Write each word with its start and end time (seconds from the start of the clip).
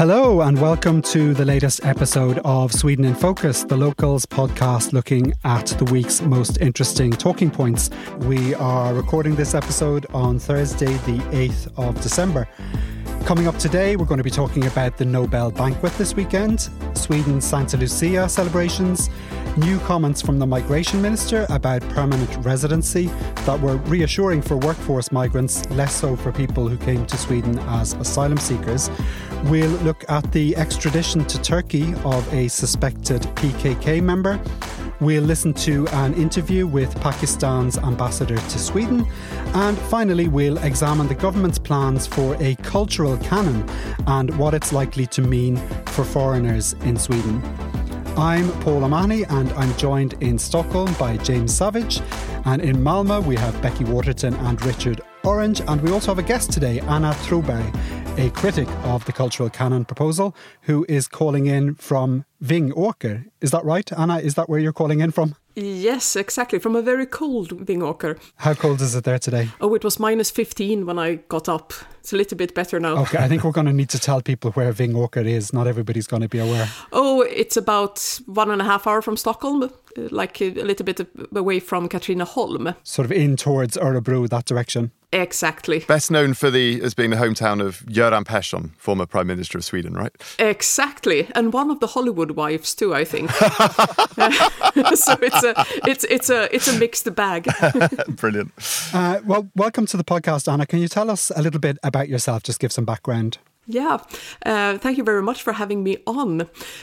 Hello, 0.00 0.40
and 0.40 0.58
welcome 0.58 1.02
to 1.02 1.34
the 1.34 1.44
latest 1.44 1.84
episode 1.84 2.38
of 2.42 2.72
Sweden 2.72 3.04
in 3.04 3.14
Focus, 3.14 3.64
the 3.64 3.76
locals 3.76 4.24
podcast 4.24 4.94
looking 4.94 5.34
at 5.44 5.66
the 5.66 5.84
week's 5.84 6.22
most 6.22 6.56
interesting 6.56 7.10
talking 7.10 7.50
points. 7.50 7.90
We 8.20 8.54
are 8.54 8.94
recording 8.94 9.36
this 9.36 9.54
episode 9.54 10.06
on 10.14 10.38
Thursday, 10.38 10.86
the 10.86 11.18
8th 11.32 11.78
of 11.78 12.00
December. 12.00 12.48
Coming 13.26 13.46
up 13.46 13.58
today, 13.58 13.96
we're 13.96 14.06
going 14.06 14.16
to 14.16 14.24
be 14.24 14.30
talking 14.30 14.64
about 14.64 14.96
the 14.96 15.04
Nobel 15.04 15.50
banquet 15.50 15.92
this 15.98 16.14
weekend, 16.14 16.70
Sweden's 16.94 17.44
Santa 17.44 17.76
Lucia 17.76 18.26
celebrations, 18.26 19.10
new 19.58 19.78
comments 19.80 20.22
from 20.22 20.38
the 20.38 20.46
migration 20.46 21.02
minister 21.02 21.44
about 21.50 21.82
permanent 21.90 22.34
residency 22.42 23.08
that 23.44 23.60
were 23.60 23.76
reassuring 23.76 24.40
for 24.40 24.56
workforce 24.56 25.12
migrants, 25.12 25.68
less 25.70 25.94
so 25.94 26.16
for 26.16 26.32
people 26.32 26.68
who 26.68 26.78
came 26.78 27.04
to 27.04 27.18
Sweden 27.18 27.58
as 27.68 27.92
asylum 27.94 28.38
seekers. 28.38 28.88
We'll 29.44 29.70
look 29.82 30.04
at 30.08 30.30
the 30.32 30.56
extradition 30.56 31.24
to 31.24 31.40
Turkey 31.40 31.94
of 32.04 32.32
a 32.32 32.48
suspected 32.48 33.22
PKK 33.36 34.02
member. 34.02 34.40
We'll 35.00 35.22
listen 35.22 35.54
to 35.54 35.88
an 35.88 36.12
interview 36.14 36.66
with 36.66 36.94
Pakistan's 37.00 37.78
ambassador 37.78 38.36
to 38.36 38.58
Sweden. 38.58 39.06
And 39.54 39.78
finally, 39.78 40.28
we'll 40.28 40.58
examine 40.58 41.08
the 41.08 41.14
government's 41.14 41.58
plans 41.58 42.06
for 42.06 42.36
a 42.38 42.54
cultural 42.56 43.16
canon 43.18 43.66
and 44.06 44.36
what 44.36 44.52
it's 44.52 44.72
likely 44.72 45.06
to 45.06 45.22
mean 45.22 45.56
for 45.86 46.04
foreigners 46.04 46.74
in 46.84 46.98
Sweden. 46.98 47.42
I'm 48.16 48.50
Paul 48.60 48.84
O'Mahony 48.84 49.24
and 49.24 49.50
I'm 49.52 49.74
joined 49.78 50.12
in 50.20 50.38
Stockholm 50.38 50.92
by 50.98 51.16
James 51.16 51.54
Savage. 51.54 52.02
And 52.44 52.60
in 52.60 52.76
Malmö, 52.76 53.24
we 53.24 53.36
have 53.36 53.60
Becky 53.62 53.84
Waterton 53.84 54.34
and 54.34 54.60
Richard 54.66 55.00
Orange. 55.24 55.60
And 55.62 55.80
we 55.80 55.92
also 55.92 56.10
have 56.10 56.18
a 56.18 56.26
guest 56.26 56.52
today, 56.52 56.80
Anna 56.80 57.12
Troberg, 57.24 58.18
a 58.18 58.30
critic 58.30 58.68
of 58.84 59.04
the 59.04 59.12
cultural 59.12 59.50
canon 59.50 59.84
proposal, 59.84 60.34
who 60.62 60.84
is 60.88 61.08
calling 61.08 61.46
in 61.46 61.74
from 61.74 62.24
Vingåker. 62.42 63.26
Is 63.40 63.50
that 63.50 63.64
right, 63.64 63.90
Anna? 63.92 64.18
Is 64.18 64.34
that 64.34 64.48
where 64.48 64.58
you're 64.58 64.72
calling 64.72 65.00
in 65.00 65.10
from? 65.10 65.36
Yes, 65.56 66.16
exactly. 66.16 66.58
From 66.58 66.76
a 66.76 66.82
very 66.82 67.06
cold 67.06 67.66
Vingåker. 67.66 68.18
How 68.36 68.54
cold 68.54 68.80
is 68.80 68.94
it 68.94 69.04
there 69.04 69.18
today? 69.18 69.48
Oh, 69.60 69.74
it 69.74 69.84
was 69.84 69.98
minus 69.98 70.30
15 70.30 70.86
when 70.86 70.98
I 70.98 71.16
got 71.16 71.48
up. 71.48 71.72
It's 71.98 72.12
a 72.12 72.16
little 72.16 72.38
bit 72.38 72.54
better 72.54 72.80
now. 72.80 72.96
Okay, 73.02 73.18
I 73.18 73.28
think 73.28 73.44
we're 73.44 73.50
going 73.50 73.66
to 73.66 73.72
need 73.72 73.90
to 73.90 73.98
tell 73.98 74.22
people 74.22 74.52
where 74.52 74.72
Vingåker 74.72 75.26
is. 75.26 75.52
Not 75.52 75.66
everybody's 75.66 76.06
going 76.06 76.22
to 76.22 76.28
be 76.28 76.38
aware. 76.38 76.68
Oh, 76.92 77.22
it's 77.22 77.56
about 77.56 78.20
one 78.26 78.50
and 78.50 78.62
a 78.62 78.64
half 78.64 78.86
hour 78.86 79.02
from 79.02 79.16
Stockholm, 79.16 79.70
like 79.96 80.40
a 80.40 80.50
little 80.50 80.86
bit 80.86 81.00
away 81.34 81.60
from 81.60 81.88
Katrineholm. 81.88 82.74
Sort 82.84 83.04
of 83.04 83.12
in 83.12 83.36
towards 83.36 83.76
Örebro, 83.76 84.28
that 84.30 84.46
direction. 84.46 84.92
Exactly. 85.12 85.80
Best 85.80 86.10
known 86.10 86.34
for 86.34 86.50
the 86.50 86.80
as 86.82 86.94
being 86.94 87.10
the 87.10 87.16
hometown 87.16 87.60
of 87.60 87.80
Göran 87.86 88.24
Persson, 88.24 88.74
former 88.78 89.06
Prime 89.06 89.26
Minister 89.26 89.58
of 89.58 89.64
Sweden, 89.64 89.94
right? 89.94 90.12
Exactly, 90.38 91.28
and 91.34 91.52
one 91.52 91.70
of 91.70 91.80
the 91.80 91.88
Hollywood 91.88 92.32
wives 92.32 92.74
too, 92.76 92.94
I 92.94 93.04
think. 93.04 93.30
so 93.32 93.46
it's 95.20 95.42
a 95.42 95.66
it's 95.88 96.04
it's 96.04 96.30
a 96.30 96.54
it's 96.54 96.68
a 96.68 96.78
mixed 96.78 97.12
bag. 97.16 97.48
Brilliant. 98.08 98.52
Uh, 98.94 99.20
well, 99.24 99.48
welcome 99.56 99.86
to 99.86 99.96
the 99.96 100.04
podcast, 100.04 100.50
Anna. 100.50 100.64
Can 100.64 100.78
you 100.78 100.88
tell 100.88 101.10
us 101.10 101.32
a 101.34 101.42
little 101.42 101.60
bit 101.60 101.78
about 101.82 102.08
yourself? 102.08 102.44
Just 102.44 102.60
give 102.60 102.70
some 102.70 102.84
background. 102.84 103.38
Yeah, 103.66 103.98
uh, 104.44 104.78
thank 104.78 104.98
you 104.98 105.04
very 105.04 105.22
much 105.22 105.42
for 105.42 105.52
having 105.52 105.84
me 105.84 105.98
on. 106.06 106.42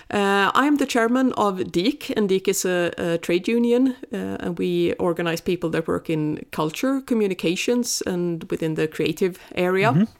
Uh, 0.10 0.52
I'm 0.54 0.78
the 0.78 0.86
chairman 0.86 1.34
of 1.34 1.72
DIK, 1.72 2.14
and 2.16 2.30
DIK 2.30 2.48
is 2.48 2.66
a, 2.66 2.94
a 2.98 3.18
trade 3.18 3.48
union, 3.48 3.96
uh, 4.14 4.38
and 4.40 4.58
we 4.58 4.94
organize 4.94 5.42
people 5.42 5.70
that 5.72 5.88
work 5.88 6.10
in 6.10 6.46
culture, 6.52 7.02
communications, 7.02 8.02
and 8.06 8.50
within 8.50 8.76
the 8.76 8.88
creative 8.88 9.40
area. 9.56 9.92
Mm-hmm 9.92 10.17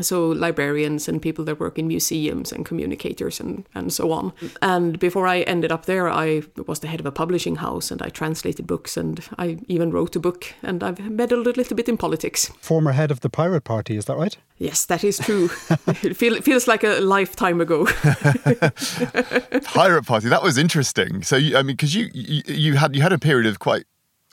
so 0.00 0.28
librarians 0.28 1.08
and 1.08 1.20
people 1.20 1.44
that 1.44 1.60
work 1.60 1.78
in 1.78 1.86
museums 1.86 2.52
and 2.52 2.64
communicators 2.64 3.40
and, 3.40 3.66
and 3.74 3.92
so 3.92 4.10
on. 4.12 4.32
And 4.62 4.98
before 4.98 5.26
I 5.26 5.40
ended 5.40 5.70
up 5.70 5.84
there, 5.86 6.08
I 6.08 6.42
was 6.66 6.80
the 6.80 6.88
head 6.88 7.00
of 7.00 7.06
a 7.06 7.12
publishing 7.12 7.56
house 7.56 7.90
and 7.90 8.00
I 8.00 8.08
translated 8.08 8.66
books 8.66 8.96
and 8.96 9.20
I 9.38 9.58
even 9.68 9.90
wrote 9.90 10.16
a 10.16 10.20
book 10.20 10.54
and 10.62 10.82
I've 10.82 10.98
meddled 11.10 11.46
a 11.46 11.52
little 11.52 11.76
bit 11.76 11.88
in 11.88 11.96
politics. 11.96 12.50
Former 12.60 12.92
head 12.92 13.10
of 13.10 13.20
the 13.20 13.28
Pirate 13.28 13.64
Party, 13.64 13.96
is 13.96 14.06
that 14.06 14.16
right? 14.16 14.36
Yes, 14.58 14.86
that 14.86 15.04
is 15.04 15.18
true. 15.18 15.50
it, 16.02 16.16
feel, 16.16 16.34
it 16.34 16.44
feels 16.44 16.66
like 16.66 16.84
a 16.84 17.00
lifetime 17.00 17.60
ago. 17.60 17.84
Pirate 19.64 20.06
Party, 20.06 20.28
that 20.28 20.42
was 20.42 20.56
interesting. 20.56 21.22
So, 21.22 21.36
you, 21.36 21.56
I 21.56 21.62
mean, 21.62 21.76
because 21.76 21.94
you, 21.94 22.08
you 22.14 22.42
you 22.46 22.74
had 22.74 22.94
you 22.94 23.02
had 23.02 23.12
a 23.12 23.18
period 23.18 23.46
of 23.46 23.58
quite 23.58 23.84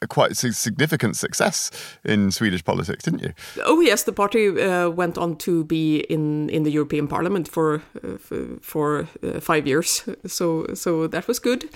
a 0.02 0.08
quite 0.08 0.38
significant 0.38 1.16
success 1.16 1.72
in 2.06 2.32
Swedish 2.32 2.64
politics, 2.64 3.04
didn't 3.04 3.22
you? 3.22 3.34
Oh 3.66 3.82
yes, 3.82 4.04
the 4.04 4.14
party 4.14 4.48
uh, 4.48 4.90
went 4.90 5.18
on 5.18 5.36
to 5.38 5.64
be 5.64 6.00
in 6.10 6.50
in 6.50 6.64
the 6.64 6.72
European 6.72 7.08
Parliament 7.08 7.48
for 7.48 7.82
uh, 8.04 8.18
for 8.62 9.08
uh, 9.24 9.40
five 9.40 9.68
years, 9.68 10.04
so 10.26 10.66
so 10.74 11.08
that 11.08 11.28
was 11.28 11.40
good. 11.40 11.70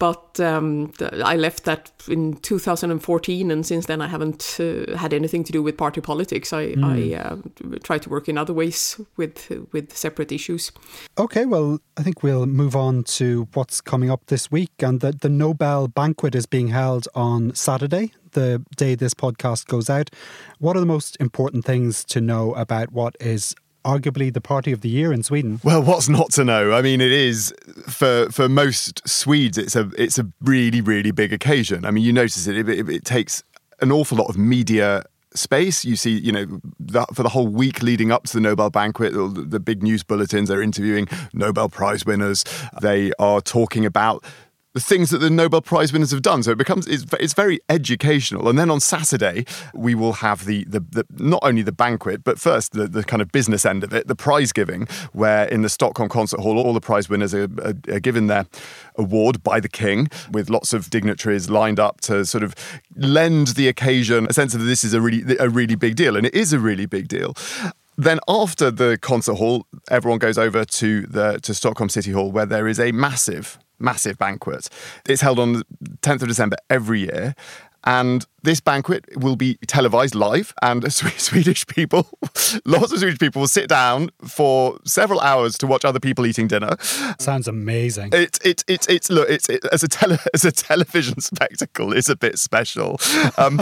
But 0.00 0.40
um, 0.40 0.92
I 1.22 1.36
left 1.36 1.64
that 1.64 1.92
in 2.08 2.36
2014, 2.36 3.50
and 3.50 3.66
since 3.66 3.84
then 3.84 4.00
I 4.00 4.08
haven't 4.08 4.56
uh, 4.58 4.96
had 4.96 5.12
anything 5.12 5.44
to 5.44 5.52
do 5.52 5.62
with 5.62 5.76
party 5.76 6.00
politics. 6.00 6.54
I, 6.54 6.72
mm. 6.72 6.82
I 6.82 7.16
uh, 7.16 7.36
try 7.82 7.98
to 7.98 8.08
work 8.08 8.26
in 8.26 8.38
other 8.38 8.54
ways 8.54 8.98
with 9.18 9.52
with 9.72 9.94
separate 9.94 10.32
issues. 10.32 10.72
Okay, 11.18 11.44
well, 11.44 11.80
I 11.98 12.02
think 12.02 12.22
we'll 12.22 12.46
move 12.46 12.74
on 12.74 13.04
to 13.18 13.46
what's 13.52 13.82
coming 13.82 14.10
up 14.10 14.24
this 14.28 14.50
week, 14.50 14.72
and 14.78 15.00
the 15.00 15.12
the 15.12 15.28
Nobel 15.28 15.86
banquet 15.86 16.34
is 16.34 16.46
being 16.46 16.68
held 16.68 17.06
on 17.14 17.54
Saturday, 17.54 18.12
the 18.32 18.64
day 18.76 18.94
this 18.94 19.12
podcast 19.12 19.66
goes 19.66 19.90
out. 19.90 20.08
What 20.58 20.78
are 20.78 20.80
the 20.80 20.86
most 20.86 21.18
important 21.20 21.66
things 21.66 22.04
to 22.04 22.22
know 22.22 22.54
about 22.54 22.90
what 22.90 23.16
is 23.20 23.54
arguably 23.84 24.32
the 24.32 24.40
party 24.40 24.72
of 24.72 24.80
the 24.80 24.88
year 24.88 25.12
in 25.12 25.22
Sweden. 25.22 25.60
Well, 25.62 25.82
what's 25.82 26.08
not 26.08 26.30
to 26.32 26.44
know? 26.44 26.72
I 26.72 26.82
mean, 26.82 27.00
it 27.00 27.12
is 27.12 27.54
for 27.88 28.30
for 28.30 28.48
most 28.48 29.06
Swedes. 29.08 29.58
It's 29.58 29.76
a 29.76 29.90
it's 29.96 30.18
a 30.18 30.26
really 30.40 30.80
really 30.80 31.10
big 31.10 31.32
occasion. 31.32 31.84
I 31.84 31.90
mean, 31.90 32.04
you 32.04 32.12
notice 32.12 32.46
it. 32.46 32.68
It, 32.68 32.88
it, 32.88 33.04
takes 33.04 33.42
an 33.80 33.90
awful 33.90 34.18
lot 34.18 34.28
of 34.28 34.36
media 34.38 35.04
space. 35.34 35.84
You 35.84 35.96
see, 35.96 36.18
you 36.18 36.32
know, 36.32 36.60
the, 36.78 37.06
for 37.14 37.22
the 37.22 37.28
whole 37.30 37.48
week 37.48 37.82
leading 37.82 38.12
up 38.12 38.24
to 38.24 38.34
the 38.34 38.40
Nobel 38.40 38.70
banquet, 38.70 39.12
the, 39.12 39.26
the 39.26 39.60
big 39.60 39.82
news 39.82 40.02
bulletins, 40.02 40.48
they're 40.48 40.62
interviewing 40.62 41.08
Nobel 41.32 41.68
Prize 41.68 42.04
winners. 42.04 42.44
They 42.80 43.12
are 43.18 43.40
talking 43.40 43.84
about 43.86 44.24
the 44.72 44.80
things 44.80 45.10
that 45.10 45.18
the 45.18 45.30
Nobel 45.30 45.60
Prize 45.60 45.92
winners 45.92 46.12
have 46.12 46.22
done. 46.22 46.42
So 46.42 46.52
it 46.52 46.58
becomes 46.58 46.86
it's, 46.86 47.04
it's 47.18 47.34
very 47.34 47.60
educational. 47.68 48.48
And 48.48 48.58
then 48.58 48.70
on 48.70 48.80
Saturday 48.80 49.44
we 49.74 49.94
will 49.94 50.14
have 50.14 50.44
the, 50.44 50.64
the, 50.64 50.80
the 50.80 51.04
not 51.18 51.40
only 51.42 51.62
the 51.62 51.72
banquet, 51.72 52.22
but 52.22 52.38
first 52.38 52.72
the, 52.72 52.86
the 52.86 53.02
kind 53.02 53.20
of 53.20 53.32
business 53.32 53.66
end 53.66 53.82
of 53.82 53.92
it, 53.92 54.06
the 54.06 54.14
prize 54.14 54.52
giving, 54.52 54.86
where 55.12 55.46
in 55.46 55.62
the 55.62 55.68
Stockholm 55.68 56.08
Concert 56.08 56.40
Hall 56.40 56.58
all 56.58 56.72
the 56.72 56.80
prize 56.80 57.08
winners 57.08 57.34
are, 57.34 57.48
are, 57.62 57.74
are 57.88 58.00
given 58.00 58.28
their 58.28 58.46
award 58.96 59.42
by 59.42 59.60
the 59.60 59.68
king, 59.68 60.08
with 60.30 60.50
lots 60.50 60.72
of 60.72 60.90
dignitaries 60.90 61.50
lined 61.50 61.80
up 61.80 62.00
to 62.02 62.24
sort 62.24 62.44
of 62.44 62.54
lend 62.96 63.48
the 63.48 63.66
occasion 63.68 64.26
a 64.28 64.32
sense 64.32 64.54
of 64.54 64.64
this 64.64 64.84
is 64.84 64.94
a 64.94 65.00
really 65.00 65.36
a 65.38 65.48
really 65.48 65.74
big 65.74 65.96
deal, 65.96 66.16
and 66.16 66.26
it 66.26 66.34
is 66.34 66.52
a 66.52 66.58
really 66.58 66.86
big 66.86 67.08
deal. 67.08 67.34
Then 67.96 68.18
after 68.28 68.70
the 68.70 68.98
concert 68.98 69.34
hall, 69.34 69.66
everyone 69.90 70.18
goes 70.18 70.38
over 70.38 70.64
to 70.64 71.02
the 71.06 71.38
to 71.42 71.54
Stockholm 71.54 71.88
City 71.88 72.12
Hall, 72.12 72.30
where 72.30 72.46
there 72.46 72.68
is 72.68 72.78
a 72.78 72.92
massive 72.92 73.58
massive 73.80 74.18
banquet. 74.18 74.68
It's 75.06 75.22
held 75.22 75.38
on 75.38 75.54
the 75.54 75.64
10th 76.02 76.22
of 76.22 76.28
December 76.28 76.56
every 76.68 77.00
year. 77.00 77.34
And 77.84 78.26
this 78.42 78.60
banquet 78.60 79.04
will 79.16 79.36
be 79.36 79.54
televised 79.66 80.14
live, 80.14 80.54
and 80.62 80.92
Swedish 80.92 81.66
people, 81.66 82.06
lots 82.64 82.92
of 82.92 82.98
Swedish 82.98 83.18
people, 83.18 83.40
will 83.40 83.48
sit 83.48 83.68
down 83.68 84.10
for 84.26 84.78
several 84.84 85.20
hours 85.20 85.56
to 85.58 85.66
watch 85.66 85.84
other 85.84 86.00
people 86.00 86.26
eating 86.26 86.48
dinner. 86.48 86.76
Sounds 87.18 87.48
amazing. 87.48 88.10
It's 88.12 88.38
it's 88.44 88.64
it's 88.68 88.86
it's 88.88 89.10
look 89.10 89.28
it's 89.28 89.48
it, 89.48 89.64
as 89.72 89.82
a 89.82 89.88
tele 89.88 90.18
as 90.34 90.44
a 90.44 90.52
television 90.52 91.20
spectacle, 91.20 91.92
it's 91.92 92.08
a 92.08 92.16
bit 92.16 92.38
special. 92.38 93.00
Um, 93.36 93.60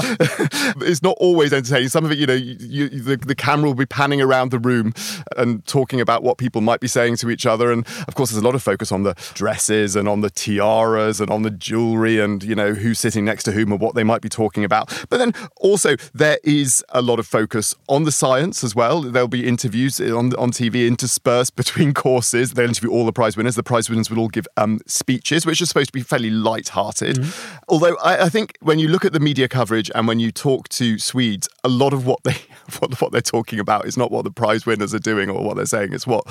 it's 0.81 1.03
not 1.03 1.17
always 1.19 1.53
entertaining. 1.53 1.89
Some 1.89 2.05
of 2.05 2.13
it, 2.13 2.19
you 2.19 2.27
know, 2.27 2.35
you, 2.35 2.57
you, 2.61 2.89
the 2.89 3.17
the 3.17 3.35
camera 3.35 3.69
will 3.69 3.75
be 3.75 3.87
panning 3.87 4.21
around 4.21 4.51
the 4.51 4.59
room 4.59 4.93
and 5.37 5.65
talking 5.67 6.01
about 6.01 6.23
what 6.23 6.39
people 6.39 6.61
might 6.61 6.81
be 6.81 6.89
saying 6.89 7.17
to 7.19 7.31
each 7.31 7.47
other, 7.47 7.73
and 7.73 7.87
of 8.07 8.15
course, 8.15 8.31
there's 8.31 8.43
a 8.43 8.47
lot 8.47 8.55
of 8.55 8.63
focus 8.63 8.93
on 8.93 9.03
the 9.03 9.15
dresses 9.35 9.97
and 9.97 10.09
on 10.09 10.21
the 10.21 10.31
tiaras 10.31 11.21
and 11.21 11.31
on 11.31 11.43
the 11.43 11.51
jewelry 11.51 12.19
and 12.19 12.43
you 12.43 12.55
know 12.55 12.75
who's 12.75 12.99
sitting 12.99 13.25
next 13.25 13.45
to 13.45 13.53
whom 13.53 13.73
and 13.73 13.81
what 13.81 13.95
they 13.95 14.05
might 14.05 14.23
be 14.23 14.29
talking 14.29 14.65
about. 14.69 15.07
But 15.09 15.17
then 15.19 15.33
also 15.57 15.97
there 16.15 16.39
is 16.45 16.85
a 16.91 17.03
lot 17.03 17.19
of 17.19 17.27
focus 17.27 17.75
on 17.89 18.05
the 18.05 18.13
science 18.13 18.63
as 18.63 18.75
well. 18.75 19.01
There'll 19.01 19.29
be 19.29 19.47
interviews 19.47 20.01
on 20.01 20.35
on 20.37 20.51
TV 20.53 20.87
interspersed 20.87 21.57
between 21.57 21.95
courses. 21.95 22.53
They'll 22.53 22.69
interview 22.69 22.91
all 22.91 23.07
the 23.07 23.13
prize 23.13 23.37
winners. 23.37 23.57
The 23.57 23.63
prize 23.63 23.89
winners 23.89 24.11
will 24.11 24.19
all 24.19 24.29
give 24.29 24.47
um, 24.57 24.81
speeches, 24.87 25.47
which 25.47 25.63
are 25.63 25.67
supposed 25.67 25.89
to 25.89 25.93
be 25.93 26.03
fairly 26.03 26.31
light-hearted. 26.31 27.17
Mm-hmm. 27.17 27.57
Although 27.69 27.97
I, 27.97 28.25
I, 28.25 28.29
think 28.29 28.57
when 28.61 28.79
you 28.79 28.89
look 28.89 29.05
at 29.05 29.13
the 29.13 29.21
media 29.21 29.49
coverage 29.49 29.91
and 29.95 30.07
when 30.07 30.21
you 30.21 30.31
talk 30.31 30.69
to 30.71 30.99
Swedes, 30.99 31.49
a 31.65 31.69
lot 31.69 31.93
of 31.93 32.07
what 32.07 32.23
they 32.25 32.37
what, 32.79 33.01
what 33.01 33.13
they're 33.13 33.21
talking 33.21 33.59
about 33.59 33.87
is 33.87 33.97
not 33.97 34.11
what 34.11 34.25
the 34.25 34.31
prize 34.31 34.67
winners 34.67 34.95
are 34.95 34.99
doing 34.99 35.31
or 35.31 35.43
what 35.43 35.57
they're 35.57 35.67
saying. 35.67 35.93
It's 35.93 36.07
what 36.07 36.25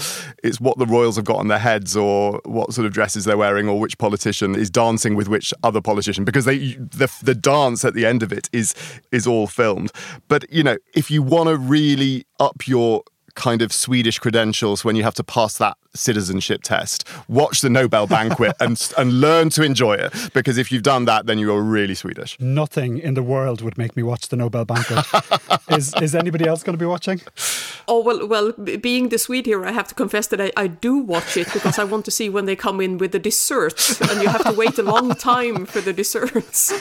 it's 0.44 0.60
what 0.60 0.78
the 0.78 0.86
royals 0.86 1.16
have 1.16 1.26
got 1.26 1.38
on 1.38 1.48
their 1.48 1.60
heads 1.60 1.96
or 1.96 2.42
what 2.46 2.74
sort 2.74 2.86
of 2.86 2.94
dresses 2.94 3.26
they're 3.26 3.38
wearing 3.38 3.68
or 3.68 3.80
which 3.80 3.98
politician 3.98 4.56
is 4.56 4.70
dancing 4.70 5.16
with 5.16 5.28
which 5.28 5.54
other 5.64 5.82
politician 5.82 6.24
because 6.24 6.46
they 6.46 6.74
the 6.74 7.12
the 7.24 7.36
dance 7.36 7.84
at 7.86 7.94
the 7.94 8.06
end 8.06 8.24
of 8.24 8.27
it 8.32 8.50
is 8.54 8.74
is 9.12 9.28
all 9.28 9.48
filmed. 9.48 9.92
But 10.28 10.52
you 10.52 10.64
know, 10.64 10.78
if 10.94 11.12
you 11.12 11.22
want 11.22 11.50
to 11.50 11.58
really 11.58 12.26
up 12.40 12.68
your 12.68 13.04
kind 13.36 13.62
of 13.62 13.72
Swedish 13.72 14.18
credentials 14.20 14.84
when 14.84 14.96
you 14.96 15.04
have 15.04 15.14
to 15.14 15.24
pass 15.24 15.58
that 15.60 15.78
citizenship 15.98 16.62
test. 16.64 17.08
Watch 17.28 17.62
the 17.62 17.70
Nobel 17.70 18.08
banquet 18.08 18.56
and 18.60 18.78
and 18.98 19.22
learn 19.22 19.50
to 19.50 19.64
enjoy 19.64 19.94
it 19.96 20.14
because 20.34 20.58
if 20.58 20.72
you've 20.72 20.84
done 20.84 21.06
that, 21.06 21.26
then 21.26 21.40
you 21.40 21.54
are 21.54 21.62
really 21.62 21.96
Swedish. 21.96 22.40
Nothing 22.40 23.00
in 23.00 23.14
the 23.14 23.24
world 23.24 23.62
would 23.62 23.78
make 23.78 23.96
me 23.96 24.04
watch 24.04 24.30
the 24.30 24.36
Nobel 24.36 24.66
banquet. 24.66 25.06
is 25.70 25.94
is 26.02 26.16
anybody 26.16 26.46
else 26.46 26.64
going 26.64 26.78
to 26.78 26.80
be 26.80 26.86
watching? 26.86 27.22
Oh 27.90 28.02
well, 28.02 28.28
well, 28.28 28.52
being 28.52 29.10
the 29.10 29.18
Swede 29.18 29.46
here, 29.46 29.66
I 29.66 29.72
have 29.72 29.88
to 29.88 29.96
confess 29.96 30.28
that 30.28 30.42
I, 30.42 30.52
I 30.58 30.68
do 30.68 30.98
watch 30.98 31.38
it 31.38 31.48
because 31.54 31.80
I 31.80 31.86
want 31.86 32.04
to 32.06 32.12
see 32.12 32.30
when 32.30 32.46
they 32.46 32.56
come 32.56 32.82
in 32.82 32.98
with 32.98 33.12
the 33.14 33.20
desserts, 33.20 34.02
and 34.02 34.22
you 34.22 34.28
have 34.28 34.44
to 34.44 34.52
wait 34.52 34.78
a 34.78 34.84
long 34.84 35.16
time 35.16 35.66
for 35.66 35.80
the 35.80 35.94
desserts. 35.94 36.74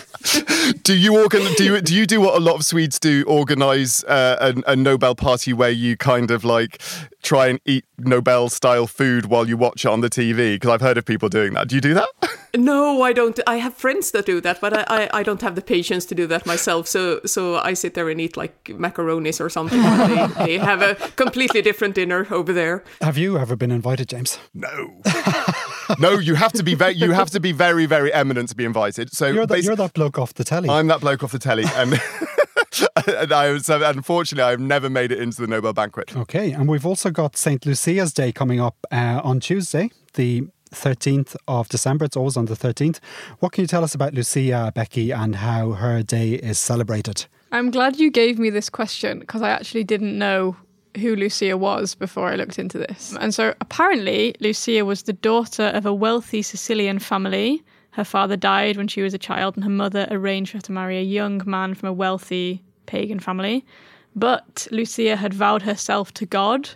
do 0.83 0.97
you 0.97 1.17
organ? 1.17 1.43
Do 1.57 1.65
you 1.65 1.81
do 1.81 1.95
you 1.95 2.07
do 2.07 2.21
what 2.21 2.35
a 2.35 2.41
lot 2.41 2.57
of 2.57 2.65
Swedes 2.65 2.99
do? 2.99 3.25
Organize 3.29 4.03
uh, 4.05 4.53
a, 4.67 4.73
a 4.73 4.77
Nobel 4.77 5.15
party 5.15 5.53
where 5.53 5.71
you 5.71 5.97
kind 5.97 6.31
of 6.33 6.45
like 6.45 6.83
try 7.23 7.49
and 7.49 7.61
eat 7.65 7.85
Nobel 7.99 8.49
style 8.49 8.87
food 8.87 9.06
while 9.26 9.49
you 9.49 9.56
watch 9.56 9.85
it 9.85 9.88
on 9.88 10.00
the 10.00 10.11
TV? 10.11 10.55
Because 10.55 10.70
I've 10.70 10.81
heard 10.81 10.99
of 10.99 11.05
people 11.05 11.29
doing 11.29 11.55
that. 11.55 11.69
Do 11.69 11.75
you 11.75 11.81
do 11.81 11.94
that? 11.94 12.08
No, 12.56 13.03
I 13.03 13.12
don't. 13.12 13.38
I 13.47 13.56
have 13.56 13.75
friends 13.75 14.12
that 14.12 14.25
do 14.25 14.41
that, 14.41 14.61
but 14.61 14.73
I, 14.73 14.85
I, 14.88 15.20
I, 15.20 15.23
don't 15.23 15.43
have 15.43 15.56
the 15.56 15.62
patience 15.62 16.06
to 16.06 16.14
do 16.14 16.26
that 16.29 16.47
myself. 16.47 16.87
So 16.87 17.20
so 17.26 17.56
I 17.56 17.75
sit 17.75 17.94
there 17.94 18.08
and 18.08 18.19
eat 18.20 18.37
like 18.37 18.64
macaronis 18.64 19.41
or 19.41 19.50
something. 19.50 19.81
they, 19.82 20.26
they 20.44 20.58
have 20.58 20.81
a 20.81 20.94
completely 21.17 21.61
different 21.61 21.94
dinner 21.94 22.26
over 22.31 22.53
there. 22.53 22.82
Have 23.03 23.19
you 23.19 23.37
ever 23.37 23.56
been 23.56 23.70
invited, 23.70 24.08
James? 24.08 24.38
No. 24.55 25.03
no, 25.99 26.12
you 26.12 26.35
have 26.35 26.53
to 26.53 26.62
be 26.62 26.75
very, 26.75 26.94
you 26.94 27.12
have 27.12 27.31
to 27.31 27.41
be 27.41 27.53
very, 27.53 27.85
very 27.85 28.12
eminent 28.12 28.49
to 28.50 28.56
be 28.56 28.64
invited. 28.64 29.12
So 29.12 29.26
you're, 29.26 29.47
the, 29.47 29.62
you're 29.62 29.76
that 29.76 29.93
bloke 29.93 30.19
off 30.19 30.35
the 30.35 30.44
telly. 30.44 30.70
I'm 30.70 30.87
that 30.87 31.00
bloke 31.00 31.23
off 31.23 31.32
the 31.32 31.38
telly, 31.38 31.64
and 31.75 32.00
and 33.06 33.32
I 33.32 33.50
was, 33.50 33.69
unfortunately, 33.69 34.50
I've 34.50 34.61
never 34.61 34.88
made 34.90 35.12
it 35.12 35.19
into 35.19 35.40
the 35.40 35.46
Nobel 35.46 35.73
banquet. 35.73 36.17
Okay, 36.17 36.52
and 36.52 36.69
we've 36.69 36.87
also 36.87 37.11
got 37.11 37.37
St. 37.37 37.64
Lucia's 37.64 38.12
Day 38.12 38.32
coming 38.32 38.61
up 38.61 38.76
uh, 38.90 39.20
on 39.23 39.40
Tuesday, 39.40 39.90
the 40.14 40.49
13th 40.73 41.37
of 41.49 41.69
December. 41.69 42.05
It's 42.05 42.17
always 42.17 42.37
on 42.37 42.46
the 42.46 42.55
13th. 42.55 42.99
What 43.40 43.52
can 43.52 43.62
you 43.62 43.69
tell 43.69 43.84
us 43.84 43.94
about 43.94 44.14
Lucia, 44.14 44.73
Becky, 44.75 45.11
and 45.11 45.37
how 45.37 45.73
her 45.73 46.02
day 46.02 46.34
is 46.34 46.58
celebrated? 46.58 47.26
I'm 47.52 47.70
glad 47.70 47.99
you 47.99 48.11
gave 48.11 48.38
me 48.38 48.50
this 48.50 48.69
question 48.69 49.20
because 49.20 49.43
I 49.43 49.50
actually 49.50 49.84
didn't 49.84 50.19
know 50.19 50.56
who 50.96 51.14
Lucia 51.14 51.56
was 51.56 51.94
before 51.94 52.29
I 52.29 52.37
looked 52.37 52.58
into 52.58 52.79
this. 52.79 53.14
And 53.20 53.34
so 53.34 53.55
apparently, 53.61 54.34
Lucia 54.40 54.84
was 54.84 55.02
the 55.02 55.12
daughter 55.12 55.64
of 55.75 55.87
a 55.87 55.94
wealthy 55.94 56.43
Sicilian 56.43 56.99
family 56.99 57.62
her 57.96 58.05
father 58.05 58.37
died 58.37 58.76
when 58.76 58.88
she 58.88 59.00
was 59.00 59.14
a 59.14 59.19
child, 59.19 59.56
and 59.56 59.64
her 59.64 59.70
mother 59.70 60.06
arranged 60.11 60.50
for 60.50 60.58
her 60.58 60.62
to 60.62 60.72
marry 60.72 60.99
a 60.99 61.02
young 61.02 61.40
man 61.46 61.72
from 61.72 61.88
a 61.88 61.94
wealthy 61.94 62.62
pagan 62.87 63.21
family. 63.21 63.65
But 64.17 64.67
Lucia 64.71 65.15
had 65.17 65.35
vowed 65.35 65.62
herself 65.62 66.12
to 66.15 66.27
God. 66.27 66.71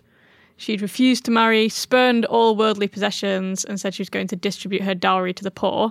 She'd 0.59 0.83
refused 0.83 1.25
to 1.25 1.31
marry, 1.31 1.71
spurned 1.71 2.27
all 2.27 2.55
worldly 2.55 2.87
possessions, 2.87 3.65
and 3.65 3.81
said 3.81 3.95
she 3.95 4.03
was 4.03 4.11
going 4.11 4.27
to 4.29 4.37
distribute 4.37 4.83
her 4.83 4.95
dowry 4.95 5.33
to 5.33 5.43
the 5.43 5.51
poor, 5.51 5.91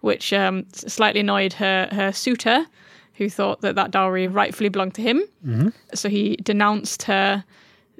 which 0.00 0.32
um, 0.32 0.66
slightly 0.72 1.20
annoyed 1.20 1.52
her, 1.52 1.88
her 1.92 2.12
suitor, 2.12 2.66
who 3.14 3.30
thought 3.30 3.60
that 3.60 3.76
that 3.76 3.92
dowry 3.92 4.26
rightfully 4.26 4.68
belonged 4.68 4.94
to 4.94 5.02
him. 5.02 5.22
Mm-hmm. 5.46 5.68
So 5.94 6.08
he 6.08 6.36
denounced 6.36 7.04
her. 7.04 7.44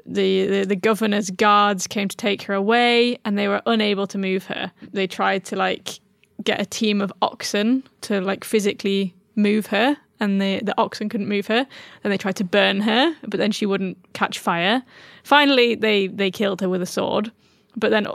The, 0.05 0.47
the, 0.47 0.65
the 0.65 0.77
governor's 0.77 1.31
guards 1.31 1.87
came 1.87 2.09
to 2.09 2.17
take 2.17 2.43
her 2.43 2.55
away, 2.55 3.19
and 3.25 3.39
they 3.39 3.47
were 3.47 3.63
unable 3.65 4.09
to 4.09 4.19
move 4.19 4.47
her. 4.47 4.73
They 4.93 5.07
tried 5.07 5.45
to 5.47 5.57
like 5.57 6.01
get 6.43 6.61
a 6.61 6.67
team 6.67 7.01
of 7.01 7.13
oxen 7.23 7.85
to 8.01 8.21
like 8.21 8.43
physically 8.43 9.15
move 9.37 9.67
her 9.67 9.97
and 10.21 10.41
the, 10.41 10.61
the 10.63 10.75
oxen 10.79 11.09
couldn't 11.09 11.29
move 11.29 11.47
her. 11.47 11.67
Then 12.03 12.11
they 12.11 12.19
tried 12.19 12.37
to 12.37 12.45
burn 12.45 12.81
her, 12.81 13.15
but 13.23 13.39
then 13.39 13.53
she 13.53 13.67
wouldn't 13.67 13.99
catch 14.13 14.39
fire. 14.39 14.83
Finally, 15.23 15.75
they, 15.77 16.07
they 16.09 16.31
killed 16.31 16.61
her 16.61 16.69
with 16.69 16.83
a 16.83 16.87
sword. 16.87 17.31
But 17.77 17.91
then 17.91 18.07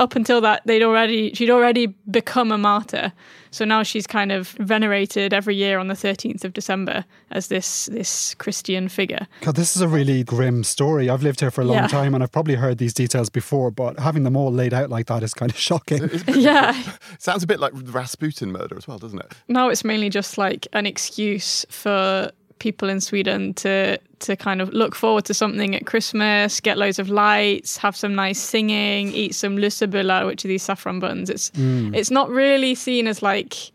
up 0.00 0.16
until 0.16 0.40
that, 0.40 0.62
they'd 0.64 0.82
already 0.82 1.32
she'd 1.34 1.50
already 1.50 1.86
become 2.10 2.50
a 2.50 2.58
martyr. 2.58 3.12
So 3.52 3.64
now 3.64 3.82
she's 3.82 4.06
kind 4.06 4.32
of 4.32 4.48
venerated 4.60 5.34
every 5.34 5.56
year 5.56 5.78
on 5.78 5.88
the 5.88 5.94
13th 5.94 6.44
of 6.44 6.52
December 6.52 7.04
as 7.30 7.48
this 7.48 7.86
this 7.86 8.34
Christian 8.34 8.88
figure. 8.88 9.26
God, 9.42 9.56
this 9.56 9.76
is 9.76 9.82
a 9.82 9.88
really 9.88 10.24
grim 10.24 10.64
story. 10.64 11.10
I've 11.10 11.22
lived 11.22 11.40
here 11.40 11.50
for 11.50 11.60
a 11.60 11.64
long 11.64 11.76
yeah. 11.76 11.86
time 11.86 12.14
and 12.14 12.22
I've 12.22 12.32
probably 12.32 12.54
heard 12.54 12.78
these 12.78 12.94
details 12.94 13.28
before, 13.28 13.70
but 13.70 13.98
having 13.98 14.24
them 14.24 14.36
all 14.36 14.50
laid 14.50 14.72
out 14.72 14.88
like 14.88 15.06
that 15.06 15.22
is 15.22 15.34
kind 15.34 15.50
of 15.50 15.58
shocking. 15.58 16.08
yeah. 16.28 16.80
Sounds 17.18 17.42
a 17.42 17.46
bit 17.46 17.60
like 17.60 17.74
the 17.74 17.92
Rasputin 17.92 18.50
murder 18.50 18.76
as 18.76 18.88
well, 18.88 18.98
doesn't 18.98 19.18
it? 19.18 19.32
No, 19.48 19.68
it's 19.68 19.84
mainly 19.84 20.08
just 20.08 20.38
like 20.38 20.66
an 20.72 20.86
excuse 20.86 21.66
for 21.68 22.30
people 22.60 22.88
in 22.88 23.00
Sweden 23.00 23.54
to 23.54 23.98
to 24.20 24.36
kind 24.36 24.60
of 24.60 24.72
look 24.72 24.94
forward 24.94 25.24
to 25.24 25.34
something 25.34 25.74
at 25.74 25.86
Christmas, 25.86 26.60
get 26.60 26.78
loads 26.78 26.98
of 26.98 27.10
lights, 27.10 27.76
have 27.78 27.96
some 27.96 28.14
nice 28.14 28.38
singing, 28.38 29.08
eat 29.12 29.34
some 29.34 29.56
lussebullar, 29.56 30.26
which 30.26 30.44
are 30.44 30.48
these 30.48 30.62
saffron 30.62 31.00
buns. 31.00 31.28
It's 31.28 31.50
mm. 31.50 31.94
it's 31.96 32.10
not 32.10 32.30
really 32.30 32.74
seen 32.74 33.08
as 33.08 33.22
like 33.22 33.72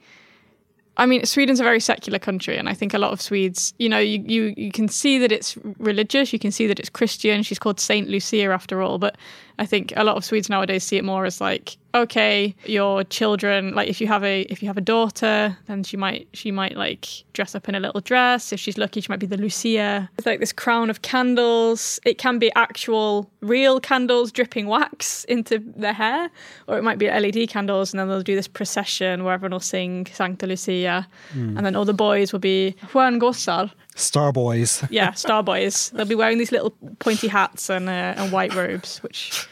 I 0.97 1.05
mean, 1.05 1.25
Sweden's 1.25 1.59
a 1.59 1.63
very 1.63 1.81
secular 1.81 2.19
country, 2.19 2.57
and 2.57 2.69
I 2.69 2.73
think 2.73 2.93
a 2.93 2.97
lot 2.97 3.11
of 3.11 3.21
Swedes, 3.21 3.73
you 3.79 3.89
know, 3.89 3.99
you, 3.99 4.23
you, 4.25 4.53
you 4.55 4.71
can 4.71 4.87
see 4.87 5.17
that 5.17 5.29
it's 5.29 5.57
religious, 5.77 6.31
you 6.31 6.39
can 6.39 6.51
see 6.51 6.67
that 6.67 6.79
it's 6.79 6.89
Christian. 6.89 7.43
She's 7.43 7.59
called 7.59 7.81
Saint 7.81 8.07
Lucia 8.07 8.45
after 8.45 8.81
all, 8.81 8.97
but 8.97 9.17
I 9.57 9.65
think 9.65 9.93
a 9.95 10.03
lot 10.03 10.17
of 10.17 10.25
Swedes 10.25 10.49
nowadays 10.49 10.83
see 10.83 10.97
it 10.97 11.03
more 11.03 11.25
as 11.25 11.39
like, 11.39 11.77
okay, 11.93 12.53
your 12.65 13.03
children, 13.05 13.73
like 13.73 13.87
if 13.87 14.01
you 14.01 14.07
have 14.07 14.23
a 14.23 14.41
if 14.41 14.61
you 14.61 14.67
have 14.67 14.77
a 14.77 14.81
daughter, 14.81 15.57
then 15.67 15.83
she 15.83 15.95
might 15.95 16.27
she 16.33 16.51
might 16.51 16.75
like 16.75 17.07
dress 17.33 17.55
up 17.55 17.69
in 17.69 17.75
a 17.75 17.79
little 17.79 18.01
dress. 18.01 18.51
If 18.51 18.59
she's 18.59 18.77
lucky, 18.77 19.01
she 19.01 19.07
might 19.09 19.19
be 19.19 19.27
the 19.27 19.37
Lucia. 19.37 20.09
It's 20.17 20.25
like 20.25 20.39
this 20.39 20.51
crown 20.51 20.89
of 20.89 21.01
candles. 21.01 21.99
It 22.05 22.17
can 22.17 22.37
be 22.37 22.51
actual 22.55 23.29
real 23.41 23.79
candles 23.79 24.31
dripping 24.31 24.67
wax 24.67 25.23
into 25.25 25.59
their 25.75 25.93
hair, 25.93 26.29
or 26.67 26.77
it 26.77 26.83
might 26.83 26.99
be 26.99 27.07
LED 27.07 27.49
candles, 27.49 27.93
and 27.93 27.99
then 27.99 28.09
they'll 28.09 28.21
do 28.21 28.35
this 28.35 28.47
procession 28.47 29.23
where 29.23 29.33
everyone 29.33 29.53
will 29.53 29.59
sing 29.59 30.05
Sancta 30.07 30.47
Lucia, 30.47 31.07
mm. 31.33 31.57
and 31.57 31.65
then 31.65 31.75
all 31.75 31.85
the 31.85 31.93
boys 31.93 32.33
will 32.33 32.39
be 32.39 32.75
stjärngossar, 32.87 33.71
Star 33.95 34.31
Boys. 34.31 34.83
Yeah, 34.89 35.11
Star 35.13 35.41
Boys. 35.41 35.89
They'll 35.91 36.05
be 36.05 36.15
wearing 36.15 36.37
these 36.37 36.51
little 36.51 36.71
pointy 36.99 37.27
hats 37.27 37.69
and 37.69 37.89
uh, 37.89 38.13
and 38.17 38.31
white 38.31 38.53
robes, 38.53 38.99
which 38.99 39.47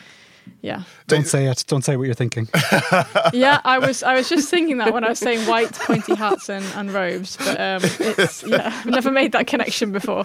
yeah. 0.61 0.83
Don't 1.07 1.27
say 1.27 1.47
it. 1.47 1.65
Don't 1.67 1.83
say 1.83 1.97
what 1.97 2.05
you're 2.05 2.13
thinking. 2.13 2.47
yeah, 3.33 3.59
I 3.65 3.79
was 3.79 4.01
I 4.01 4.15
was 4.15 4.29
just 4.29 4.49
thinking 4.49 4.77
that 4.77 4.93
when 4.93 5.03
I 5.03 5.09
was 5.09 5.19
saying 5.19 5.45
white 5.45 5.73
pointy 5.73 6.15
hats 6.15 6.49
and, 6.49 6.65
and 6.75 6.91
robes, 6.91 7.35
but 7.35 7.59
um, 7.59 7.81
it's 7.99 8.43
yeah, 8.43 8.73
I've 8.73 8.85
never 8.85 9.11
made 9.11 9.33
that 9.33 9.45
connection 9.45 9.91
before. 9.91 10.23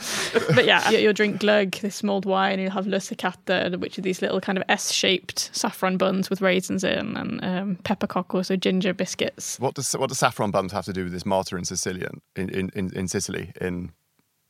But 0.55 0.65
yeah, 0.65 0.91
you'll 0.91 1.13
drink 1.13 1.41
glögg, 1.41 1.81
this 1.81 2.03
mulled 2.05 2.25
wine, 2.25 2.61
you'll 2.61 2.71
have 2.71 2.87
lussekatter, 2.87 3.79
which 3.81 3.99
are 3.99 4.03
these 4.03 4.23
little 4.23 4.41
kind 4.41 4.57
of 4.57 4.65
S-shaped 4.69 5.51
saffron 5.53 5.97
buns 5.97 6.31
with 6.31 6.41
raisins 6.41 6.85
in, 6.85 7.17
and 7.17 7.45
um, 7.45 7.77
pepparkakor, 7.83 8.47
so 8.47 8.55
ginger 8.55 8.95
biscuits. 8.95 9.59
What 9.59 9.75
does 9.75 9.93
what 9.95 10.09
does 10.09 10.21
saffron 10.21 10.53
buns 10.53 10.71
have 10.73 10.85
to 10.85 10.93
do 10.93 11.05
with 11.05 11.13
this 11.13 11.27
martyr 11.27 11.59
in 11.59 11.65
Sicilian 11.65 12.21
in, 12.37 12.49
in, 12.51 12.71
in 12.95 13.09
Sicily 13.09 13.53
in 13.61 13.91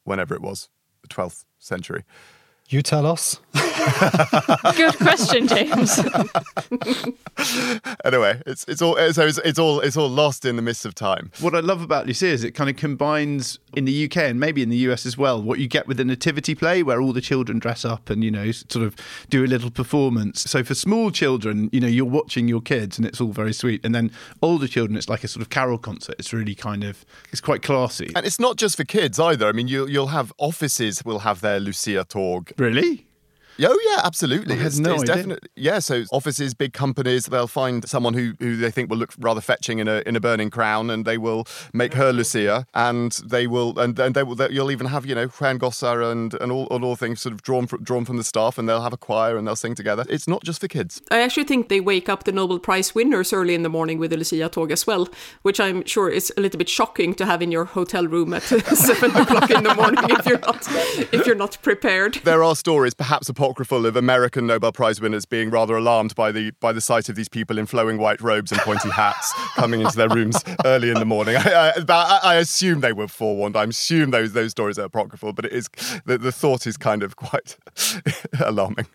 whenever 0.09 0.35
it 0.35 0.43
was, 0.43 0.69
the 1.03 1.09
12th 1.09 1.45
century. 1.59 2.05
You 2.69 2.83
tell 2.83 3.07
us. 3.07 3.41
Good 4.77 4.97
question, 4.99 5.47
James. 5.47 5.99
anyway, 8.05 8.41
it's 8.47 8.65
it's 8.69 8.83
all 8.83 8.97
so 9.13 9.27
it's, 9.27 9.39
it's 9.39 9.59
all 9.59 9.81
it's 9.81 9.97
all 9.97 10.09
lost 10.09 10.45
in 10.45 10.57
the 10.57 10.63
mist 10.63 10.85
of 10.85 10.95
time. 10.95 11.31
What 11.41 11.55
I 11.55 11.61
love 11.61 11.83
about 11.83 12.07
Lucia 12.07 12.27
is 12.27 12.45
it 12.45 12.53
kind 12.53 12.71
of 12.71 12.77
combines 12.77 13.59
in 13.75 13.85
the 13.85 14.05
UK 14.05 14.19
and 14.19 14.41
maybe 14.41 14.63
in 14.63 14.69
the 14.69 14.77
US 14.89 15.07
as 15.07 15.17
well 15.17 15.43
what 15.43 15.59
you 15.59 15.69
get 15.69 15.87
with 15.87 16.01
a 16.01 16.05
nativity 16.05 16.55
play 16.55 16.83
where 16.83 17.01
all 17.01 17.13
the 17.13 17.21
children 17.21 17.59
dress 17.59 17.85
up 17.85 18.11
and 18.11 18.25
you 18.25 18.31
know 18.31 18.51
sort 18.51 18.85
of 18.85 18.97
do 19.29 19.45
a 19.45 19.47
little 19.47 19.71
performance. 19.71 20.43
So 20.43 20.65
for 20.65 20.75
small 20.75 21.11
children, 21.11 21.71
you 21.73 21.81
know, 21.81 21.89
you're 21.89 22.05
watching 22.05 22.49
your 22.49 22.61
kids 22.61 22.99
and 22.99 23.07
it's 23.07 23.21
all 23.21 23.33
very 23.33 23.53
sweet, 23.53 23.85
and 23.85 23.95
then 23.95 24.11
older 24.43 24.67
children, 24.67 24.97
it's 24.97 25.09
like 25.09 25.25
a 25.25 25.29
sort 25.29 25.43
of 25.43 25.51
carol 25.51 25.79
concert. 25.79 26.17
It's 26.19 26.33
really 26.33 26.55
kind 26.55 26.85
of 26.85 27.05
it's 27.31 27.41
quite 27.41 27.63
classy. 27.63 28.11
And 28.17 28.27
it's 28.27 28.41
not 28.41 28.57
just 28.57 28.77
for 28.77 28.85
kids 28.85 29.19
either. 29.19 29.47
I 29.47 29.53
mean, 29.53 29.69
you 29.69 29.87
you'll 29.87 30.09
have 30.09 30.33
offices 30.39 31.05
will 31.05 31.21
have 31.21 31.41
their 31.41 31.61
Lucia 31.61 32.05
tåg 32.05 32.53
Really? 32.59 33.08
Oh 33.61 33.81
yeah, 33.91 34.03
absolutely. 34.05 34.55
I 34.55 34.59
had 34.59 34.67
it's, 34.69 34.79
no 34.79 34.95
it's 34.95 35.03
idea. 35.03 35.15
definitely 35.17 35.49
yeah. 35.57 35.79
So 35.81 36.05
offices, 36.13 36.55
big 36.55 36.73
companies, 36.73 37.27
they'll 37.27 37.47
find 37.47 37.89
someone 37.89 38.15
who, 38.15 38.35
who 38.39 38.57
they 38.57 38.71
think 38.71 38.91
will 38.91 38.99
look 38.99 39.13
rather 39.19 39.41
fetching 39.41 39.79
in 39.79 39.89
a 39.89 40.03
in 40.07 40.17
a 40.17 40.21
burning 40.21 40.51
crown, 40.51 40.91
and 40.91 41.05
they 41.05 41.19
will 41.19 41.47
make 41.73 41.95
her 41.95 42.13
Lucia, 42.13 42.67
and 42.75 43.13
they 43.25 43.47
will 43.47 43.79
and, 43.79 43.99
and 43.99 44.15
they 44.15 44.23
will. 44.23 44.35
They, 44.35 44.51
you'll 44.51 44.71
even 44.71 44.87
have 44.87 45.07
you 45.07 45.15
know 45.15 45.29
stjärngossar 45.29 46.11
and 46.11 46.35
and 46.35 46.53
all, 46.53 46.67
all 46.67 46.85
all 46.85 46.97
things 46.97 47.21
sort 47.21 47.33
of 47.33 47.43
drawn 47.43 47.67
from, 47.67 47.83
drawn 47.83 48.05
from 48.05 48.17
the 48.17 48.25
staff, 48.25 48.59
and 48.59 48.69
they'll 48.69 48.83
have 48.83 48.93
a 48.93 48.99
choir 48.99 49.37
and 49.37 49.47
they'll 49.47 49.57
sing 49.57 49.75
together. 49.75 50.05
It's 50.09 50.29
not 50.29 50.45
just 50.45 50.61
for 50.61 50.69
kids. 50.69 51.03
I 51.11 51.21
actually 51.21 51.45
think 51.45 51.69
they 51.69 51.81
wake 51.81 52.09
up 52.09 52.25
the 52.25 52.33
Nobel 52.33 52.59
Prize 52.59 52.95
winners 52.95 53.33
early 53.33 53.55
in 53.55 53.63
the 53.63 53.69
morning 53.69 53.99
with 53.99 54.11
the 54.11 54.17
Lucia 54.17 54.49
tåg 54.49 54.71
as 54.71 54.87
well, 54.87 55.09
which 55.43 55.59
I'm 55.61 55.85
sure 55.85 56.09
is 56.09 56.33
a 56.37 56.41
little 56.41 56.59
bit 56.59 56.69
shocking 56.69 57.15
to 57.15 57.27
have 57.27 57.43
in 57.43 57.51
your 57.51 57.65
hotel 57.65 58.07
room 58.07 58.35
at 58.35 58.43
seven 58.43 59.17
o'clock 59.17 59.51
in 59.51 59.65
the 59.65 59.75
morning 59.75 60.05
if 60.11 60.27
you're 60.27 60.39
not 60.39 60.67
if 61.13 61.27
you're 61.27 61.35
not 61.35 61.59
prepared. 61.63 62.15
There 62.25 62.45
are 62.45 62.55
stories, 62.55 62.95
perhaps 62.95 63.29
apocryphal, 63.49 63.87
of 63.87 63.97
American 63.97 64.47
Nobel 64.47 64.73
Prize 64.73 65.01
winners 65.01 65.25
being 65.25 65.49
rather 65.49 65.75
alarmed 65.75 66.15
by 66.15 66.31
the 66.31 66.51
by 66.61 66.71
the 66.71 66.83
sight 66.83 67.09
of 67.09 67.17
these 67.17 67.31
people 67.31 67.57
in 67.57 67.65
flowing 67.65 67.97
white 67.97 68.21
robes 68.21 68.53
and 68.53 68.61
pointy 68.61 68.91
hats 68.91 69.33
coming 69.55 69.81
into 69.81 69.97
their 69.97 70.11
rooms 70.11 70.37
early 70.67 70.91
in 70.91 70.97
the 70.97 71.07
morning. 71.07 71.35
I, 71.35 71.71
I, 71.71 71.81
but 71.81 71.91
I, 71.91 72.21
I 72.23 72.35
assume 72.35 72.81
they 72.81 72.93
were 72.93 73.09
forewarned. 73.09 73.57
I 73.57 73.65
assume 73.65 74.11
those 74.11 74.35
those 74.35 74.51
stories 74.51 74.79
are 74.79 74.85
apocryphal, 74.85 75.33
but 75.33 75.47
it 75.47 75.53
is 75.53 75.71
the, 76.05 76.19
the 76.19 76.31
thought 76.31 76.67
is 76.67 76.77
kind 76.77 77.03
of 77.03 77.17
quite 77.17 77.57
alarming. 78.45 78.87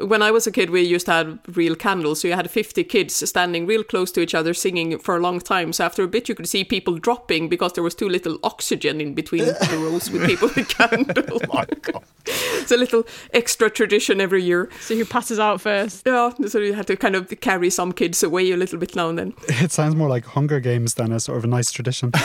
When 0.00 0.22
I 0.22 0.32
was 0.32 0.48
a 0.48 0.50
kid, 0.50 0.70
we 0.70 0.82
used 0.82 1.06
to 1.06 1.12
have 1.12 1.38
real 1.54 1.76
candles, 1.76 2.22
so 2.22 2.28
you 2.28 2.34
had 2.34 2.50
50 2.50 2.82
kids 2.82 3.14
standing 3.28 3.64
real 3.64 3.84
close 3.84 4.10
to 4.12 4.20
each 4.20 4.34
other 4.34 4.54
singing 4.54 4.98
for 4.98 5.16
a 5.16 5.20
long 5.20 5.38
time. 5.38 5.72
So 5.72 5.84
after 5.84 6.02
a 6.02 6.08
bit, 6.08 6.28
you 6.28 6.34
could 6.34 6.48
see 6.48 6.64
people 6.64 6.98
dropping 6.98 7.48
because 7.48 7.74
there 7.74 7.84
was 7.84 7.94
too 7.94 8.08
little 8.08 8.38
oxygen 8.42 9.00
in 9.00 9.14
between 9.14 9.44
the 9.44 9.78
rows 9.88 10.10
with 10.10 10.26
people 10.26 10.50
with 10.56 10.68
candles. 10.68 11.42
My 11.52 11.64
God. 11.82 12.02
it's 12.26 12.72
a 12.72 12.76
little 12.76 13.04
extra 13.32 13.67
tradition 13.68 14.20
every 14.20 14.42
year. 14.42 14.68
So 14.80 14.94
who 14.94 15.04
passes 15.04 15.38
out 15.38 15.60
first? 15.60 16.02
Yeah, 16.06 16.30
so 16.46 16.58
you 16.58 16.74
had 16.74 16.86
to 16.86 16.96
kind 16.96 17.14
of 17.14 17.28
carry 17.40 17.70
some 17.70 17.92
kids 17.92 18.22
away 18.22 18.50
a 18.52 18.56
little 18.56 18.78
bit 18.78 18.94
now 18.96 19.08
and 19.08 19.18
then. 19.18 19.34
It 19.48 19.72
sounds 19.72 19.94
more 19.96 20.08
like 20.08 20.24
Hunger 20.24 20.60
Games 20.60 20.94
than 20.94 21.12
a 21.12 21.20
sort 21.20 21.38
of 21.38 21.44
a 21.44 21.48
nice 21.48 21.70
tradition. 21.72 22.12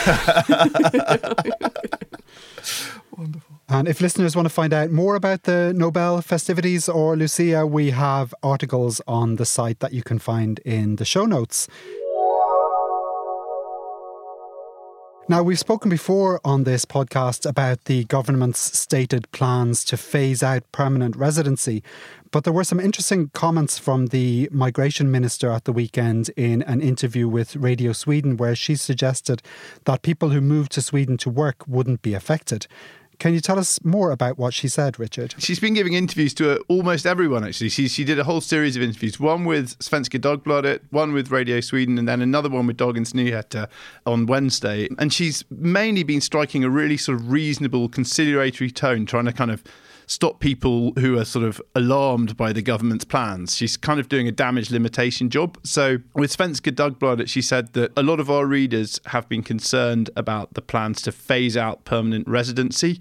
Wonderful. 3.16 3.60
And 3.68 3.88
if 3.88 4.00
listeners 4.00 4.36
want 4.36 4.46
to 4.46 4.54
find 4.54 4.72
out 4.72 4.90
more 4.90 5.14
about 5.16 5.44
the 5.44 5.72
Nobel 5.74 6.20
festivities 6.20 6.88
or 6.88 7.16
Lucia, 7.16 7.66
we 7.66 7.90
have 7.90 8.34
articles 8.42 9.00
on 9.06 9.36
the 9.36 9.46
site 9.46 9.80
that 9.80 9.92
you 9.92 10.02
can 10.02 10.18
find 10.18 10.58
in 10.60 10.96
the 10.96 11.04
show 11.04 11.24
notes. 11.24 11.68
Now, 15.26 15.42
we've 15.42 15.58
spoken 15.58 15.88
before 15.88 16.38
on 16.44 16.64
this 16.64 16.84
podcast 16.84 17.48
about 17.48 17.86
the 17.86 18.04
government's 18.04 18.78
stated 18.78 19.30
plans 19.32 19.82
to 19.86 19.96
phase 19.96 20.42
out 20.42 20.70
permanent 20.70 21.16
residency, 21.16 21.82
but 22.30 22.44
there 22.44 22.52
were 22.52 22.62
some 22.62 22.78
interesting 22.78 23.30
comments 23.32 23.78
from 23.78 24.08
the 24.08 24.50
migration 24.52 25.10
minister 25.10 25.50
at 25.50 25.64
the 25.64 25.72
weekend 25.72 26.28
in 26.36 26.60
an 26.64 26.82
interview 26.82 27.26
with 27.26 27.56
Radio 27.56 27.94
Sweden, 27.94 28.36
where 28.36 28.54
she 28.54 28.76
suggested 28.76 29.40
that 29.84 30.02
people 30.02 30.28
who 30.28 30.42
move 30.42 30.68
to 30.68 30.82
Sweden 30.82 31.16
to 31.16 31.30
work 31.30 31.66
wouldn't 31.66 32.02
be 32.02 32.12
affected. 32.12 32.66
Can 33.18 33.34
you 33.34 33.40
tell 33.40 33.58
us 33.58 33.82
more 33.84 34.10
about 34.10 34.38
what 34.38 34.54
she 34.54 34.68
said, 34.68 34.98
Richard? 34.98 35.34
She's 35.38 35.60
been 35.60 35.74
giving 35.74 35.94
interviews 35.94 36.34
to 36.34 36.52
uh, 36.52 36.58
almost 36.68 37.06
everyone, 37.06 37.44
actually. 37.44 37.68
She, 37.68 37.88
she 37.88 38.04
did 38.04 38.18
a 38.18 38.24
whole 38.24 38.40
series 38.40 38.76
of 38.76 38.82
interviews, 38.82 39.18
one 39.20 39.44
with 39.44 39.78
Svenska 39.78 40.18
Dagbladet, 40.20 40.80
one 40.90 41.12
with 41.12 41.30
Radio 41.30 41.60
Sweden, 41.60 41.98
and 41.98 42.08
then 42.08 42.20
another 42.20 42.48
one 42.48 42.66
with 42.66 42.76
Dagens 42.76 43.12
Nyheter 43.12 43.68
on 44.06 44.26
Wednesday. 44.26 44.88
And 44.98 45.12
she's 45.12 45.44
mainly 45.50 46.02
been 46.02 46.20
striking 46.20 46.64
a 46.64 46.70
really 46.70 46.96
sort 46.96 47.18
of 47.18 47.30
reasonable, 47.30 47.88
conciliatory 47.88 48.70
tone, 48.70 49.06
trying 49.06 49.26
to 49.26 49.32
kind 49.32 49.50
of 49.50 49.62
stop 50.06 50.40
people 50.40 50.92
who 50.98 51.18
are 51.18 51.24
sort 51.24 51.44
of 51.44 51.60
alarmed 51.74 52.36
by 52.36 52.52
the 52.52 52.62
government's 52.62 53.04
plans. 53.04 53.56
She's 53.56 53.76
kind 53.76 54.00
of 54.00 54.08
doing 54.08 54.28
a 54.28 54.32
damage 54.32 54.70
limitation 54.70 55.30
job. 55.30 55.58
So 55.62 55.98
with 56.14 56.36
Svenska 56.36 56.72
Dagbladet, 56.72 57.28
she 57.28 57.42
said 57.42 57.72
that 57.74 57.92
a 57.96 58.02
lot 58.02 58.20
of 58.20 58.30
our 58.30 58.46
readers 58.46 59.00
have 59.06 59.28
been 59.28 59.42
concerned 59.42 60.10
about 60.16 60.54
the 60.54 60.62
plans 60.62 61.02
to 61.02 61.12
phase 61.12 61.56
out 61.56 61.84
permanent 61.84 62.28
residency. 62.28 63.00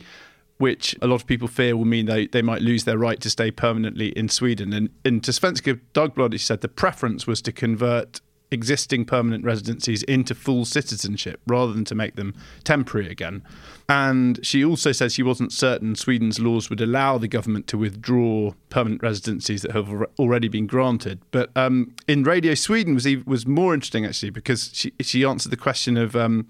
Which 0.59 0.95
a 1.01 1.07
lot 1.07 1.15
of 1.15 1.27
people 1.27 1.47
fear 1.47 1.75
will 1.75 1.83
mean 1.83 2.05
they, 2.05 2.27
they 2.27 2.43
might 2.43 2.61
lose 2.61 2.83
their 2.85 2.97
right 2.97 3.19
to 3.21 3.29
stay 3.29 3.49
permanently 3.51 4.09
in 4.09 4.29
Sweden. 4.29 4.71
And, 4.71 4.89
and 5.03 5.21
to 5.23 5.31
Svenska 5.31 5.81
Dagbladet, 5.93 6.33
she 6.33 6.45
said 6.45 6.61
the 6.61 6.67
preference 6.67 7.25
was 7.25 7.41
to 7.41 7.51
convert 7.51 8.21
existing 8.53 9.05
permanent 9.05 9.43
residencies 9.43 10.03
into 10.03 10.33
full 10.35 10.63
citizenship 10.63 11.41
rather 11.47 11.73
than 11.73 11.83
to 11.85 11.95
make 11.95 12.15
them 12.15 12.33
temporary 12.63 13.09
again. 13.09 13.43
And 13.89 14.39
she 14.45 14.63
also 14.63 14.91
says 14.91 15.13
she 15.13 15.23
wasn't 15.23 15.51
certain 15.51 15.95
Sweden's 15.95 16.39
laws 16.39 16.69
would 16.69 16.79
allow 16.79 17.17
the 17.17 17.27
government 17.27 17.67
to 17.67 17.77
withdraw 17.77 18.51
permanent 18.69 19.03
residencies 19.03 19.63
that 19.63 19.71
have 19.71 19.89
already 20.17 20.47
been 20.47 20.67
granted. 20.67 21.19
But 21.31 21.49
um, 21.55 21.93
in 22.07 22.23
Radio 22.23 22.53
Sweden 22.53 22.93
was 22.93 23.07
was 23.25 23.45
more 23.45 23.73
interesting 23.73 24.05
actually 24.05 24.29
because 24.29 24.69
she 24.73 24.93
she 25.01 25.25
answered 25.25 25.51
the 25.51 25.57
question 25.57 25.97
of 25.97 26.15
um, 26.15 26.47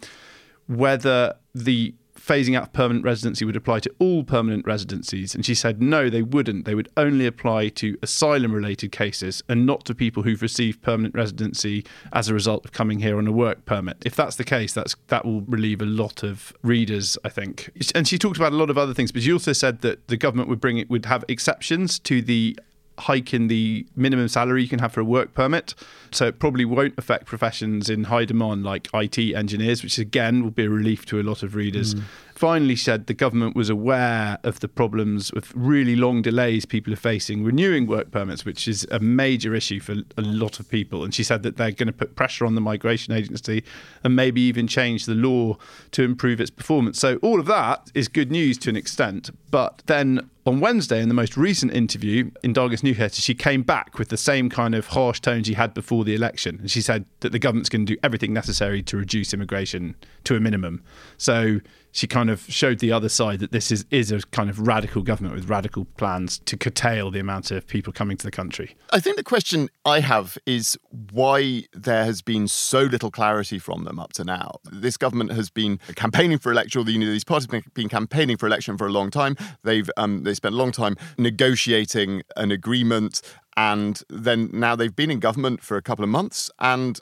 whether 0.67 1.35
the 1.55 1.95
phasing 2.25 2.57
out 2.57 2.71
permanent 2.71 3.03
residency 3.03 3.43
would 3.43 3.55
apply 3.55 3.79
to 3.79 3.93
all 3.99 4.23
permanent 4.23 4.65
residencies. 4.65 5.35
And 5.35 5.45
she 5.45 5.53
said, 5.53 5.81
no, 5.81 6.09
they 6.09 6.21
wouldn't. 6.21 6.65
They 6.65 6.75
would 6.75 6.89
only 6.95 7.25
apply 7.25 7.69
to 7.69 7.97
asylum 8.01 8.53
related 8.53 8.91
cases 8.91 9.43
and 9.49 9.65
not 9.65 9.83
to 9.85 9.95
people 9.95 10.23
who've 10.23 10.41
received 10.41 10.81
permanent 10.81 11.15
residency 11.15 11.85
as 12.13 12.29
a 12.29 12.33
result 12.33 12.63
of 12.63 12.71
coming 12.71 12.99
here 12.99 13.17
on 13.17 13.27
a 13.27 13.31
work 13.31 13.65
permit. 13.65 13.97
If 14.05 14.15
that's 14.15 14.37
the 14.37 14.45
case, 14.45 14.73
that's 14.73 14.95
that 15.07 15.25
will 15.25 15.41
relieve 15.41 15.81
a 15.81 15.85
lot 15.85 16.23
of 16.23 16.53
readers, 16.61 17.17
I 17.25 17.29
think. 17.29 17.69
And 17.93 18.07
she 18.07 18.17
talked 18.17 18.37
about 18.37 18.53
a 18.53 18.55
lot 18.55 18.69
of 18.69 18.77
other 18.77 18.93
things, 18.93 19.11
but 19.11 19.21
she 19.21 19.33
also 19.33 19.51
said 19.51 19.81
that 19.81 20.07
the 20.07 20.17
government 20.17 20.47
would 20.47 20.61
bring 20.61 20.77
it 20.77 20.89
would 20.89 21.05
have 21.05 21.25
exceptions 21.27 21.99
to 21.99 22.21
the 22.21 22.57
hike 22.99 23.33
in 23.33 23.47
the 23.47 23.85
minimum 23.95 24.27
salary 24.27 24.61
you 24.63 24.69
can 24.69 24.79
have 24.79 24.91
for 24.91 25.01
a 25.01 25.05
work 25.05 25.33
permit. 25.33 25.73
So 26.11 26.27
it 26.27 26.39
probably 26.39 26.65
won't 26.65 26.93
affect 26.97 27.25
professions 27.25 27.89
in 27.89 28.05
high 28.05 28.25
demand 28.25 28.63
like 28.63 28.87
IT 28.93 29.17
engineers, 29.17 29.81
which 29.81 29.97
again 29.97 30.43
will 30.43 30.51
be 30.51 30.65
a 30.65 30.69
relief 30.69 31.05
to 31.07 31.19
a 31.19 31.23
lot 31.23 31.41
of 31.41 31.55
readers. 31.55 31.95
Mm. 31.95 32.03
Finally, 32.35 32.75
said 32.75 33.07
the 33.07 33.13
government 33.13 33.55
was 33.55 33.69
aware 33.69 34.37
of 34.43 34.59
the 34.59 34.67
problems 34.67 35.31
with 35.33 35.53
really 35.55 35.95
long 35.95 36.21
delays 36.21 36.65
people 36.65 36.91
are 36.91 36.97
facing 36.97 37.43
renewing 37.43 37.87
work 37.87 38.11
permits, 38.11 38.43
which 38.43 38.67
is 38.67 38.85
a 38.91 38.99
major 38.99 39.55
issue 39.55 39.79
for 39.79 39.95
a 40.17 40.21
lot 40.21 40.59
of 40.59 40.69
people. 40.69 41.03
And 41.03 41.13
she 41.13 41.23
said 41.23 41.43
that 41.43 41.57
they're 41.57 41.71
going 41.71 41.87
to 41.87 41.93
put 41.93 42.15
pressure 42.15 42.45
on 42.45 42.55
the 42.55 42.61
migration 42.61 43.13
agency 43.13 43.63
and 44.03 44.15
maybe 44.15 44.41
even 44.41 44.67
change 44.67 45.05
the 45.05 45.15
law 45.15 45.57
to 45.91 46.03
improve 46.03 46.41
its 46.41 46.51
performance. 46.51 46.99
So 46.99 47.17
all 47.17 47.39
of 47.39 47.45
that 47.47 47.91
is 47.93 48.07
good 48.07 48.31
news 48.31 48.57
to 48.59 48.69
an 48.69 48.75
extent. 48.75 49.29
But 49.49 49.83
then 49.85 50.29
on 50.45 50.59
Wednesday, 50.59 51.01
in 51.01 51.07
the 51.07 51.13
most 51.13 51.37
recent 51.37 51.73
interview 51.73 52.29
in 52.43 52.53
Dagens 52.53 52.81
Nyheter, 52.81 53.21
she 53.21 53.33
came 53.33 53.63
back 53.63 53.97
with 53.97 54.09
the 54.09 54.17
same 54.17 54.49
kind 54.49 54.75
of 54.75 54.87
harsh 54.87 55.21
tone 55.21 55.43
she 55.43 55.53
had 55.53 55.73
before 55.73 56.03
the 56.03 56.13
election. 56.13 56.59
And 56.59 56.69
she 56.69 56.81
said 56.81 57.05
that 57.21 57.31
the 57.31 57.39
government's 57.39 57.69
going 57.69 57.85
to 57.85 57.93
do 57.93 57.99
everything 58.03 58.33
necessary 58.33 58.83
to 58.83 58.97
reduce 58.97 59.33
immigration 59.33 59.95
to 60.25 60.35
a 60.35 60.39
minimum. 60.39 60.83
So 61.17 61.59
she 61.93 62.07
kind 62.07 62.31
of 62.31 62.41
showed 62.49 62.79
the 62.79 62.91
other 62.91 63.07
side 63.07 63.39
that 63.39 63.51
this 63.51 63.71
is, 63.71 63.85
is 63.91 64.11
a 64.11 64.19
kind 64.31 64.49
of 64.49 64.67
radical 64.67 65.03
government 65.03 65.35
with 65.35 65.47
radical 65.47 65.85
plans 65.85 66.39
to 66.39 66.57
curtail 66.57 67.11
the 67.11 67.19
amount 67.19 67.51
of 67.51 67.67
people 67.67 67.93
coming 67.93 68.17
to 68.17 68.25
the 68.25 68.31
country. 68.31 68.75
I 68.89 68.99
think 68.99 69.15
the 69.15 69.23
question 69.23 69.69
I 69.85 69.99
have 69.99 70.37
is 70.47 70.75
why 71.11 71.65
there 71.71 72.03
has 72.03 72.23
been 72.23 72.47
so 72.47 72.81
little 72.81 73.11
clarity 73.11 73.59
from 73.59 73.83
them 73.83 73.99
up 73.99 74.11
to 74.13 74.23
now. 74.23 74.55
This 74.71 74.97
government 74.97 75.33
has 75.33 75.51
been 75.51 75.77
campaigning 75.95 76.39
for 76.39 76.51
election, 76.51 76.81
or 76.81 76.83
the, 76.83 76.93
you 76.93 76.99
know, 76.99 77.05
these 77.05 77.23
parties 77.23 77.47
have 77.51 77.73
been 77.75 77.89
campaigning 77.89 78.37
for 78.37 78.47
election 78.47 78.75
for 78.75 78.87
a 78.87 78.91
long 78.91 79.11
time. 79.11 79.37
They've 79.63 79.89
um, 79.95 80.23
they 80.33 80.35
spent 80.35 80.55
a 80.55 80.57
long 80.57 80.71
time 80.71 80.97
negotiating 81.17 82.23
an 82.35 82.51
agreement, 82.51 83.21
and 83.55 84.01
then 84.09 84.49
now 84.51 84.75
they've 84.75 84.95
been 84.95 85.11
in 85.11 85.19
government 85.19 85.61
for 85.61 85.77
a 85.77 85.81
couple 85.81 86.03
of 86.03 86.09
months, 86.09 86.49
and 86.59 86.99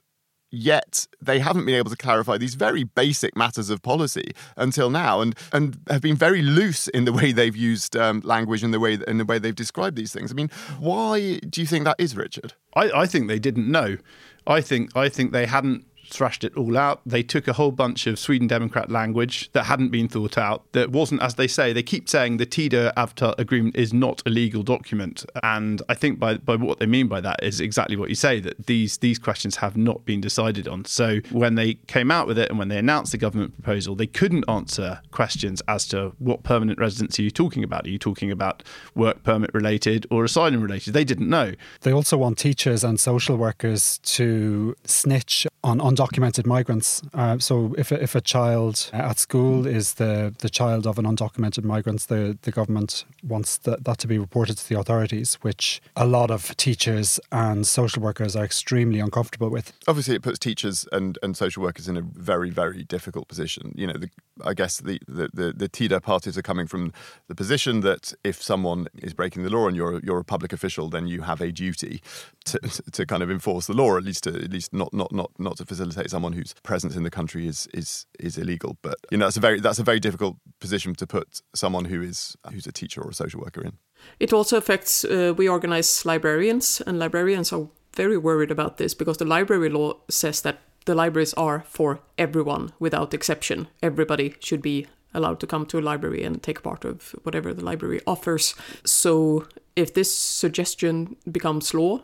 yet 0.54 1.08
they 1.22 1.40
haven't 1.40 1.66
been 1.66 1.76
able 1.76 1.90
to 1.90 1.96
clarify 1.96 2.38
these 2.38 2.56
very 2.56 2.84
basic 2.84 3.38
matters 3.38 3.70
of 3.70 3.82
policy 3.82 4.34
until 4.58 4.90
now 4.90 5.22
and 5.22 5.34
and 5.54 5.80
have 5.90 6.02
been 6.02 6.18
very 6.18 6.42
loose 6.42 6.90
in 6.90 7.06
the 7.06 7.14
way 7.14 7.32
they've 7.32 7.56
used 7.56 7.96
um, 7.96 8.20
language 8.26 8.62
and 8.62 8.74
the 8.74 8.80
way 8.80 9.00
in 9.08 9.18
the 9.18 9.24
way 9.24 9.40
they've 9.40 9.56
described 9.56 9.96
these 9.96 10.12
things 10.12 10.30
i 10.30 10.34
mean 10.34 10.50
why 10.78 11.40
do 11.50 11.62
you 11.62 11.68
think 11.68 11.86
that 11.86 11.96
is 11.98 12.18
richard 12.18 12.54
I, 12.76 13.02
I 13.02 13.06
think 13.06 13.28
they 13.28 13.40
didn't 13.40 13.70
know. 13.70 13.98
I 14.48 14.62
think 14.62 14.96
I 14.96 15.10
think 15.10 15.32
they 15.32 15.46
hadn't 15.46 15.86
thrashed 16.12 16.44
it 16.44 16.56
all 16.56 16.78
out. 16.78 17.02
They 17.06 17.24
took 17.24 17.48
a 17.48 17.54
whole 17.54 17.72
bunch 17.72 18.06
of 18.08 18.20
Sweden 18.20 18.48
Democrat 18.48 18.92
language 18.92 19.52
that 19.54 19.64
hadn't 19.64 19.90
been 19.90 20.08
thought 20.08 20.38
out, 20.38 20.72
that 20.74 20.92
wasn't, 20.92 21.22
as 21.22 21.36
they 21.36 21.48
say, 21.48 21.74
they 21.74 21.84
keep 21.84 22.10
saying 22.10 22.38
the 22.38 22.46
Tidö 22.46 22.94
Avtal 22.96 23.34
agreement 23.38 23.76
is 23.76 23.94
not 23.94 24.22
a 24.26 24.30
legal 24.30 24.64
document. 24.64 25.26
And 25.42 25.82
I 25.90 25.94
think 25.94 26.20
by, 26.20 26.36
by 26.36 26.56
what 26.56 26.80
they 26.80 26.86
mean 26.86 27.08
by 27.08 27.22
that 27.22 27.44
is 27.44 27.60
exactly 27.62 27.96
what 27.96 28.10
you 28.10 28.16
say, 28.16 28.40
that 28.42 28.68
these, 28.68 28.98
these 28.98 29.18
questions 29.18 29.58
have 29.58 29.78
not 29.78 30.06
been 30.06 30.22
decided 30.22 30.68
on. 30.68 30.86
So 30.86 31.20
when 31.32 31.56
they 31.56 31.76
came 31.88 32.12
out 32.12 32.28
with 32.28 32.38
it 32.38 32.50
and 32.50 32.60
when 32.60 32.68
they 32.68 32.78
announced 32.78 33.12
the 33.14 33.18
government 33.18 33.54
proposal, 33.56 33.96
they 33.96 34.08
couldn't 34.08 34.46
answer 34.48 35.02
questions 35.12 35.62
as 35.68 35.88
to 35.88 36.14
what 36.20 36.44
permanent 36.44 36.80
residency 36.80 37.24
are 37.24 37.26
you 37.26 37.32
talking 37.32 37.64
about? 37.64 37.86
Are 37.86 37.90
you 37.90 38.00
talking 38.00 38.32
about 38.32 38.64
work 38.96 39.24
permit 39.24 39.54
related 39.54 40.06
or 40.12 40.26
asylum 40.26 40.62
related? 40.62 40.94
They 40.94 41.06
didn't 41.06 41.30
know. 41.30 41.54
They 41.82 41.94
also 41.94 42.18
want 42.18 42.38
teachers 42.38 42.84
and 42.84 43.00
social 43.00 43.38
workers 43.38 44.00
to 44.00 44.76
snitch 44.84 45.48
on 45.64 45.80
undocumented 45.80 46.01
migrants. 46.46 47.02
Uh, 47.14 47.38
so 47.40 47.74
if 47.78 47.92
a, 47.92 48.02
if 48.02 48.16
a 48.16 48.22
child 48.22 48.90
at 48.94 49.20
school 49.20 49.68
is 49.68 49.96
the, 49.96 50.34
the 50.40 50.50
child 50.50 50.88
of 50.88 50.98
an 50.98 51.06
undocumented 51.06 51.64
migrant, 51.64 52.02
the, 52.08 52.38
the 52.42 52.52
government 52.52 53.06
wants 53.24 53.58
that, 53.60 53.84
that 53.84 53.98
to 54.00 54.08
be 54.08 54.18
reported 54.18 54.58
to 54.58 54.68
the 54.68 54.80
authorities, 54.80 55.36
which 55.42 55.82
a 55.96 56.06
lot 56.06 56.32
of 56.32 56.56
teachers 56.58 57.20
and 57.32 57.68
social 57.68 58.02
workers 58.02 58.36
are 58.36 58.44
extremely 58.44 59.00
uncomfortable 59.00 59.50
with. 59.50 59.74
Obviously, 59.88 60.16
it 60.16 60.22
puts 60.22 60.40
teachers 60.40 60.88
and, 60.92 61.18
and 61.22 61.38
social 61.38 61.64
workers 61.64 61.88
in 61.88 61.98
a 61.98 62.02
very, 62.02 62.50
very 62.50 62.84
difficult 62.84 63.28
position. 63.28 63.74
You 63.76 63.88
know, 63.88 63.94
the, 63.94 64.10
I 64.44 64.54
guess 64.54 64.80
the, 64.80 65.00
the, 65.08 65.30
the, 65.34 65.54
the 65.54 65.70
Tidö 65.70 66.02
parties 66.02 66.38
are 66.38 66.42
coming 66.42 66.68
from 66.68 66.94
the 67.28 67.36
position 67.36 67.82
that 67.82 68.14
if 68.24 68.42
someone 68.42 68.88
is 68.96 69.14
breaking 69.14 69.44
the 69.44 69.50
law 69.50 69.68
and 69.68 69.76
you're, 69.76 70.00
you're 70.04 70.20
a 70.20 70.24
public 70.24 70.54
official, 70.54 70.90
then 70.90 71.08
you 71.08 71.22
have 71.22 71.42
a 71.42 71.52
duty 71.52 72.02
to, 72.46 72.60
to 72.92 73.06
kind 73.06 73.24
of 73.24 73.30
enforce 73.30 73.68
the 73.68 73.74
law, 73.74 73.98
at 73.98 74.04
least 74.04 74.24
to, 74.24 74.34
at 74.34 74.52
least 74.52 74.74
not, 74.74 74.94
not, 74.94 75.12
not, 75.12 75.32
not 75.38 75.58
to 75.58 75.66
facilitate 75.66 75.91
someone 75.92 76.34
whose 76.34 76.54
presence 76.64 76.96
in 76.96 77.04
the 77.04 77.10
country 77.10 77.48
is, 77.48 77.68
is, 77.74 78.06
is 78.20 78.38
illegal. 78.38 78.78
But, 78.82 78.96
you 79.12 79.18
know, 79.18 79.26
that's 79.26 79.38
a 79.38 79.42
very, 79.42 79.60
that's 79.60 79.80
a 79.80 79.84
very 79.84 80.00
difficult 80.00 80.38
position 80.60 80.96
to 80.96 81.08
put 81.08 81.42
someone 81.56 81.86
who 81.86 82.02
is, 82.02 82.36
who's 82.52 82.68
a 82.68 82.72
teacher 82.72 83.02
or 83.02 83.10
a 83.10 83.14
social 83.14 83.42
worker 83.42 83.62
in. 83.62 83.78
It 84.20 84.34
also 84.34 84.58
affects, 84.58 85.06
uh, 85.06 85.34
we 85.38 85.48
organize 85.48 86.06
librarians, 86.06 86.82
and 86.88 87.00
librarians 87.00 87.54
are 87.54 87.68
very 87.96 88.18
worried 88.18 88.52
about 88.52 88.78
this 88.78 88.94
because 88.94 89.18
the 89.18 89.26
library 89.26 89.70
law 89.70 89.94
says 90.10 90.42
that 90.42 90.60
the 90.86 90.96
libraries 90.96 91.34
are 91.36 91.64
for 91.68 92.00
everyone 92.18 92.74
without 92.80 93.14
exception. 93.14 93.68
Everybody 93.84 94.34
should 94.40 94.62
be 94.62 94.88
allowed 95.14 95.40
to 95.40 95.48
come 95.48 95.66
to 95.68 95.78
a 95.78 95.82
library 95.82 96.24
and 96.24 96.42
take 96.42 96.64
part 96.64 96.86
of 96.86 97.14
whatever 97.24 97.54
the 97.54 97.66
library 97.66 98.00
offers. 98.08 98.56
So 98.86 99.46
if 99.76 99.94
this 99.94 100.16
suggestion 100.16 101.18
becomes 101.30 101.74
law, 101.74 102.04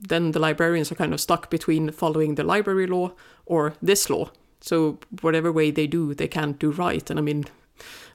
then 0.00 0.32
the 0.32 0.38
librarians 0.38 0.92
are 0.92 0.96
kind 0.96 1.14
of 1.14 1.20
stuck 1.20 1.50
between 1.50 1.90
following 1.90 2.34
the 2.34 2.44
library 2.44 2.86
law 2.86 3.12
or 3.46 3.74
this 3.82 4.10
law. 4.10 4.30
So 4.60 4.98
whatever 5.20 5.52
way 5.52 5.70
they 5.70 5.86
do, 5.86 6.14
they 6.14 6.28
can't 6.28 6.58
do 6.58 6.70
right. 6.70 7.08
And 7.10 7.18
I 7.18 7.22
mean, 7.22 7.44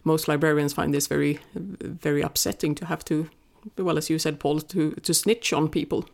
most 0.03 0.27
librarians 0.27 0.73
find 0.73 0.93
this 0.93 1.07
very, 1.07 1.39
very 1.55 2.21
upsetting 2.21 2.75
to 2.75 2.85
have 2.85 3.05
to, 3.05 3.29
well, 3.77 3.97
as 3.97 4.09
you 4.09 4.19
said, 4.19 4.39
Paul, 4.39 4.61
to, 4.61 4.91
to 4.91 5.13
snitch 5.13 5.53
on 5.53 5.69
people. 5.69 6.05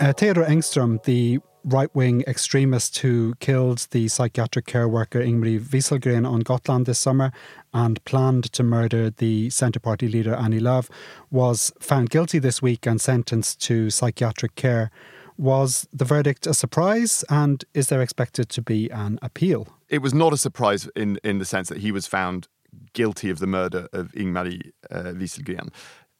Uh, 0.00 0.12
Engström, 0.12 1.02
the 1.04 1.38
right 1.64 1.92
wing 1.94 2.22
extremist 2.26 2.98
who 2.98 3.34
killed 3.40 3.86
the 3.90 4.08
psychiatric 4.08 4.66
care 4.66 4.88
worker 4.88 5.20
Ingmarie 5.20 5.60
Wieselgren 5.60 6.30
on 6.30 6.40
Gotland 6.40 6.86
this 6.86 6.98
summer 6.98 7.32
and 7.72 8.04
planned 8.04 8.52
to 8.52 8.62
murder 8.62 9.10
the 9.10 9.50
Centre 9.50 9.80
Party 9.80 10.06
leader 10.06 10.34
Annie 10.34 10.60
Lööf, 10.60 10.90
was 11.30 11.72
found 11.80 12.10
guilty 12.10 12.38
this 12.38 12.60
week 12.60 12.86
and 12.86 13.00
sentenced 13.00 13.60
to 13.62 13.90
psychiatric 13.90 14.54
care. 14.54 14.90
Was 15.36 15.88
the 15.92 16.04
verdict 16.04 16.46
a 16.46 16.54
surprise 16.54 17.24
and 17.28 17.64
is 17.74 17.88
there 17.88 18.02
expected 18.02 18.48
to 18.50 18.62
be 18.62 18.90
an 18.90 19.18
appeal? 19.22 19.68
It 19.88 20.02
was 20.02 20.14
not 20.14 20.32
a 20.32 20.36
surprise 20.36 20.88
in, 20.94 21.18
in 21.24 21.38
the 21.38 21.44
sense 21.44 21.68
that 21.70 21.78
he 21.78 21.90
was 21.90 22.06
found 22.06 22.46
guilty 22.92 23.30
of 23.30 23.38
the 23.38 23.46
murder 23.46 23.88
of 23.92 24.12
Ingmarie 24.12 24.70
uh, 24.90 25.12
Wieselgren. 25.14 25.72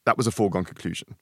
That 0.05 0.17
was 0.17 0.27
a 0.27 0.31
foregone 0.31 0.65
conclusion 0.65 1.15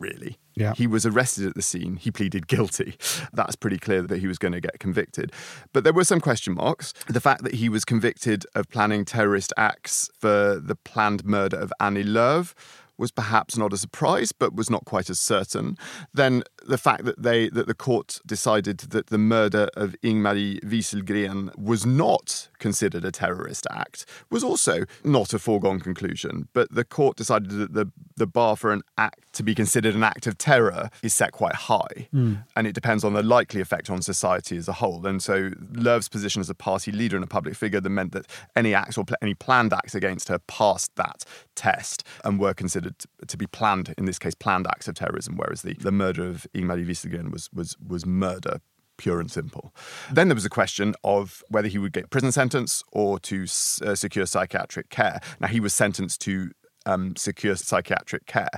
really. 0.00 0.38
Yeah. 0.56 0.74
He 0.74 0.86
was 0.86 1.06
arrested 1.06 1.46
at 1.46 1.54
the 1.54 1.62
scene. 1.62 1.96
He 1.96 2.10
pleaded 2.10 2.48
guilty. 2.48 2.96
That's 3.32 3.56
pretty 3.56 3.78
clear 3.78 4.02
that 4.02 4.18
he 4.18 4.26
was 4.26 4.38
going 4.38 4.52
to 4.52 4.60
get 4.60 4.80
convicted. 4.80 5.32
But 5.72 5.84
there 5.84 5.92
were 5.92 6.04
some 6.04 6.20
question 6.20 6.54
marks. 6.54 6.92
The 7.08 7.20
fact 7.20 7.44
that 7.44 7.54
he 7.54 7.68
was 7.68 7.84
convicted 7.84 8.44
of 8.54 8.68
planning 8.68 9.04
terrorist 9.04 9.52
acts 9.56 10.10
for 10.18 10.58
the 10.58 10.74
planned 10.74 11.24
murder 11.24 11.56
of 11.58 11.72
Annie 11.80 12.04
Lööf 12.04 12.54
was 13.00 13.10
perhaps 13.10 13.56
not 13.56 13.72
a 13.72 13.76
surprise, 13.76 14.30
but 14.30 14.54
was 14.54 14.70
not 14.70 14.84
quite 14.84 15.10
as 15.10 15.18
certain. 15.18 15.76
Then 16.14 16.44
the 16.66 16.78
fact 16.78 17.04
that 17.04 17.22
they 17.22 17.48
that 17.48 17.66
the 17.66 17.74
court 17.74 18.20
decided 18.24 18.78
that 18.78 19.08
the 19.08 19.18
murder 19.18 19.68
of 19.74 19.96
Ingmarie 20.02 20.60
Wieselgren 20.62 21.56
was 21.58 21.84
not 21.84 22.48
considered 22.58 23.04
a 23.04 23.10
terrorist 23.10 23.66
act 23.70 24.04
was 24.30 24.44
also 24.44 24.84
not 25.02 25.32
a 25.32 25.38
foregone 25.38 25.80
conclusion. 25.80 26.48
But 26.52 26.72
the 26.72 26.84
court 26.84 27.16
decided 27.16 27.50
that 27.50 27.72
the 27.72 27.90
the 28.16 28.26
bar 28.26 28.54
for 28.54 28.72
an 28.72 28.82
act 28.98 29.32
to 29.32 29.42
be 29.42 29.54
considered 29.54 29.94
an 29.94 30.04
act 30.04 30.26
of 30.26 30.36
terror 30.36 30.90
is 31.02 31.14
set 31.14 31.32
quite 31.32 31.54
high, 31.54 32.08
mm. 32.14 32.44
and 32.54 32.66
it 32.66 32.74
depends 32.74 33.02
on 33.02 33.14
the 33.14 33.22
likely 33.22 33.60
effect 33.60 33.88
on 33.88 34.02
society 34.02 34.56
as 34.56 34.68
a 34.68 34.74
whole. 34.74 35.06
And 35.06 35.22
so 35.22 35.50
Lööf's 35.72 36.08
position 36.08 36.40
as 36.40 36.50
a 36.50 36.54
party 36.54 36.92
leader 36.92 37.16
and 37.16 37.24
a 37.24 37.28
public 37.28 37.54
figure 37.54 37.80
that 37.80 37.88
meant 37.88 38.12
that 38.12 38.26
any 38.54 38.74
acts 38.74 38.98
or 38.98 39.04
pl- 39.04 39.16
any 39.22 39.34
planned 39.34 39.72
acts 39.72 39.94
against 39.94 40.28
her 40.28 40.38
passed 40.38 40.94
that 40.96 41.24
test 41.54 42.06
and 42.24 42.38
were 42.38 42.54
considered 42.54 42.89
to 43.26 43.36
be 43.36 43.46
planned, 43.46 43.94
in 43.96 44.04
this 44.04 44.18
case, 44.18 44.34
planned 44.34 44.66
acts 44.66 44.88
of 44.88 44.94
terrorism, 44.94 45.36
whereas 45.36 45.62
the, 45.62 45.74
the 45.74 45.92
murder 45.92 46.26
of 46.28 46.46
Ingmarie 46.54 46.86
Wieselgren 46.86 47.32
was, 47.32 47.48
was, 47.52 47.76
was 47.86 48.06
murder 48.06 48.60
pure 48.96 49.18
and 49.18 49.30
simple. 49.30 49.74
Then 50.12 50.28
there 50.28 50.34
was 50.34 50.44
a 50.44 50.50
question 50.50 50.94
of 51.04 51.42
whether 51.48 51.68
he 51.68 51.78
would 51.78 51.92
get 51.92 52.10
prison 52.10 52.32
sentence 52.32 52.82
or 52.92 53.18
to 53.20 53.44
uh, 53.44 53.94
secure 53.94 54.26
psychiatric 54.26 54.90
care. 54.90 55.20
Now, 55.40 55.48
he 55.48 55.58
was 55.58 55.72
sentenced 55.72 56.20
to 56.22 56.50
um, 56.86 57.16
secure 57.16 57.56
psychiatric 57.56 58.26
care. 58.26 58.50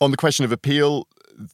On 0.00 0.10
the 0.10 0.16
question 0.16 0.44
of 0.44 0.52
appeal, 0.52 1.08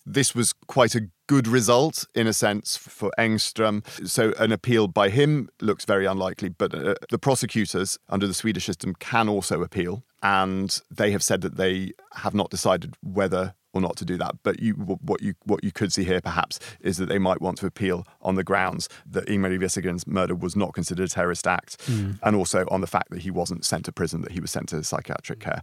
this 0.04 0.34
was 0.34 0.52
quite 0.66 0.94
a 0.94 1.08
good 1.28 1.46
result 1.46 2.06
in 2.14 2.26
a 2.26 2.32
sense 2.32 2.76
for 2.76 3.12
Engström. 3.18 3.86
So 4.08 4.32
an 4.38 4.50
appeal 4.50 4.88
by 4.88 5.10
him 5.10 5.48
looks 5.60 5.84
very 5.84 6.06
unlikely, 6.06 6.48
but 6.48 6.74
uh, 6.74 6.94
the 7.10 7.18
prosecutors 7.18 7.98
under 8.08 8.26
the 8.26 8.34
Swedish 8.34 8.66
system 8.66 8.94
can 8.98 9.28
also 9.28 9.62
appeal. 9.62 10.02
And 10.22 10.80
they 10.90 11.12
have 11.12 11.22
said 11.22 11.42
that 11.42 11.56
they 11.56 11.92
have 12.14 12.34
not 12.34 12.50
decided 12.50 12.96
whether 13.02 13.54
or 13.72 13.80
not 13.80 13.96
to 13.98 14.04
do 14.04 14.16
that. 14.16 14.36
But 14.42 14.60
you, 14.60 14.72
what 14.74 15.22
you 15.22 15.34
what 15.44 15.62
you 15.62 15.70
could 15.70 15.92
see 15.92 16.04
here 16.04 16.20
perhaps 16.20 16.58
is 16.80 16.96
that 16.96 17.08
they 17.08 17.18
might 17.18 17.40
want 17.40 17.58
to 17.58 17.66
appeal 17.66 18.06
on 18.22 18.34
the 18.34 18.44
grounds 18.44 18.88
that 19.06 19.26
Ingmarie 19.26 19.60
Wieselgren's 19.60 20.06
murder 20.06 20.34
was 20.34 20.56
not 20.56 20.74
considered 20.74 21.04
a 21.04 21.08
terrorist 21.08 21.46
act, 21.46 21.78
mm. 21.86 22.18
and 22.22 22.34
also 22.34 22.66
on 22.70 22.80
the 22.80 22.86
fact 22.86 23.10
that 23.10 23.20
he 23.20 23.30
wasn't 23.30 23.64
sent 23.64 23.84
to 23.84 23.92
prison, 23.92 24.22
that 24.22 24.32
he 24.32 24.40
was 24.40 24.50
sent 24.50 24.70
to 24.70 24.82
psychiatric 24.82 25.40
care. 25.40 25.60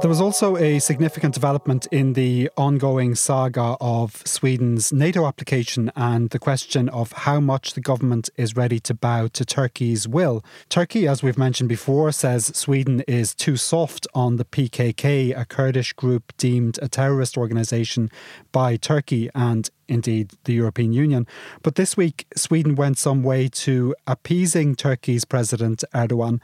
There 0.00 0.08
was 0.08 0.22
also 0.22 0.56
a 0.56 0.78
significant 0.78 1.34
development 1.34 1.86
in 1.90 2.14
the 2.14 2.48
ongoing 2.56 3.14
saga 3.14 3.76
of 3.82 4.22
Sweden's 4.24 4.94
NATO 4.94 5.26
application 5.26 5.92
and 5.94 6.30
the 6.30 6.38
question 6.38 6.88
of 6.88 7.12
how 7.12 7.38
much 7.38 7.74
the 7.74 7.82
government 7.82 8.30
is 8.38 8.56
ready 8.56 8.80
to 8.80 8.94
bow 8.94 9.28
to 9.28 9.44
Turkey's 9.44 10.08
will. 10.08 10.42
Turkey, 10.70 11.06
as 11.06 11.22
we've 11.22 11.36
mentioned 11.36 11.68
before, 11.68 12.12
says 12.12 12.46
Sweden 12.56 13.02
is 13.06 13.34
too 13.34 13.58
soft 13.58 14.06
on 14.14 14.36
the 14.36 14.46
PKK, 14.46 15.38
a 15.38 15.44
Kurdish 15.44 15.92
group 15.92 16.32
deemed 16.38 16.78
a 16.80 16.88
terrorist 16.88 17.36
organisation 17.36 18.10
by 18.52 18.76
Turkey 18.76 19.28
and 19.34 19.68
indeed 19.86 20.32
the 20.44 20.54
European 20.54 20.94
Union. 20.94 21.26
But 21.62 21.74
this 21.74 21.96
week, 21.96 22.26
Sweden 22.34 22.74
went 22.74 22.96
some 22.96 23.22
way 23.22 23.48
to 23.48 23.94
appeasing 24.06 24.76
Turkey's 24.76 25.26
President 25.26 25.84
Erdogan. 25.94 26.40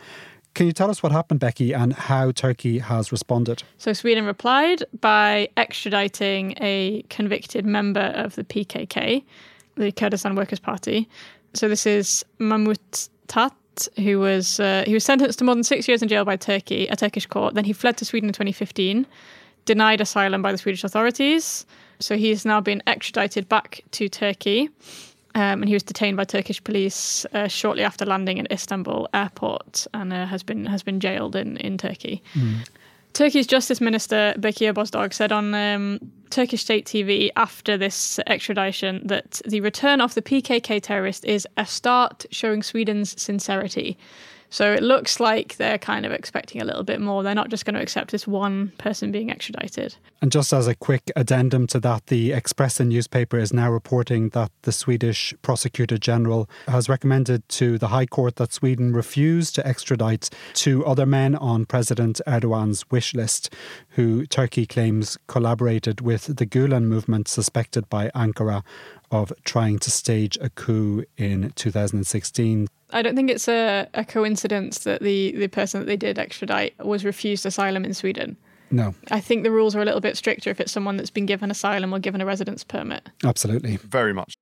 Can 0.56 0.66
you 0.66 0.72
tell 0.72 0.88
us 0.88 1.02
what 1.02 1.12
happened, 1.12 1.38
Becky, 1.38 1.74
and 1.74 1.92
how 1.92 2.32
Turkey 2.32 2.78
has 2.78 3.12
responded? 3.12 3.62
So, 3.76 3.92
Sweden 3.92 4.24
replied 4.24 4.84
by 5.02 5.50
extraditing 5.58 6.56
a 6.62 7.02
convicted 7.10 7.66
member 7.66 8.10
of 8.14 8.36
the 8.36 8.44
PKK, 8.44 9.22
the 9.74 9.92
Kurdistan 9.92 10.34
Workers' 10.34 10.58
Party. 10.58 11.10
So, 11.52 11.68
this 11.68 11.84
is 11.84 12.24
Mahmut 12.40 13.10
Tat, 13.28 13.52
who 13.96 14.18
was 14.18 14.58
uh, 14.58 14.84
he 14.86 14.94
was 14.94 15.04
sentenced 15.04 15.40
to 15.40 15.44
more 15.44 15.54
than 15.54 15.62
six 15.62 15.86
years 15.88 16.00
in 16.00 16.08
jail 16.08 16.24
by 16.24 16.36
Turkey, 16.36 16.86
a 16.86 16.96
Turkish 16.96 17.26
court. 17.26 17.52
Then 17.52 17.66
he 17.66 17.74
fled 17.74 17.98
to 17.98 18.06
Sweden 18.06 18.30
in 18.30 18.32
2015, 18.32 19.06
denied 19.66 20.00
asylum 20.00 20.40
by 20.40 20.52
the 20.52 20.58
Swedish 20.58 20.84
authorities. 20.84 21.66
So 22.00 22.16
he's 22.16 22.46
now 22.46 22.62
been 22.62 22.82
extradited 22.86 23.46
back 23.46 23.82
to 23.90 24.08
Turkey. 24.08 24.70
Um, 25.36 25.60
and 25.60 25.68
he 25.68 25.74
was 25.74 25.82
detained 25.82 26.16
by 26.16 26.24
Turkish 26.24 26.64
police 26.64 27.26
uh, 27.34 27.46
shortly 27.46 27.82
after 27.82 28.06
landing 28.06 28.40
at 28.40 28.50
Istanbul 28.50 29.06
airport 29.12 29.86
and 29.92 30.10
uh, 30.10 30.24
has 30.24 30.42
been 30.42 30.64
has 30.64 30.82
been 30.82 30.98
jailed 30.98 31.36
in 31.36 31.58
in 31.58 31.76
Turkey. 31.76 32.22
Mm. 32.32 32.66
Turkey's 33.12 33.46
Justice 33.46 33.82
Minister 33.82 34.34
Bekir 34.38 34.72
Bozdağ 34.72 35.12
said 35.12 35.32
on 35.32 35.54
um, 35.54 36.00
Turkish 36.30 36.62
state 36.62 36.86
TV 36.86 37.28
after 37.36 37.76
this 37.76 38.18
extradition 38.26 39.06
that 39.06 39.42
the 39.46 39.60
return 39.60 40.00
of 40.00 40.14
the 40.14 40.22
PKK 40.22 40.80
terrorist 40.82 41.24
is 41.26 41.46
a 41.58 41.66
start 41.66 42.24
showing 42.30 42.62
Sweden's 42.62 43.20
sincerity. 43.20 43.98
So 44.50 44.72
it 44.72 44.82
looks 44.82 45.20
like 45.20 45.56
they're 45.56 45.78
kind 45.78 46.06
of 46.06 46.12
expecting 46.12 46.60
a 46.62 46.64
little 46.64 46.84
bit 46.84 47.00
more. 47.00 47.22
They're 47.22 47.34
not 47.34 47.50
just 47.50 47.64
going 47.64 47.74
to 47.74 47.82
accept 47.82 48.10
this 48.10 48.26
one 48.26 48.72
person 48.78 49.12
being 49.12 49.30
extradited. 49.30 49.96
And 50.22 50.32
just 50.32 50.52
as 50.52 50.66
a 50.66 50.74
quick 50.74 51.10
addendum 51.14 51.66
to 51.68 51.80
that, 51.80 52.06
the 52.06 52.30
Expressen 52.30 52.88
newspaper 52.88 53.38
is 53.38 53.52
now 53.52 53.70
reporting 53.70 54.30
that 54.30 54.50
the 54.62 54.72
Swedish 54.72 55.34
Prosecutor 55.42 55.98
General 55.98 56.48
has 56.68 56.88
recommended 56.88 57.48
to 57.50 57.78
the 57.78 57.88
High 57.88 58.06
Court 58.06 58.36
that 58.36 58.52
Sweden 58.52 58.92
refuse 58.92 59.52
to 59.52 59.66
extradite 59.66 60.30
two 60.54 60.84
other 60.84 61.06
men 61.06 61.34
on 61.34 61.66
President 61.66 62.20
Erdogan's 62.26 62.88
wish 62.90 63.14
list, 63.14 63.52
who 63.90 64.26
Turkey 64.26 64.66
claims 64.66 65.18
collaborated 65.26 66.00
with 66.00 66.36
the 66.36 66.46
Gulen 66.46 66.84
movement 66.84 67.28
suspected 67.28 67.88
by 67.88 68.10
Ankara 68.14 68.62
of 69.10 69.32
trying 69.44 69.78
to 69.80 69.90
stage 69.90 70.38
a 70.40 70.50
coup 70.50 71.04
in 71.16 71.52
2016. 71.56 72.68
I 72.90 73.02
don't 73.02 73.16
think 73.16 73.30
it's 73.30 73.48
a, 73.48 73.88
a 73.94 74.04
coincidence 74.04 74.80
that 74.80 75.02
the, 75.02 75.32
the 75.32 75.48
person 75.48 75.80
that 75.80 75.86
they 75.86 75.96
did 75.96 76.18
extradite 76.18 76.74
was 76.84 77.04
refused 77.04 77.44
asylum 77.46 77.84
in 77.84 77.94
Sweden. 77.94 78.36
No. 78.70 78.94
I 79.10 79.20
think 79.20 79.42
the 79.42 79.50
rules 79.50 79.76
are 79.76 79.82
a 79.82 79.84
little 79.84 80.00
bit 80.00 80.16
stricter 80.16 80.50
if 80.50 80.60
it's 80.60 80.72
someone 80.72 80.96
that's 80.96 81.10
been 81.10 81.26
given 81.26 81.50
asylum 81.50 81.92
or 81.92 81.98
given 81.98 82.20
a 82.20 82.26
residence 82.26 82.64
permit. 82.64 83.08
Absolutely. 83.24 83.76
Very 83.76 84.12
much. 84.12 84.34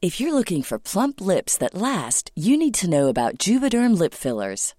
If 0.00 0.20
you're 0.20 0.32
looking 0.32 0.62
for 0.62 0.78
plump 0.78 1.20
lips 1.20 1.58
that 1.58 1.74
last, 1.74 2.30
you 2.34 2.56
need 2.56 2.74
to 2.74 2.88
know 2.88 3.08
about 3.08 3.38
Juvederm 3.38 3.98
lip 3.98 4.14
fillers. 4.14 4.74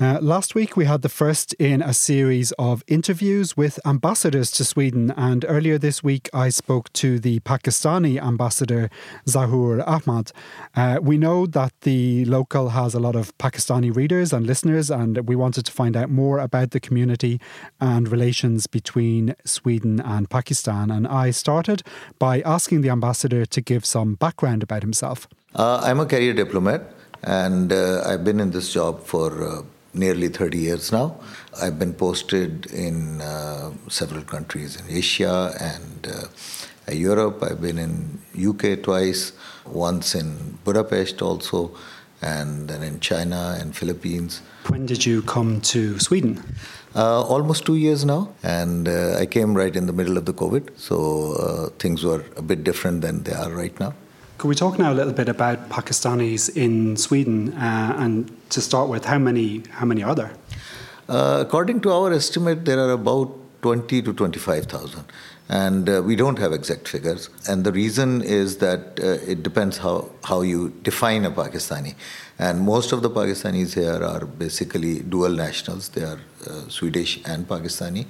Uh, 0.00 0.18
last 0.20 0.56
week, 0.56 0.76
we 0.76 0.86
had 0.86 1.02
the 1.02 1.08
first 1.08 1.52
in 1.54 1.80
a 1.80 1.94
series 1.94 2.50
of 2.58 2.82
interviews 2.88 3.56
with 3.56 3.78
ambassadors 3.86 4.50
to 4.50 4.64
Sweden. 4.64 5.12
And 5.16 5.44
earlier 5.46 5.78
this 5.78 6.02
week, 6.02 6.28
I 6.34 6.48
spoke 6.48 6.92
to 6.94 7.20
the 7.20 7.38
Pakistani 7.40 8.20
ambassador, 8.20 8.90
Zahoor 9.28 9.86
Ahmed. 9.86 10.32
Uh, 10.74 10.98
we 11.00 11.16
know 11.16 11.46
that 11.46 11.72
the 11.82 12.24
local 12.24 12.70
has 12.70 12.94
a 12.94 12.98
lot 12.98 13.14
of 13.14 13.38
Pakistani 13.38 13.94
readers 13.94 14.32
and 14.32 14.44
listeners, 14.44 14.90
and 14.90 15.28
we 15.28 15.36
wanted 15.36 15.64
to 15.66 15.70
find 15.70 15.96
out 15.96 16.10
more 16.10 16.40
about 16.40 16.72
the 16.72 16.80
community 16.80 17.40
and 17.80 18.08
relations 18.08 18.66
between 18.66 19.36
Sweden 19.44 20.00
and 20.00 20.28
Pakistan. 20.28 20.90
And 20.90 21.06
I 21.06 21.30
started 21.30 21.84
by 22.18 22.40
asking 22.40 22.80
the 22.80 22.90
ambassador 22.90 23.46
to 23.46 23.60
give 23.60 23.84
some 23.84 24.16
background 24.16 24.64
about 24.64 24.82
himself. 24.82 25.28
Uh, 25.54 25.80
I'm 25.84 26.00
a 26.00 26.06
career 26.06 26.32
diplomat, 26.32 26.82
and 27.22 27.72
uh, 27.72 28.02
I've 28.04 28.24
been 28.24 28.40
in 28.40 28.50
this 28.50 28.72
job 28.72 29.04
for 29.04 29.30
uh, 29.40 29.62
nearly 29.94 30.28
30 30.28 30.58
years 30.58 30.92
now. 30.92 31.16
I've 31.60 31.78
been 31.78 31.94
posted 31.94 32.66
in 32.66 33.20
uh, 33.20 33.72
several 33.88 34.22
countries 34.22 34.76
in 34.80 34.94
Asia 34.94 35.54
and 35.60 36.06
uh, 36.06 36.92
Europe. 36.92 37.42
I've 37.42 37.60
been 37.60 37.78
in 37.78 38.20
UK 38.36 38.82
twice, 38.82 39.32
once 39.64 40.14
in 40.14 40.58
Budapest 40.64 41.22
also, 41.22 41.76
and 42.20 42.68
then 42.68 42.82
in 42.82 43.00
China 43.00 43.56
and 43.58 43.76
Philippines. 43.76 44.42
When 44.68 44.86
did 44.86 45.04
you 45.04 45.22
come 45.22 45.60
to 45.72 45.98
Sweden? 45.98 46.42
Uh, 46.96 47.22
almost 47.22 47.66
two 47.66 47.74
years 47.76 48.04
now, 48.04 48.32
and 48.42 48.88
uh, 48.88 49.16
I 49.18 49.26
came 49.26 49.54
right 49.54 49.74
in 49.74 49.86
the 49.86 49.92
middle 49.92 50.16
of 50.16 50.26
the 50.26 50.32
COVID, 50.32 50.78
so 50.78 51.32
uh, 51.32 51.68
things 51.78 52.04
were 52.04 52.24
a 52.36 52.42
bit 52.42 52.62
different 52.62 53.00
than 53.00 53.24
they 53.24 53.32
are 53.32 53.50
right 53.50 53.78
now. 53.80 53.94
Could 54.38 54.48
we 54.48 54.54
talk 54.56 54.78
now 54.78 54.92
a 54.92 54.94
little 54.94 55.12
bit 55.12 55.28
about 55.28 55.68
Pakistanis 55.68 56.54
in 56.56 56.96
Sweden? 56.96 57.52
Uh, 57.54 57.96
and 57.98 58.30
to 58.50 58.60
start 58.60 58.88
with, 58.88 59.04
how 59.04 59.18
many 59.18 59.62
how 59.70 59.86
many 59.86 60.02
are 60.02 60.14
there? 60.14 60.32
Uh, 61.08 61.38
according 61.46 61.80
to 61.82 61.92
our 61.92 62.12
estimate, 62.12 62.64
there 62.64 62.80
are 62.80 62.90
about 62.90 63.32
20 63.62 64.02
to 64.02 64.12
25,000. 64.12 65.04
And 65.48 65.88
uh, 65.88 66.02
we 66.02 66.16
don't 66.16 66.38
have 66.38 66.52
exact 66.52 66.88
figures. 66.88 67.30
And 67.48 67.64
the 67.64 67.72
reason 67.72 68.22
is 68.22 68.58
that 68.58 68.98
uh, 69.00 69.32
it 69.32 69.42
depends 69.42 69.78
how, 69.78 70.10
how 70.24 70.40
you 70.40 70.70
define 70.82 71.24
a 71.24 71.30
Pakistani. 71.30 71.94
And 72.38 72.60
most 72.62 72.92
of 72.92 73.02
the 73.02 73.10
Pakistanis 73.10 73.74
here 73.74 74.02
are 74.02 74.24
basically 74.26 75.00
dual 75.00 75.30
nationals, 75.30 75.90
they 75.90 76.02
are 76.02 76.18
uh, 76.46 76.68
Swedish 76.68 77.20
and 77.24 77.46
Pakistani. 77.46 78.06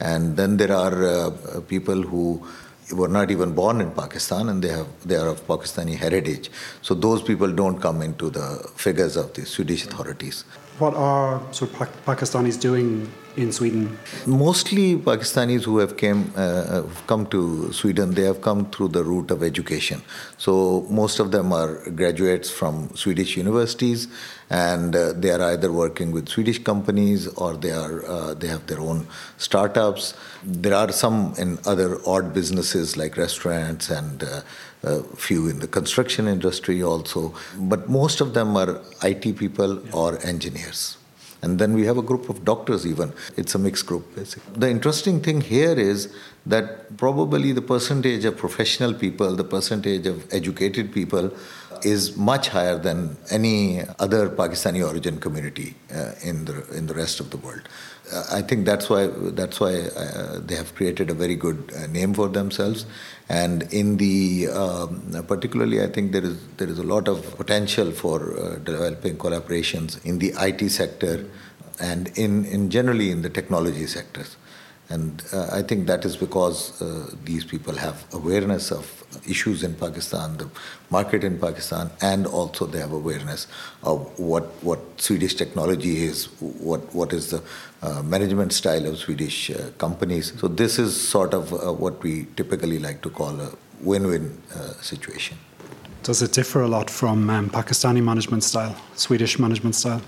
And 0.00 0.36
then 0.36 0.56
there 0.56 0.72
are 0.72 1.04
uh, 1.04 1.60
people 1.68 2.02
who 2.02 2.46
were 2.92 3.08
not 3.08 3.30
even 3.30 3.52
born 3.52 3.80
in 3.80 3.90
Pakistan 3.90 4.48
and 4.48 4.62
they 4.62 4.68
have 4.68 4.86
they 5.04 5.16
are 5.16 5.28
of 5.28 5.46
Pakistani 5.46 5.96
heritage. 5.96 6.50
So 6.82 6.94
those 6.94 7.22
people 7.22 7.50
don't 7.52 7.80
come 7.80 8.02
into 8.02 8.30
the 8.30 8.68
figures 8.76 9.16
of 9.16 9.32
the 9.34 9.46
Swedish 9.46 9.86
authorities. 9.86 10.44
What 10.82 10.94
are 10.94 11.40
sort 11.52 11.70
of 11.70 11.78
Pa- 11.78 12.14
Pakistanis 12.14 12.60
doing 12.60 13.08
in 13.36 13.52
Sweden? 13.52 13.96
Mostly 14.26 14.96
Pakistanis 14.96 15.62
who 15.62 15.78
have 15.78 15.96
came 15.96 16.32
uh, 16.34 16.82
have 16.82 17.06
come 17.06 17.26
to 17.26 17.72
Sweden, 17.72 18.14
they 18.14 18.24
have 18.24 18.40
come 18.40 18.68
through 18.72 18.88
the 18.88 19.04
route 19.04 19.30
of 19.30 19.44
education. 19.44 20.02
So 20.38 20.84
most 20.90 21.20
of 21.20 21.30
them 21.30 21.52
are 21.52 21.88
graduates 21.90 22.50
from 22.50 22.90
Swedish 22.96 23.36
universities, 23.36 24.08
and 24.50 24.96
uh, 24.96 25.12
they 25.12 25.30
are 25.30 25.42
either 25.52 25.70
working 25.70 26.10
with 26.10 26.28
Swedish 26.28 26.58
companies 26.58 27.28
or 27.28 27.54
they 27.54 27.70
are 27.70 28.04
uh, 28.04 28.34
they 28.34 28.48
have 28.48 28.66
their 28.66 28.80
own 28.80 29.06
startups. 29.38 30.14
There 30.42 30.74
are 30.74 30.90
some 30.90 31.34
in 31.38 31.58
other 31.64 32.00
odd 32.04 32.34
businesses 32.34 32.96
like 32.96 33.16
restaurants 33.16 33.88
and. 33.88 34.24
A 34.84 35.02
few 35.16 35.48
in 35.48 35.60
the 35.60 35.68
construction 35.68 36.26
industry 36.26 36.82
also, 36.82 37.34
but 37.56 37.88
most 37.88 38.20
of 38.20 38.34
them 38.34 38.56
are 38.56 38.80
IT 39.02 39.36
people 39.36 39.80
or 39.94 40.18
engineers. 40.26 40.96
And 41.42 41.58
then 41.58 41.72
we 41.74 41.84
have 41.86 41.98
a 41.98 42.02
group 42.02 42.28
of 42.28 42.44
doctors, 42.44 42.86
even. 42.86 43.12
It's 43.36 43.54
a 43.56 43.58
mixed 43.58 43.86
group, 43.86 44.14
basically. 44.14 44.60
The 44.60 44.70
interesting 44.70 45.20
thing 45.20 45.40
here 45.40 45.72
is 45.72 46.12
that 46.46 46.96
probably 46.96 47.52
the 47.52 47.62
percentage 47.62 48.24
of 48.24 48.36
professional 48.36 48.94
people, 48.94 49.34
the 49.34 49.44
percentage 49.44 50.06
of 50.06 50.32
educated 50.32 50.92
people, 50.92 51.32
is 51.84 52.16
much 52.16 52.48
higher 52.48 52.78
than 52.78 53.16
any 53.30 53.82
other 53.98 54.28
Pakistani 54.28 54.86
origin 54.86 55.18
community 55.18 55.74
uh, 55.92 56.12
in 56.22 56.44
the 56.44 56.64
in 56.72 56.86
the 56.86 56.94
rest 56.94 57.18
of 57.18 57.30
the 57.30 57.36
world. 57.38 57.68
I 58.30 58.42
think 58.42 58.66
that's 58.66 58.90
why 58.90 59.06
that's 59.06 59.58
why 59.58 59.74
uh, 59.74 60.40
they 60.40 60.54
have 60.54 60.74
created 60.74 61.10
a 61.10 61.14
very 61.14 61.34
good 61.34 61.72
uh, 61.76 61.86
name 61.86 62.14
for 62.14 62.28
themselves. 62.28 62.86
And 63.28 63.62
in 63.72 63.96
the 63.96 64.48
um, 64.48 65.24
particularly, 65.26 65.82
I 65.82 65.86
think 65.86 66.12
there 66.12 66.24
is 66.24 66.36
there 66.56 66.68
is 66.68 66.78
a 66.78 66.82
lot 66.82 67.08
of 67.08 67.36
potential 67.36 67.90
for 67.90 68.38
uh, 68.38 68.56
developing 68.56 69.16
collaborations 69.16 70.04
in 70.04 70.18
the 70.18 70.34
IT 70.38 70.68
sector 70.70 71.24
and 71.80 72.16
in, 72.16 72.44
in 72.44 72.70
generally 72.70 73.10
in 73.10 73.22
the 73.22 73.30
technology 73.30 73.86
sectors. 73.86 74.36
And 74.92 75.22
uh, 75.32 75.48
I 75.50 75.62
think 75.62 75.86
that 75.86 76.04
is 76.04 76.16
because 76.16 76.80
uh, 76.82 77.10
these 77.24 77.44
people 77.44 77.74
have 77.74 78.04
awareness 78.12 78.70
of 78.70 78.84
issues 79.26 79.62
in 79.62 79.74
Pakistan, 79.74 80.36
the 80.36 80.48
market 80.90 81.24
in 81.24 81.38
Pakistan, 81.38 81.90
and 82.02 82.26
also 82.26 82.66
they 82.66 82.78
have 82.78 82.92
awareness 82.92 83.46
of 83.82 84.18
what, 84.18 84.44
what 84.62 84.80
Swedish 85.00 85.34
technology 85.34 86.04
is, 86.04 86.26
what, 86.40 86.94
what 86.94 87.14
is 87.14 87.30
the 87.30 87.42
uh, 87.82 88.02
management 88.02 88.52
style 88.52 88.84
of 88.86 88.98
Swedish 88.98 89.50
uh, 89.50 89.70
companies. 89.78 90.32
So, 90.38 90.48
this 90.48 90.78
is 90.78 91.00
sort 91.08 91.32
of 91.32 91.52
uh, 91.52 91.72
what 91.72 92.02
we 92.02 92.26
typically 92.36 92.78
like 92.78 93.00
to 93.02 93.10
call 93.10 93.40
a 93.40 93.50
win 93.80 94.06
win 94.06 94.42
uh, 94.54 94.74
situation. 94.82 95.38
Does 96.02 96.20
it 96.20 96.32
differ 96.32 96.60
a 96.60 96.68
lot 96.68 96.90
from 96.90 97.30
um, 97.30 97.48
Pakistani 97.48 98.02
management 98.02 98.44
style, 98.44 98.76
Swedish 98.94 99.38
management 99.38 99.74
style? 99.74 100.02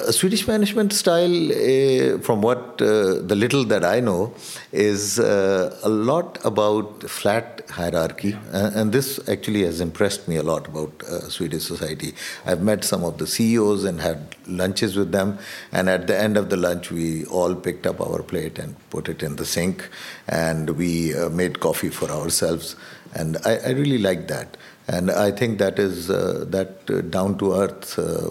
A 0.00 0.12
Swedish 0.12 0.48
management 0.48 0.92
style, 0.92 1.52
uh, 1.52 2.18
from 2.18 2.42
what 2.42 2.82
uh, 2.82 3.20
the 3.20 3.36
little 3.36 3.62
that 3.66 3.84
I 3.84 4.00
know, 4.00 4.34
is 4.72 5.20
uh, 5.20 5.78
a 5.84 5.88
lot 5.88 6.44
about 6.44 7.04
flat 7.04 7.62
hierarchy, 7.70 8.36
and 8.52 8.92
this 8.92 9.20
actually 9.28 9.62
has 9.62 9.80
impressed 9.80 10.26
me 10.26 10.34
a 10.34 10.42
lot 10.42 10.66
about 10.66 11.00
Swedish 11.28 11.62
society. 11.62 12.12
I've 12.44 12.60
met 12.60 12.82
some 12.82 13.04
of 13.04 13.18
the 13.18 13.26
CEOs 13.28 13.84
and 13.84 14.00
had 14.00 14.34
lunches 14.48 14.96
with 14.96 15.12
them, 15.12 15.38
and 15.70 15.88
at 15.88 16.08
the 16.08 16.18
end 16.18 16.36
of 16.36 16.50
the 16.50 16.56
lunch, 16.56 16.90
we 16.90 17.24
all 17.26 17.54
picked 17.54 17.86
up 17.86 18.00
our 18.00 18.20
plate 18.22 18.58
and 18.58 18.74
put 18.90 19.08
it 19.08 19.22
in 19.22 19.36
the 19.36 19.46
sink, 19.46 19.88
and 20.26 20.70
we 20.70 21.14
made 21.30 21.60
coffee 21.60 21.90
for 21.90 22.10
ourselves, 22.10 22.74
and 23.14 23.36
I, 23.44 23.58
I 23.58 23.70
really 23.70 23.98
like 23.98 24.26
that. 24.26 24.56
And 24.86 25.10
I 25.10 25.30
think 25.30 25.58
that 25.58 25.78
is 25.78 26.10
uh, 26.10 26.44
that 26.48 26.90
uh, 26.90 27.00
down 27.00 27.38
to 27.38 27.54
earth 27.54 27.98
uh, 27.98 28.30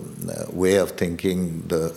way 0.52 0.76
of 0.76 0.92
thinking, 0.92 1.64
the 1.68 1.94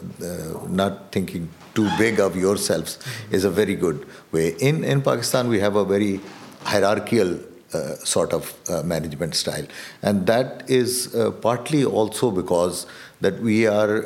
not 0.69 1.13
thinking 1.13 1.51
too 1.75 1.91
big 1.99 2.21
of 2.21 2.37
yourselves, 2.37 2.99
is 3.31 3.45
a 3.45 3.51
very 3.51 3.75
good 3.75 4.07
way. 4.33 4.55
In 4.61 4.83
in 4.83 5.03
Pakistan, 5.03 5.49
we 5.49 5.61
have 5.61 5.77
a 5.77 5.85
very 5.85 6.21
hierarchical 6.65 7.39
uh, 7.75 7.97
sort 7.97 8.33
of 8.33 8.55
uh, 8.71 8.83
management 8.83 9.35
style, 9.35 9.67
and 10.03 10.27
that 10.27 10.65
is 10.71 11.15
uh, 11.15 11.31
partly 11.33 11.85
also 11.85 12.31
because 12.31 12.87
that 13.21 13.41
we 13.41 13.67
are 13.67 14.05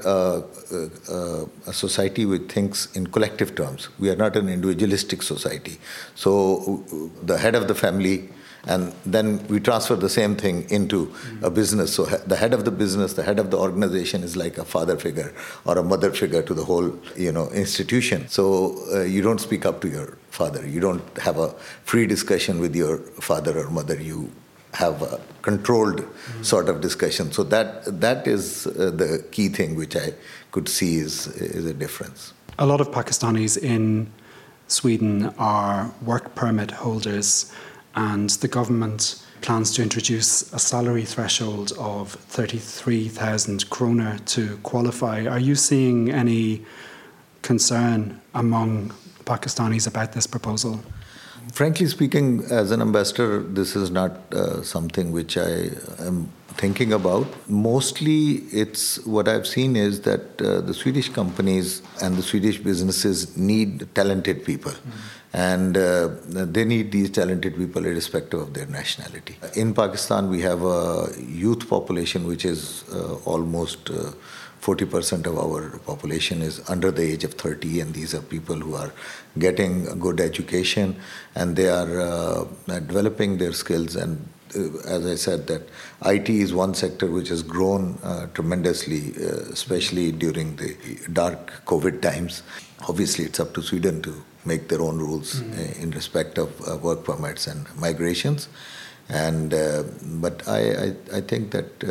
a 1.66 1.72
society 1.72 2.24
which 2.24 2.42
thinks 2.42 2.86
in 2.94 3.06
collective 3.06 3.54
terms. 3.54 3.88
We 3.98 4.08
are 4.10 4.16
not 4.16 4.36
an 4.36 4.48
individualistic 4.48 5.22
society. 5.22 5.78
So 6.14 6.84
the 7.22 7.38
head 7.38 7.54
of 7.54 7.66
the 7.66 7.74
family 7.74 8.30
and 8.66 8.92
then 9.06 9.46
we 9.48 9.60
transfer 9.60 9.96
the 9.96 10.08
same 10.08 10.36
thing 10.36 10.68
into 10.70 11.12
a 11.42 11.50
business. 11.50 11.94
So 11.94 12.04
the 12.04 12.36
head 12.36 12.52
of 12.52 12.64
the 12.64 12.70
business, 12.70 13.14
the 13.14 13.22
head 13.22 13.38
of 13.38 13.50
the 13.50 13.58
organization 13.58 14.22
is 14.22 14.36
like 14.36 14.58
a 14.58 14.64
father 14.64 14.96
figure 14.96 15.32
or 15.64 15.78
a 15.78 15.82
mother 15.82 16.10
figure 16.12 16.42
to 16.42 16.54
the 16.54 16.64
whole, 16.64 16.92
you 17.16 17.32
know, 17.32 17.48
institution. 17.50 18.28
So 18.28 18.76
uh, 18.92 19.02
you 19.02 19.22
don't 19.22 19.40
speak 19.40 19.64
up 19.64 19.80
to 19.82 19.88
your 19.88 20.18
father. 20.30 20.66
You 20.66 20.80
don't 20.80 21.18
have 21.18 21.38
a 21.38 21.50
free 21.84 22.06
discussion 22.06 22.60
with 22.60 22.76
your 22.76 22.98
father 22.98 23.58
or 23.58 23.70
mother. 23.70 24.00
You 24.00 24.30
have 24.74 25.02
a 25.02 25.20
controlled 25.42 26.00
mm-hmm. 26.00 26.42
sort 26.42 26.68
of 26.68 26.80
discussion. 26.80 27.32
So 27.32 27.42
that 27.44 28.00
that 28.00 28.26
is 28.26 28.66
uh, 28.66 28.90
the 28.90 29.24
key 29.32 29.48
thing 29.48 29.74
which 29.74 29.96
I 29.96 30.12
could 30.52 30.68
see 30.68 30.98
is 30.98 31.26
is 31.28 31.66
a 31.66 31.74
difference. 31.74 32.32
A 32.58 32.66
lot 32.66 32.80
of 32.80 32.90
Pakistanis 32.90 33.56
in 33.56 34.12
Sweden 34.68 35.34
are 35.38 35.92
work 36.02 36.34
permit 36.34 36.70
holders 36.70 37.52
and 37.94 38.30
the 38.30 38.48
government 38.48 39.22
plans 39.40 39.74
to 39.74 39.82
introduce 39.82 40.52
a 40.52 40.58
salary 40.58 41.04
threshold 41.04 41.72
of 41.78 42.12
33,000 42.12 43.68
kroner 43.70 44.18
to 44.26 44.56
qualify. 44.58 45.26
Are 45.26 45.38
you 45.38 45.54
seeing 45.54 46.10
any 46.10 46.64
concern 47.42 48.20
among 48.34 48.92
Pakistanis 49.24 49.86
about 49.86 50.12
this 50.12 50.26
proposal? 50.26 50.80
Frankly 51.52 51.86
speaking, 51.86 52.44
as 52.50 52.70
an 52.70 52.80
ambassador, 52.80 53.42
this 53.42 53.74
is 53.74 53.90
not 53.90 54.12
uh, 54.32 54.62
something 54.62 55.10
which 55.10 55.36
I 55.36 55.70
am 55.98 56.30
thinking 56.50 56.92
about. 56.92 57.26
Mostly, 57.48 58.44
it's 58.52 59.04
what 59.06 59.26
I've 59.26 59.46
seen 59.46 59.74
is 59.74 60.02
that 60.02 60.40
uh, 60.40 60.60
the 60.60 60.74
Swedish 60.74 61.08
companies 61.08 61.82
and 62.02 62.16
the 62.16 62.22
Swedish 62.22 62.58
businesses 62.58 63.36
need 63.36 63.92
talented 63.94 64.44
people. 64.44 64.72
Mm-hmm 64.72 65.19
and 65.32 65.76
uh, 65.76 66.08
they 66.26 66.64
need 66.64 66.90
these 66.90 67.10
talented 67.10 67.56
people 67.56 67.84
irrespective 67.86 68.40
of 68.40 68.54
their 68.54 68.66
nationality. 68.66 69.36
In 69.54 69.74
Pakistan, 69.74 70.28
we 70.28 70.40
have 70.40 70.62
a 70.64 71.08
youth 71.18 71.68
population 71.68 72.26
which 72.26 72.44
is 72.44 72.84
uh, 72.92 73.14
almost 73.24 73.90
uh, 73.90 74.12
40% 74.60 75.26
of 75.26 75.38
our 75.38 75.78
population 75.78 76.42
is 76.42 76.68
under 76.68 76.90
the 76.90 77.02
age 77.02 77.24
of 77.24 77.34
30, 77.34 77.80
and 77.80 77.94
these 77.94 78.14
are 78.14 78.20
people 78.20 78.56
who 78.56 78.74
are 78.74 78.92
getting 79.38 79.86
a 79.88 79.94
good 79.94 80.20
education 80.20 80.96
and 81.34 81.56
they 81.56 81.68
are 81.68 82.00
uh, 82.00 82.44
developing 82.80 83.38
their 83.38 83.52
skills. 83.52 83.96
And 83.96 84.28
as 84.54 85.06
I 85.06 85.14
said, 85.14 85.46
that 85.48 85.68
IT 86.04 86.28
is 86.28 86.52
one 86.52 86.74
sector 86.74 87.06
which 87.06 87.28
has 87.28 87.42
grown 87.42 87.98
uh, 88.02 88.26
tremendously, 88.34 89.12
especially 89.52 90.12
during 90.12 90.56
the 90.56 90.76
dark 91.12 91.64
COVID 91.66 92.02
times. 92.02 92.42
Obviously, 92.88 93.24
it's 93.24 93.40
up 93.40 93.54
to 93.54 93.62
Sweden 93.62 94.02
to 94.02 94.22
make 94.44 94.68
their 94.68 94.80
own 94.80 94.98
rules 94.98 95.40
mm. 95.40 95.82
in 95.82 95.90
respect 95.90 96.38
of 96.38 96.48
uh, 96.68 96.76
work 96.78 97.04
permits 97.04 97.46
and 97.46 97.66
migrations. 97.76 98.48
And 99.08 99.52
uh, 99.52 99.82
but 100.02 100.46
I, 100.46 100.60
I, 100.60 101.18
I 101.18 101.20
think 101.20 101.50
that 101.50 101.82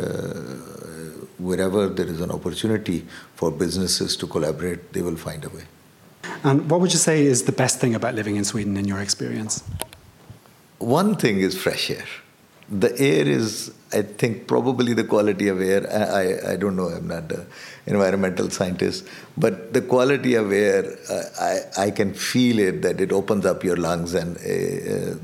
wherever 1.38 1.88
there 1.88 2.06
is 2.06 2.20
an 2.20 2.30
opportunity 2.30 3.06
for 3.34 3.50
businesses 3.50 4.16
to 4.16 4.26
collaborate, 4.26 4.92
they 4.92 5.02
will 5.02 5.16
find 5.16 5.44
a 5.44 5.48
way. 5.50 5.64
And 6.44 6.70
what 6.70 6.80
would 6.80 6.92
you 6.92 6.98
say 6.98 7.24
is 7.24 7.44
the 7.44 7.52
best 7.52 7.80
thing 7.80 7.94
about 7.94 8.14
living 8.14 8.36
in 8.36 8.44
Sweden 8.44 8.76
in 8.76 8.86
your 8.86 9.00
experience? 9.00 9.62
One 10.78 11.14
thing 11.14 11.40
is 11.40 11.60
fresh 11.60 11.90
air. 11.90 12.06
The 12.70 12.96
air 13.00 13.26
is, 13.26 13.72
I 13.92 14.02
think, 14.02 14.46
probably 14.46 14.94
the 14.94 15.02
quality 15.02 15.48
of 15.48 15.60
air. 15.60 15.90
I, 15.92 16.52
I 16.52 16.56
don't 16.56 16.76
know, 16.76 16.86
I'm 16.86 17.08
not 17.08 17.30
an 17.32 17.46
environmental 17.86 18.48
scientist, 18.48 19.06
but 19.36 19.72
the 19.72 19.82
quality 19.82 20.34
of 20.34 20.52
air, 20.52 20.96
uh, 21.08 21.22
I, 21.40 21.86
I 21.86 21.90
can 21.90 22.14
feel 22.14 22.60
it 22.60 22.82
that 22.82 23.00
it 23.00 23.10
opens 23.10 23.44
up 23.44 23.64
your 23.64 23.76
lungs, 23.76 24.14
and 24.14 24.36
uh, 24.36 25.18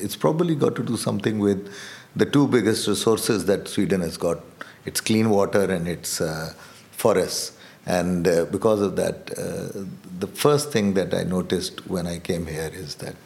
it's 0.00 0.14
probably 0.14 0.54
got 0.54 0.76
to 0.76 0.84
do 0.84 0.96
something 0.96 1.40
with 1.40 1.72
the 2.14 2.26
two 2.26 2.46
biggest 2.46 2.86
resources 2.86 3.46
that 3.46 3.66
Sweden 3.66 4.00
has 4.02 4.16
got 4.16 4.38
it's 4.84 5.00
clean 5.00 5.30
water 5.30 5.70
and 5.70 5.86
it's 5.86 6.20
uh, 6.20 6.52
forests. 6.90 7.56
And 7.86 8.28
uh, 8.28 8.44
because 8.46 8.80
of 8.80 8.96
that, 8.96 9.30
uh, 9.36 9.84
the 10.18 10.26
first 10.26 10.70
thing 10.70 10.94
that 10.94 11.14
I 11.14 11.24
noticed 11.24 11.86
when 11.88 12.06
I 12.06 12.18
came 12.18 12.46
here 12.46 12.70
is 12.72 12.96
that, 12.96 13.16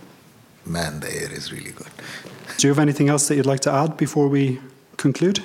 man, 0.64 1.00
the 1.00 1.14
air 1.14 1.30
is 1.30 1.52
really 1.52 1.72
good. 1.72 1.90
Do 2.58 2.66
you 2.66 2.72
have 2.72 2.78
anything 2.78 3.10
else 3.10 3.28
that 3.28 3.36
you'd 3.36 3.44
like 3.44 3.60
to 3.60 3.72
add 3.72 3.98
before 3.98 4.28
we 4.28 4.58
conclude? 4.96 5.40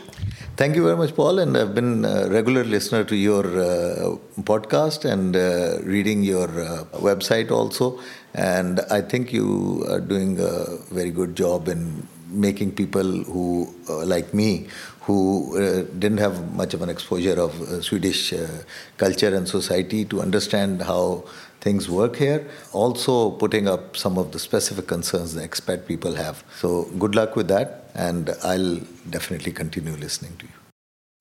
Thank 0.55 0.77
you 0.77 0.83
very 0.83 0.95
much, 0.95 1.13
Paul. 1.13 1.39
And 1.39 1.57
I've 1.57 1.75
been 1.75 2.05
a 2.05 2.29
regular 2.29 2.63
listener 2.63 3.03
to 3.03 3.15
your 3.15 3.45
uh, 3.45 4.15
podcast 4.43 5.03
and 5.03 5.35
uh, 5.35 5.79
reading 5.83 6.23
your 6.23 6.47
uh, 6.47 6.85
website 6.93 7.51
also. 7.51 7.99
And 8.33 8.79
I 8.89 9.01
think 9.01 9.33
you 9.33 9.83
are 9.89 9.99
doing 9.99 10.39
a 10.39 10.77
very 10.93 11.11
good 11.11 11.35
job 11.35 11.67
in 11.67 12.07
making 12.29 12.71
people 12.71 13.03
who, 13.03 13.73
uh, 13.89 14.05
like 14.05 14.33
me, 14.33 14.67
who 15.01 15.57
uh, 15.57 15.83
didn't 15.99 16.19
have 16.19 16.53
much 16.53 16.73
of 16.73 16.81
an 16.81 16.89
exposure 16.89 17.37
of 17.41 17.59
uh, 17.61 17.81
Swedish 17.81 18.33
culture 18.95 19.35
and 19.35 19.49
society 19.49 20.05
to 20.05 20.21
understand 20.21 20.81
how 20.81 21.25
things 21.61 21.89
work 21.89 22.17
here. 22.17 22.47
Also, 22.73 23.31
putting 23.31 23.67
up 23.67 23.95
some 23.95 24.17
of 24.17 24.31
the 24.31 24.39
specific 24.39 24.87
concerns 24.87 25.33
the 25.33 25.47
expat 25.47 25.87
people 25.87 26.15
have. 26.15 26.43
So, 26.57 26.85
good 26.99 27.15
luck 27.15 27.35
with 27.35 27.47
that, 27.47 27.89
and 27.95 28.31
I'll 28.43 28.79
definitely 29.09 29.53
continue 29.53 29.93
listening 29.93 30.35
to 30.37 30.45
you. 30.45 30.51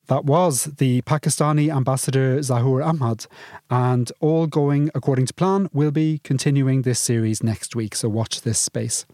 That 0.08 0.24
was 0.24 0.64
the 0.64 1.02
Pakistani 1.02 1.72
ambassador 1.72 2.38
Zahoor 2.38 2.84
Ahmed, 2.84 3.26
and 3.70 4.10
all 4.18 4.48
going 4.48 4.90
according 4.92 5.26
to 5.26 5.34
plan, 5.34 5.68
we'll 5.72 5.92
be 5.92 6.20
continuing 6.24 6.82
this 6.82 6.98
series 6.98 7.44
next 7.44 7.76
week, 7.76 7.94
so 7.94 8.08
watch 8.08 8.40
this 8.40 8.58
space. 8.58 9.06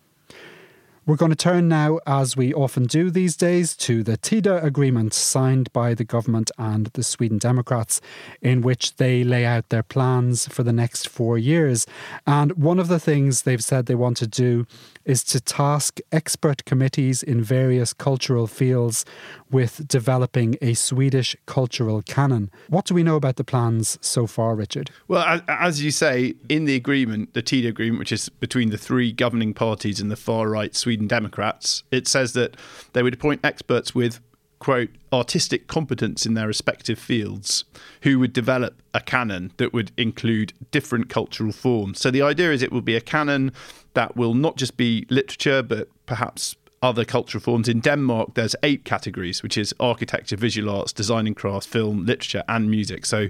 We're 1.07 1.14
going 1.14 1.31
to 1.31 1.37
turn 1.37 1.69
now, 1.69 2.01
as 2.05 2.37
we 2.37 2.53
often 2.53 2.87
do 2.87 3.11
these 3.11 3.37
days, 3.37 3.77
to 3.77 4.03
the 4.03 4.19
Tidö 4.19 4.61
agreement 4.61 5.14
signed 5.14 5.73
by 5.73 5.95
the 5.95 6.03
government 6.03 6.51
and 6.59 6.87
the 6.95 7.05
Sweden 7.05 7.38
Democrats, 7.38 8.01
in 8.42 8.61
which 8.61 8.97
they 8.97 9.23
lay 9.23 9.47
out 9.47 9.69
their 9.69 9.85
plans 9.85 10.49
for 10.49 10.64
the 10.64 10.73
next 10.73 11.09
four 11.09 11.38
years. 11.38 11.87
And 12.27 12.51
one 12.57 12.81
of 12.81 12.88
the 12.88 12.99
things 12.99 13.42
they've 13.42 13.62
said 13.62 13.87
they 13.87 13.95
want 13.95 14.16
to 14.16 14.27
do 14.27 14.66
is 15.05 15.23
to 15.23 15.40
task 15.40 16.01
expert 16.11 16.64
committees 16.64 17.23
in 17.23 17.40
various 17.40 17.92
cultural 17.92 18.49
fields 18.49 19.05
with 19.50 19.87
developing 19.87 20.56
a 20.61 20.74
Swedish 20.74 21.37
cultural 21.46 22.02
canon. 22.02 22.50
What 22.68 22.85
do 22.85 22.94
we 22.94 23.02
know 23.02 23.16
about 23.16 23.37
the 23.37 23.44
plans 23.44 23.98
so 24.00 24.26
far, 24.26 24.54
Richard? 24.54 24.90
Well, 25.09 25.40
as 25.48 25.82
you 25.82 25.90
say, 25.90 26.35
in 26.48 26.64
the 26.64 26.74
agreement, 26.74 27.35
the 27.35 27.42
Tidö 27.42 27.68
agreement, 27.68 27.98
which 27.98 28.12
is 28.12 28.28
between 28.28 28.70
the 28.70 28.78
three 28.78 29.12
governing 29.12 29.54
parties 29.54 30.00
and 30.00 30.11
the 30.11 30.16
far 30.16 30.48
right 30.48 30.74
Sweden 30.74 31.06
Democrats, 31.06 31.85
it 31.90 32.09
says 32.09 32.32
that 32.32 32.56
they 32.92 33.02
would 33.02 33.14
appoint 33.14 33.40
experts 33.44 33.94
with 33.94 34.20
quote, 34.59 34.88
artistic 35.12 35.66
competence 35.66 36.24
in 36.24 36.35
their 36.35 36.46
respective 36.46 36.98
fields 36.98 37.64
who 38.02 38.18
would 38.18 38.32
develop 38.32 38.82
a 38.94 39.00
canon 39.00 39.52
that 39.59 39.72
would 39.72 39.92
include 39.96 40.52
different 40.70 41.09
cultural 41.09 41.52
forms. 41.52 42.00
So 42.00 42.11
the 42.11 42.22
idea 42.22 42.52
is 42.52 42.62
it 42.62 42.72
will 42.72 42.80
be 42.80 42.96
a 42.96 43.00
canon 43.00 43.52
that 43.94 44.16
will 44.16 44.35
not 44.35 44.56
just 44.56 44.76
be 44.76 45.06
literature, 45.11 45.62
but 45.62 45.88
perhaps 46.06 46.56
other 46.87 47.05
cultural 47.05 47.42
forms. 47.42 47.68
In 47.68 47.81
Denmark, 47.81 48.35
there's 48.35 48.55
eight 48.62 48.85
categories, 48.85 49.42
which 49.42 49.59
is 49.59 49.75
architecture, 49.81 50.37
visual 50.37 50.70
arts, 50.70 50.92
design 50.92 51.27
and 51.27 51.37
crafts, 51.37 51.66
film, 51.66 52.07
literature, 52.07 52.44
and 52.49 52.70
music. 52.70 53.05
So 53.05 53.29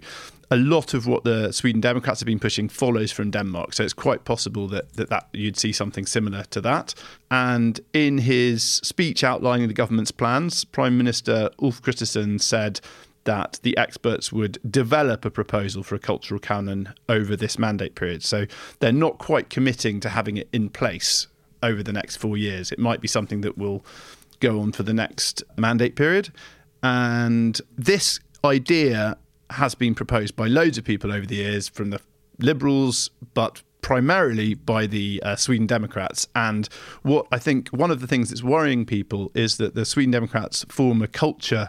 a 0.51 0.57
lot 0.57 0.95
of 0.95 1.07
what 1.07 1.25
the 1.25 1.53
Sweden 1.53 1.81
Democrats 1.81 2.21
have 2.21 2.27
been 2.27 2.39
pushing 2.39 2.69
follows 2.69 3.11
from 3.11 3.31
Denmark. 3.31 3.73
So 3.73 3.83
it's 3.83 3.95
quite 3.95 4.25
possible 4.25 4.69
that, 4.69 4.93
that, 4.93 5.09
that 5.09 5.29
you'd 5.33 5.57
see 5.57 5.73
something 5.73 6.07
similar 6.07 6.45
to 6.51 6.61
that. 6.61 6.95
And 7.31 7.81
in 7.93 8.19
his 8.19 8.63
speech 8.63 9.25
outlining 9.25 9.69
the 9.69 9.75
government's 9.75 10.13
plans, 10.13 10.65
Prime 10.65 10.97
Minister 10.99 11.51
Ulf 11.61 11.83
Kristersson 11.83 12.41
said 12.41 12.81
that 13.25 13.59
the 13.63 13.77
experts 13.77 14.33
would 14.33 14.59
develop 14.71 15.25
a 15.25 15.31
proposal 15.31 15.83
for 15.83 15.97
a 15.97 15.99
cultural 15.99 16.39
canon 16.39 16.93
over 17.09 17.35
this 17.35 17.59
mandate 17.59 17.95
period. 17.97 18.23
So 18.23 18.47
they're 18.79 18.93
not 18.93 19.19
quite 19.19 19.51
committing 19.51 19.99
to 20.01 20.11
having 20.11 20.37
it 20.37 20.49
in 20.53 20.69
place 20.69 21.27
over 21.67 21.83
the 21.83 21.93
next 21.93 22.17
four 22.17 22.37
years. 22.37 22.73
It 22.73 22.79
might 22.79 23.01
be 23.01 23.09
something 23.09 23.41
that 23.43 23.59
will 23.59 23.85
go 24.41 24.61
on 24.61 24.73
for 24.73 24.83
the 24.83 24.95
next 24.95 25.43
mandate 25.57 25.97
period. 25.97 26.31
And 26.83 27.61
this 27.77 28.21
idea 28.45 29.17
has 29.51 29.75
been 29.75 29.95
proposed 29.95 30.37
by 30.37 30.47
loads 30.47 30.79
of 30.79 30.85
people 30.85 31.13
over 31.13 31.27
the 31.27 31.37
years, 31.37 31.69
from 31.69 31.91
the 31.91 32.01
Liberals, 32.39 33.11
but 33.35 33.63
primarily 33.81 34.55
by 34.55 34.87
the 34.87 35.23
uh, 35.25 35.37
Sweden 35.37 35.67
Democrats. 35.67 36.27
And 36.35 36.69
what 37.03 37.27
I 37.33 37.39
think 37.39 37.69
one 37.69 37.91
of 37.91 38.01
the 38.01 38.07
things 38.07 38.29
that's 38.29 38.43
worrying 38.43 38.85
people 38.85 39.31
is 39.35 39.57
that 39.59 39.75
the 39.75 39.85
Sweden 39.85 40.11
Democrats 40.11 40.67
form 40.69 41.03
a 41.03 41.09
culture. 41.09 41.69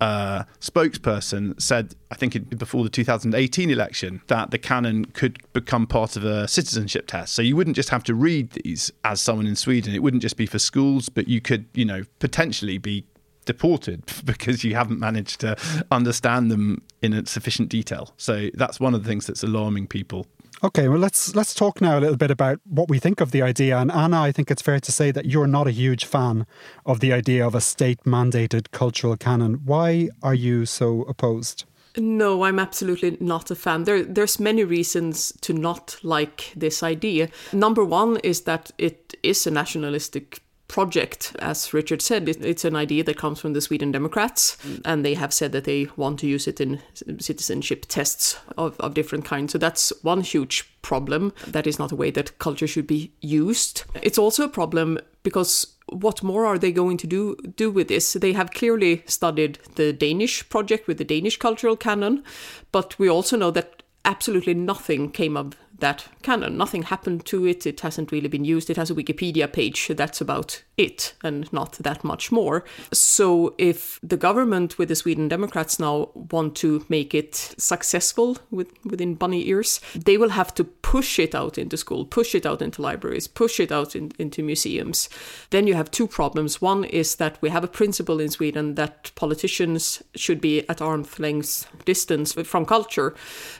Uh, 0.00 0.44
spokesperson 0.60 1.60
said, 1.60 1.94
I 2.10 2.14
think 2.14 2.58
before 2.58 2.84
the 2.84 2.90
2018 2.90 3.70
election, 3.70 4.22
that 4.28 4.50
the 4.50 4.58
canon 4.58 5.04
could 5.04 5.38
become 5.52 5.86
part 5.86 6.16
of 6.16 6.24
a 6.24 6.48
citizenship 6.48 7.06
test. 7.06 7.34
So 7.34 7.42
you 7.42 7.54
wouldn't 7.54 7.76
just 7.76 7.90
have 7.90 8.02
to 8.04 8.14
read 8.14 8.50
these 8.52 8.90
as 9.04 9.20
someone 9.20 9.46
in 9.46 9.56
Sweden. 9.56 9.94
It 9.94 10.02
wouldn't 10.02 10.22
just 10.22 10.38
be 10.38 10.46
for 10.46 10.58
schools, 10.58 11.10
but 11.10 11.28
you 11.28 11.40
could, 11.42 11.66
you 11.74 11.84
know, 11.84 12.04
potentially 12.18 12.78
be 12.78 13.04
deported 13.44 14.04
because 14.24 14.64
you 14.64 14.74
haven't 14.74 14.98
managed 14.98 15.40
to 15.40 15.56
understand 15.90 16.50
them 16.50 16.82
in 17.02 17.26
sufficient 17.26 17.68
detail. 17.68 18.14
So 18.16 18.48
that's 18.54 18.80
one 18.80 18.94
of 18.94 19.02
the 19.02 19.08
things 19.08 19.26
that's 19.26 19.42
alarming 19.42 19.88
people. 19.88 20.26
Okay, 20.62 20.88
well 20.88 20.98
let's 20.98 21.34
let's 21.34 21.54
talk 21.54 21.80
now 21.80 21.98
a 21.98 22.00
little 22.00 22.18
bit 22.18 22.30
about 22.30 22.60
what 22.64 22.90
we 22.90 22.98
think 22.98 23.22
of 23.22 23.30
the 23.30 23.40
idea. 23.40 23.78
And 23.78 23.90
Anna, 23.90 24.20
I 24.20 24.30
think 24.30 24.50
it's 24.50 24.60
fair 24.60 24.78
to 24.78 24.92
say 24.92 25.10
that 25.10 25.24
you're 25.24 25.46
not 25.46 25.66
a 25.66 25.70
huge 25.70 26.04
fan 26.04 26.46
of 26.84 27.00
the 27.00 27.14
idea 27.14 27.46
of 27.46 27.54
a 27.54 27.62
state 27.62 28.04
mandated 28.04 28.70
cultural 28.70 29.16
canon. 29.16 29.62
Why 29.64 30.10
are 30.22 30.34
you 30.34 30.66
so 30.66 31.02
opposed? 31.02 31.64
No, 31.96 32.44
I'm 32.44 32.58
absolutely 32.58 33.16
not 33.20 33.50
a 33.50 33.54
fan. 33.54 33.84
There, 33.84 34.04
there's 34.04 34.38
many 34.38 34.62
reasons 34.62 35.32
to 35.40 35.52
not 35.52 35.96
like 36.02 36.52
this 36.54 36.82
idea. 36.82 37.30
Number 37.52 37.84
one 37.84 38.18
is 38.18 38.42
that 38.42 38.70
it 38.78 39.14
is 39.22 39.46
a 39.46 39.50
nationalistic 39.50 40.40
project. 40.70 41.34
As 41.40 41.74
Richard 41.74 42.00
said, 42.00 42.28
it's 42.28 42.64
an 42.64 42.76
idea 42.76 43.02
that 43.02 43.18
comes 43.18 43.40
from 43.40 43.54
the 43.54 43.60
Sweden 43.60 43.90
Democrats, 43.90 44.56
mm. 44.64 44.80
and 44.84 45.04
they 45.04 45.14
have 45.14 45.32
said 45.32 45.50
that 45.50 45.64
they 45.64 45.88
want 45.96 46.20
to 46.20 46.28
use 46.28 46.46
it 46.46 46.60
in 46.60 46.80
citizenship 47.18 47.86
tests 47.88 48.38
of, 48.56 48.78
of 48.78 48.94
different 48.94 49.24
kinds. 49.24 49.52
So 49.52 49.58
that's 49.58 49.92
one 50.02 50.20
huge 50.20 50.70
problem. 50.82 51.32
That 51.48 51.66
is 51.66 51.78
not 51.80 51.90
a 51.90 51.96
way 51.96 52.12
that 52.12 52.38
culture 52.38 52.68
should 52.68 52.86
be 52.86 53.12
used. 53.20 53.82
It's 54.00 54.18
also 54.18 54.44
a 54.44 54.48
problem 54.48 54.98
because 55.24 55.74
what 55.88 56.22
more 56.22 56.46
are 56.46 56.58
they 56.58 56.70
going 56.70 56.98
to 56.98 57.06
do 57.08 57.36
do 57.56 57.70
with 57.70 57.88
this? 57.88 58.12
They 58.12 58.32
have 58.32 58.52
clearly 58.52 59.02
studied 59.06 59.58
the 59.74 59.92
Danish 59.92 60.48
project 60.48 60.86
with 60.86 60.98
the 60.98 61.04
Danish 61.04 61.36
cultural 61.36 61.76
canon, 61.76 62.22
but 62.70 62.96
we 62.96 63.10
also 63.10 63.36
know 63.36 63.50
that 63.50 63.82
absolutely 64.04 64.54
nothing 64.54 65.10
came 65.10 65.36
of 65.36 65.56
that 65.80 66.06
canon. 66.22 66.56
Nothing 66.56 66.84
happened 66.84 67.24
to 67.26 67.46
it. 67.46 67.66
It 67.66 67.80
hasn't 67.80 68.12
really 68.12 68.28
been 68.28 68.44
used. 68.44 68.70
It 68.70 68.76
has 68.76 68.90
a 68.90 68.94
Wikipedia 68.94 69.52
page. 69.52 69.88
That's 69.88 70.20
about 70.20 70.62
it, 70.76 71.14
and 71.22 71.52
not 71.52 71.72
that 71.74 72.04
much 72.04 72.32
more. 72.32 72.64
So, 72.92 73.54
if 73.58 73.98
the 74.02 74.16
government 74.16 74.78
with 74.78 74.88
the 74.88 74.94
Sweden 74.96 75.28
Democrats 75.28 75.78
now 75.78 76.10
want 76.14 76.56
to 76.56 76.84
make 76.88 77.14
it 77.14 77.34
successful 77.34 78.38
with, 78.50 78.68
within 78.84 79.14
bunny 79.14 79.46
ears, 79.48 79.80
they 79.94 80.16
will 80.16 80.30
have 80.30 80.54
to 80.54 80.64
push 80.64 81.18
it 81.18 81.34
out 81.34 81.58
into 81.58 81.76
school, 81.76 82.04
push 82.04 82.34
it 82.34 82.46
out 82.46 82.62
into 82.62 82.82
libraries, 82.82 83.28
push 83.28 83.60
it 83.60 83.70
out 83.70 83.94
in, 83.94 84.12
into 84.18 84.42
museums. 84.42 85.08
Then 85.50 85.66
you 85.66 85.74
have 85.74 85.90
two 85.90 86.06
problems. 86.06 86.60
One 86.60 86.84
is 86.84 87.16
that 87.16 87.40
we 87.40 87.50
have 87.50 87.64
a 87.64 87.68
principle 87.68 88.20
in 88.20 88.30
Sweden 88.30 88.74
that 88.74 89.12
politicians 89.14 90.02
should 90.14 90.40
be 90.40 90.68
at 90.68 90.82
arm's 90.82 91.18
length 91.18 91.66
distance 91.84 92.32
from 92.32 92.66
culture. 92.66 93.14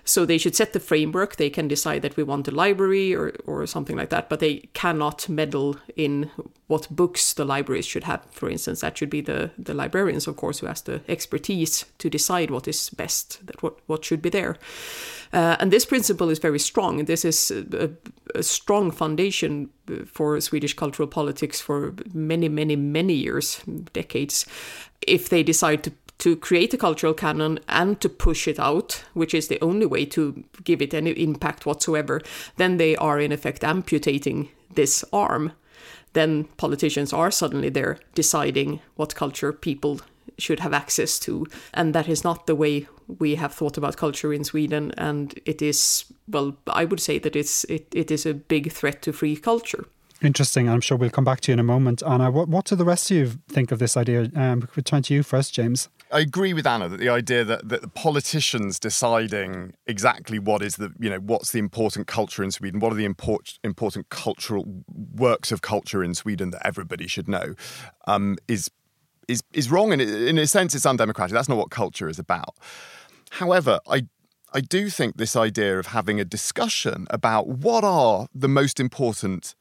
So 0.04 0.24
they 0.24 0.38
should 0.38 0.56
set 0.56 0.72
the 0.72 0.80
framework. 0.80 1.36
They 1.36 1.50
can 1.50 1.68
decide 1.68 2.02
that 2.02 2.09
that 2.10 2.16
we 2.16 2.22
want 2.22 2.48
a 2.48 2.50
library 2.50 3.14
or, 3.14 3.32
or 3.46 3.66
something 3.66 3.96
like 3.96 4.10
that, 4.10 4.28
but 4.28 4.40
they 4.40 4.68
cannot 4.74 5.28
meddle 5.28 5.76
in 5.96 6.30
what 6.66 6.88
books 6.90 7.32
the 7.34 7.44
libraries 7.44 7.86
should 7.86 8.04
have. 8.04 8.24
For 8.30 8.50
instance, 8.50 8.80
that 8.80 8.98
should 8.98 9.10
be 9.10 9.20
the, 9.20 9.50
the 9.58 9.74
librarians, 9.74 10.26
of 10.26 10.36
course, 10.36 10.58
who 10.58 10.66
has 10.66 10.82
the 10.82 11.00
expertise 11.08 11.84
to 11.98 12.10
decide 12.10 12.50
what 12.50 12.68
is 12.68 12.90
best, 12.90 13.46
that 13.46 13.62
what, 13.62 13.78
what 13.86 14.04
should 14.04 14.22
be 14.22 14.30
there. 14.30 14.56
Uh, 15.32 15.56
and 15.60 15.72
this 15.72 15.84
principle 15.84 16.28
is 16.28 16.38
very 16.38 16.58
strong. 16.58 17.04
This 17.04 17.24
is 17.24 17.50
a, 17.50 17.90
a, 18.34 18.42
strong 18.42 18.90
foundation 18.90 19.70
for 20.06 20.40
Swedish 20.40 20.74
cultural 20.74 21.06
politics 21.08 21.60
for 21.60 21.94
many, 22.12 22.48
many, 22.48 22.74
many 22.74 23.14
years, 23.14 23.60
decades. 23.92 24.44
If 25.06 25.28
they 25.28 25.44
decide 25.44 25.84
to 25.84 25.92
to 26.20 26.36
create 26.36 26.72
a 26.72 26.78
cultural 26.78 27.14
canon 27.14 27.58
and 27.68 28.00
to 28.00 28.08
push 28.08 28.46
it 28.46 28.60
out, 28.60 29.04
which 29.14 29.34
is 29.34 29.48
the 29.48 29.60
only 29.60 29.86
way 29.86 30.04
to 30.04 30.44
give 30.64 30.80
it 30.80 30.94
any 30.94 31.10
impact 31.12 31.66
whatsoever, 31.66 32.20
then 32.56 32.76
they 32.76 32.94
are 32.96 33.18
in 33.18 33.32
effect 33.32 33.64
amputating 33.64 34.48
this 34.74 35.04
arm. 35.12 35.52
Then 36.12 36.44
politicians 36.56 37.12
are 37.12 37.30
suddenly 37.30 37.70
there 37.70 37.98
deciding 38.14 38.80
what 38.96 39.14
culture 39.14 39.52
people 39.52 40.00
should 40.38 40.60
have 40.60 40.74
access 40.74 41.18
to. 41.20 41.46
And 41.72 41.94
that 41.94 42.08
is 42.08 42.24
not 42.24 42.46
the 42.46 42.54
way 42.54 42.86
we 43.18 43.36
have 43.36 43.54
thought 43.54 43.76
about 43.76 43.96
culture 43.96 44.32
in 44.32 44.44
Sweden. 44.44 44.92
And 44.98 45.38
it 45.44 45.62
is, 45.62 46.04
well, 46.28 46.56
I 46.66 46.84
would 46.84 47.00
say 47.00 47.18
that 47.18 47.36
it's, 47.36 47.64
it, 47.64 47.88
it 47.94 48.10
is 48.10 48.26
a 48.26 48.34
big 48.34 48.72
threat 48.72 49.02
to 49.02 49.12
free 49.12 49.36
culture. 49.36 49.86
Interesting. 50.22 50.68
I'm 50.68 50.82
sure 50.82 50.98
we'll 50.98 51.10
come 51.10 51.24
back 51.24 51.40
to 51.40 51.52
you 51.52 51.54
in 51.54 51.60
a 51.60 51.64
moment. 51.64 52.02
Anna, 52.06 52.30
what, 52.30 52.48
what 52.48 52.66
do 52.66 52.76
the 52.76 52.84
rest 52.84 53.10
of 53.10 53.16
you 53.16 53.26
think 53.48 53.72
of 53.72 53.78
this 53.78 53.96
idea? 53.96 54.30
Um, 54.34 54.68
we 54.76 54.82
turn 54.82 55.02
to 55.04 55.14
you 55.14 55.22
first, 55.22 55.54
James. 55.54 55.88
I 56.12 56.20
agree 56.20 56.52
with 56.52 56.66
Anna 56.66 56.88
that 56.88 56.98
the 56.98 57.08
idea 57.08 57.44
that, 57.44 57.68
that 57.68 57.82
the 57.82 57.88
politicians 57.88 58.78
deciding 58.78 59.74
exactly 59.86 60.38
what 60.38 60.62
is 60.62 60.76
the, 60.76 60.92
you 60.98 61.08
know, 61.08 61.18
what's 61.18 61.52
the 61.52 61.58
important 61.58 62.06
culture 62.06 62.42
in 62.42 62.50
Sweden, 62.50 62.80
what 62.80 62.92
are 62.92 62.96
the 62.96 63.04
import, 63.04 63.58
important 63.62 64.08
cultural 64.08 64.64
works 65.14 65.52
of 65.52 65.62
culture 65.62 66.02
in 66.02 66.14
Sweden 66.14 66.50
that 66.50 66.66
everybody 66.66 67.06
should 67.06 67.28
know, 67.28 67.54
um, 68.06 68.36
is, 68.48 68.70
is, 69.28 69.42
is 69.52 69.70
wrong. 69.70 69.92
And 69.92 70.02
in 70.02 70.38
a 70.38 70.46
sense, 70.46 70.74
it's 70.74 70.86
undemocratic. 70.86 71.32
That's 71.32 71.48
not 71.48 71.58
what 71.58 71.70
culture 71.70 72.08
is 72.08 72.18
about. 72.18 72.56
However, 73.30 73.78
I 73.88 74.06
I 74.52 74.60
do 74.60 74.90
think 74.90 75.16
this 75.16 75.36
idea 75.36 75.78
of 75.78 75.86
having 75.86 76.18
a 76.18 76.24
discussion 76.24 77.06
about 77.10 77.46
what 77.46 77.84
are 77.84 78.26
the 78.34 78.48
most 78.48 78.80
important 78.80 79.54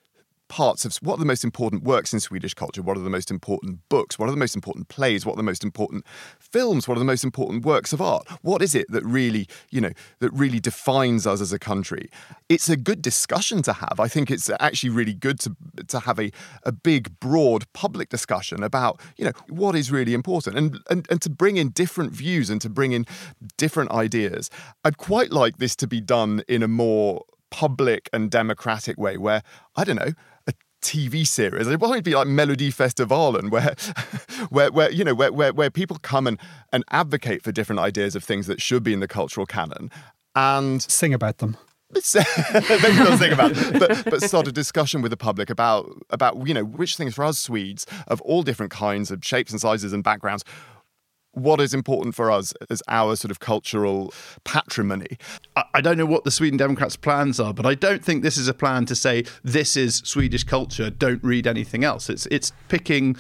parts 0.50 0.84
of 0.84 0.98
what 0.98 1.16
are 1.16 1.20
the 1.20 1.26
most 1.26 1.44
important 1.44 1.84
works 1.84 2.12
in 2.12 2.20
Swedish 2.20 2.54
culture? 2.54 2.82
What 2.82 2.98
are 2.98 3.02
the 3.02 3.10
most 3.10 3.32
important 3.32 3.80
books? 3.88 4.20
What 4.20 4.28
are 4.28 4.32
the 4.32 4.38
most 4.38 4.56
important 4.56 4.90
plays? 4.90 5.26
What 5.26 5.34
are 5.34 5.38
the 5.38 5.44
most 5.44 5.64
important 5.64 6.06
films? 6.40 6.88
What 6.88 6.98
are 6.98 7.00
the 7.00 7.06
most 7.06 7.24
important 7.24 7.64
works 7.64 7.94
of 7.94 8.02
art? 8.02 8.28
What 8.42 8.62
is 8.62 8.76
it 8.76 8.92
that 8.92 9.06
really, 9.06 9.48
you 9.70 9.80
know, 9.80 9.92
that 10.20 10.32
really 10.34 10.60
defines 10.60 11.26
us 11.26 11.40
as 11.40 11.54
a 11.54 11.60
country? 11.60 12.10
It's 12.50 12.68
a 12.68 12.76
good 12.76 13.02
discussion 13.02 13.62
to 13.64 13.74
have. 13.74 14.00
I 14.00 14.08
think 14.08 14.30
it's 14.30 14.50
actually 14.60 14.90
really 14.90 15.14
good 15.14 15.40
to 15.42 15.56
to 15.88 16.00
have 16.00 16.20
a, 16.20 16.32
a 16.64 16.72
big, 16.72 17.20
broad 17.20 17.72
public 17.74 18.10
discussion 18.10 18.64
about, 18.64 19.00
you 19.18 19.26
know, 19.26 19.32
what 19.48 19.76
is 19.76 19.92
really 19.92 20.14
important 20.14 20.58
and, 20.58 20.80
and 20.90 21.08
and 21.10 21.22
to 21.22 21.30
bring 21.30 21.58
in 21.58 21.70
different 21.70 22.12
views 22.12 22.50
and 22.50 22.60
to 22.62 22.70
bring 22.70 22.92
in 22.92 23.06
different 23.58 23.92
ideas. 23.92 24.50
I'd 24.84 24.98
quite 24.98 25.32
like 25.32 25.58
this 25.58 25.76
to 25.78 25.88
be 25.88 26.02
done 26.02 26.44
in 26.48 26.64
a 26.64 26.68
more 26.68 27.24
public 27.52 28.10
and 28.14 28.30
democratic 28.30 28.98
way 28.98 29.18
where, 29.18 29.42
I 29.76 29.84
don't 29.84 29.96
know, 29.96 30.14
TV 30.82 31.26
series. 31.26 31.68
It 31.68 31.80
won't 31.80 32.04
be 32.04 32.16
like 32.16 32.28
Melodifestivalen 32.28 33.52
where, 33.52 33.76
where, 34.50 34.72
where 34.72 34.92
you 34.92 35.04
know, 35.04 35.14
where, 35.14 35.32
where, 35.32 35.54
where 35.54 35.70
people 35.70 35.98
come 36.02 36.28
and, 36.28 36.40
and 36.72 36.84
advocate 36.92 37.44
for 37.44 37.52
different 37.52 37.80
ideas 37.80 38.16
of 38.16 38.24
things 38.24 38.48
that 38.48 38.62
should 38.62 38.84
be 38.84 38.94
in 38.94 39.00
the 39.00 39.08
cultural 39.08 39.46
canon 39.46 39.92
and 40.36 40.82
sing 40.82 41.14
about 41.14 41.40
them. 41.40 41.58
Maybe 42.54 42.96
not 42.98 43.18
think 43.18 43.34
about 43.34 43.54
but, 43.80 44.06
but 44.06 44.22
start 44.22 44.48
a 44.48 44.52
discussion 44.52 45.02
with 45.02 45.10
the 45.10 45.18
public 45.18 45.50
about 45.50 45.90
about 46.12 46.48
you 46.48 46.54
know 46.54 46.64
which 46.64 46.96
things 46.96 47.16
for 47.16 47.26
us 47.26 47.40
Swedes 47.40 47.88
of 48.08 48.22
all 48.22 48.44
different 48.44 48.72
kinds 48.72 49.10
of 49.10 49.26
shapes 49.26 49.52
and 49.52 49.60
sizes 49.60 49.92
and 49.92 50.04
backgrounds 50.04 50.44
what 51.34 51.62
is 51.62 51.74
important 51.74 52.16
for 52.16 52.32
us 52.32 52.54
as 52.70 52.82
our 52.88 53.16
sort 53.16 53.32
of 53.32 53.40
cultural 53.40 54.14
patrimony. 54.44 55.18
I 55.74 55.82
don't 55.82 55.98
know 55.98 56.06
what 56.06 56.24
the 56.24 56.32
Sweden 56.32 56.58
Democrats' 56.58 56.96
plans 56.96 57.40
are, 57.40 57.54
but 57.54 57.66
I 57.66 57.76
don't 57.76 58.04
think 58.04 58.24
this 58.24 58.38
is 58.38 58.48
a 58.48 58.54
plan 58.54 58.86
to 58.86 58.96
say 58.96 59.26
this 59.44 59.78
is 59.78 59.98
Swedish 60.06 60.44
culture. 60.44 60.90
Don't 60.90 61.24
read 61.24 61.48
anything 61.48 61.84
else. 61.84 62.10
It's 62.10 62.26
it's 62.28 62.52
picking 62.68 63.16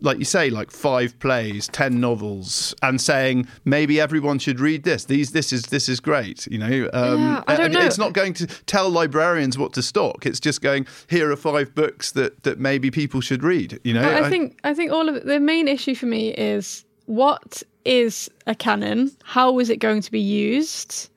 like 0.00 0.18
you 0.18 0.24
say, 0.24 0.50
like 0.50 0.70
five 0.70 1.18
plays, 1.18 1.68
ten 1.68 2.00
novels, 2.00 2.74
and 2.82 3.00
saying 3.00 3.48
maybe 3.64 4.00
everyone 4.00 4.38
should 4.38 4.60
read 4.60 4.84
this. 4.84 5.04
These, 5.04 5.32
this 5.32 5.52
is 5.52 5.62
this 5.64 5.88
is 5.88 6.00
great. 6.00 6.46
You 6.48 6.58
know, 6.58 6.90
um, 6.92 7.20
Yeah, 7.20 7.42
I 7.46 7.56
don't 7.56 7.72
know. 7.72 7.80
It's 7.80 7.98
not 7.98 8.12
going 8.12 8.34
to 8.34 8.46
tell 8.46 8.90
librarians 8.90 9.56
what 9.56 9.72
to 9.74 9.82
stock. 9.82 10.26
It's 10.26 10.40
just 10.40 10.60
going 10.60 10.86
here 11.08 11.30
are 11.30 11.36
five 11.36 11.74
books 11.74 12.12
that 12.12 12.42
that 12.42 12.58
maybe 12.58 12.90
people 12.90 13.20
should 13.20 13.42
read. 13.42 13.80
You 13.84 13.94
know, 13.94 14.02
But 14.02 14.24
I 14.24 14.30
think 14.30 14.58
I 14.64 14.74
think 14.74 14.92
all 14.92 15.08
of 15.08 15.16
it, 15.16 15.26
the 15.26 15.40
main 15.40 15.68
issue 15.68 15.94
for 15.94 16.06
me 16.06 16.28
is 16.30 16.84
what 17.06 17.62
is 17.84 18.30
a 18.46 18.54
canon? 18.54 19.10
How 19.24 19.58
is 19.58 19.70
it 19.70 19.78
going 19.78 20.02
to 20.02 20.10
be 20.10 20.20
used? 20.20 21.10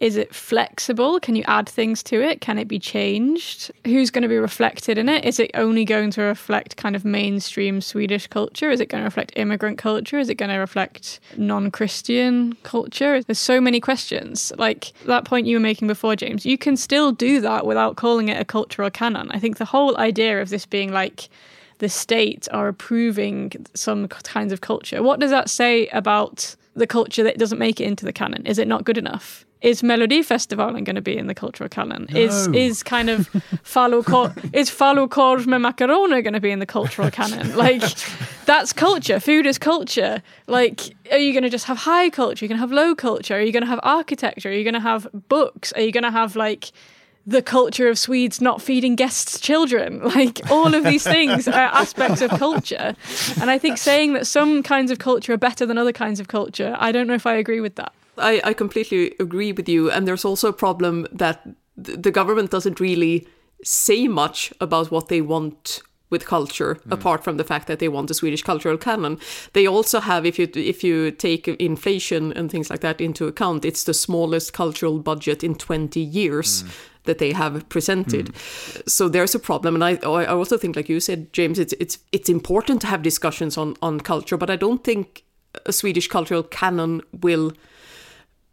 Is 0.00 0.16
it 0.16 0.34
flexible? 0.34 1.18
Can 1.20 1.34
you 1.34 1.44
add 1.46 1.68
things 1.68 2.02
to 2.04 2.20
it? 2.20 2.40
Can 2.40 2.58
it 2.58 2.68
be 2.68 2.78
changed? 2.78 3.70
Who's 3.86 4.10
going 4.10 4.22
to 4.22 4.28
be 4.28 4.36
reflected 4.36 4.98
in 4.98 5.08
it? 5.08 5.24
Is 5.24 5.38
it 5.38 5.50
only 5.54 5.84
going 5.84 6.10
to 6.10 6.22
reflect 6.22 6.76
kind 6.76 6.94
of 6.94 7.04
mainstream 7.04 7.80
Swedish 7.80 8.26
culture? 8.26 8.70
Is 8.70 8.80
it 8.80 8.90
going 8.90 9.00
to 9.02 9.06
reflect 9.06 9.32
immigrant 9.36 9.78
culture? 9.78 10.18
Is 10.18 10.28
it 10.28 10.34
going 10.34 10.50
to 10.50 10.58
reflect 10.58 11.20
non 11.38 11.70
Christian 11.70 12.54
culture? 12.64 13.22
There's 13.22 13.38
so 13.38 13.60
many 13.60 13.80
questions. 13.80 14.52
Like 14.58 14.92
that 15.06 15.24
point 15.24 15.46
you 15.46 15.56
were 15.56 15.60
making 15.60 15.88
before, 15.88 16.16
James, 16.16 16.44
you 16.44 16.58
can 16.58 16.76
still 16.76 17.12
do 17.12 17.40
that 17.40 17.64
without 17.64 17.96
calling 17.96 18.28
it 18.28 18.40
a 18.40 18.44
cultural 18.44 18.90
canon. 18.90 19.30
I 19.30 19.38
think 19.38 19.56
the 19.56 19.64
whole 19.64 19.96
idea 19.96 20.42
of 20.42 20.50
this 20.50 20.66
being 20.66 20.92
like, 20.92 21.30
the 21.78 21.88
state 21.88 22.48
are 22.52 22.68
approving 22.68 23.52
some 23.74 24.08
kinds 24.08 24.52
of 24.52 24.60
culture. 24.60 25.02
What 25.02 25.20
does 25.20 25.30
that 25.30 25.50
say 25.50 25.88
about 25.88 26.56
the 26.74 26.86
culture 26.86 27.22
that 27.22 27.38
doesn't 27.38 27.58
make 27.58 27.80
it 27.80 27.84
into 27.84 28.04
the 28.04 28.12
canon? 28.12 28.46
Is 28.46 28.58
it 28.58 28.68
not 28.68 28.84
good 28.84 28.98
enough? 28.98 29.44
Is 29.60 29.80
Melodifestivalen 29.80 30.84
going 30.84 30.96
to 30.96 31.00
be 31.00 31.16
in 31.16 31.26
the 31.26 31.34
cultural 31.34 31.70
canon? 31.70 32.06
Is 32.14 32.48
is 32.48 32.82
kind 32.82 33.08
of 33.08 33.30
falukorv 33.64 34.50
is 34.52 34.68
falukorv 34.68 35.46
med 35.46 35.62
macaroni 35.62 36.20
going 36.20 36.34
to 36.34 36.40
be 36.40 36.50
in 36.50 36.58
the 36.58 36.66
cultural 36.66 37.10
canon? 37.10 37.56
Like 37.56 37.82
that's 38.44 38.74
culture. 38.74 39.18
Food 39.18 39.46
is 39.46 39.56
culture. 39.56 40.22
Like 40.48 40.94
are 41.10 41.16
you 41.16 41.32
going 41.32 41.44
to 41.44 41.48
just 41.48 41.64
have 41.64 41.78
high 41.78 42.10
culture? 42.10 42.44
Are 42.44 42.46
you 42.46 42.48
going 42.50 42.58
to 42.58 42.60
have 42.60 42.72
low 42.72 42.94
culture? 42.94 43.36
Are 43.36 43.40
you 43.40 43.52
going 43.52 43.62
to 43.62 43.68
have 43.68 43.80
architecture? 43.82 44.50
Are 44.50 44.52
you 44.52 44.64
going 44.64 44.74
to 44.74 44.80
have 44.80 45.08
books? 45.30 45.72
Are 45.72 45.80
you 45.80 45.92
going 45.92 46.04
to 46.04 46.10
have 46.10 46.36
like 46.36 46.70
the 47.26 47.42
culture 47.42 47.88
of 47.88 47.98
Swedes 47.98 48.40
not 48.40 48.60
feeding 48.60 48.96
guests 48.96 49.40
children. 49.40 50.00
Like 50.14 50.48
all 50.50 50.74
of 50.74 50.84
these 50.84 51.02
things 51.02 51.48
are 51.48 51.52
aspects 51.52 52.20
of 52.20 52.30
culture. 52.30 52.94
And 53.40 53.50
I 53.50 53.58
think 53.58 53.78
saying 53.78 54.12
that 54.12 54.26
some 54.26 54.62
kinds 54.62 54.90
of 54.92 54.98
culture 54.98 55.32
are 55.32 55.36
better 55.36 55.66
than 55.66 55.76
other 55.76 55.92
kinds 55.92 56.20
of 56.20 56.28
culture, 56.28 56.76
I 56.78 56.92
don't 56.92 57.08
know 57.08 57.14
if 57.14 57.26
I 57.26 57.34
agree 57.34 57.60
with 57.60 57.74
that. 57.76 57.92
I, 58.16 58.40
I 58.44 58.52
completely 58.52 59.14
agree 59.18 59.50
with 59.50 59.68
you. 59.68 59.90
And 59.90 60.06
there's 60.06 60.24
also 60.24 60.48
a 60.48 60.52
problem 60.52 61.08
that 61.10 61.42
th- 61.82 61.98
the 62.00 62.12
government 62.12 62.50
doesn't 62.52 62.78
really 62.78 63.26
say 63.64 64.06
much 64.06 64.52
about 64.60 64.92
what 64.92 65.08
they 65.08 65.20
want 65.20 65.82
with 66.10 66.26
culture 66.26 66.74
hmm. 66.74 66.92
apart 66.92 67.24
from 67.24 67.38
the 67.38 67.44
fact 67.44 67.66
that 67.66 67.78
they 67.78 67.88
want 67.88 68.10
a 68.10 68.14
Swedish 68.14 68.42
cultural 68.42 68.76
canon 68.76 69.18
they 69.52 69.66
also 69.66 69.98
have 70.00 70.24
if 70.24 70.38
you 70.38 70.48
if 70.54 70.84
you 70.84 71.10
take 71.10 71.48
inflation 71.48 72.32
and 72.34 72.50
things 72.50 72.70
like 72.70 72.80
that 72.80 73.00
into 73.00 73.26
account 73.26 73.64
it's 73.64 73.84
the 73.84 73.94
smallest 73.94 74.52
cultural 74.52 74.98
budget 75.00 75.42
in 75.42 75.54
20 75.54 75.98
years 75.98 76.60
hmm. 76.60 76.68
That 77.04 77.18
they 77.18 77.32
have 77.32 77.68
presented 77.68 78.28
hmm. 78.28 78.80
so 78.86 79.08
there's 79.08 79.34
a 79.34 79.38
problem 79.38 79.74
and 79.74 79.84
I 79.84 79.96
I 80.04 80.26
also 80.26 80.56
think 80.56 80.76
like 80.76 80.88
you 80.88 81.00
said 81.00 81.32
James 81.32 81.58
it's 81.58 81.74
it's 81.80 81.98
it's 82.12 82.28
important 82.28 82.80
to 82.82 82.86
have 82.86 83.02
discussions 83.02 83.56
on 83.56 83.76
on 83.82 84.00
culture 84.00 84.36
but 84.36 84.50
I 84.50 84.56
don't 84.56 84.82
think 84.84 85.24
a 85.66 85.72
Swedish 85.72 86.08
cultural 86.08 86.42
canon 86.42 87.02
will 87.12 87.52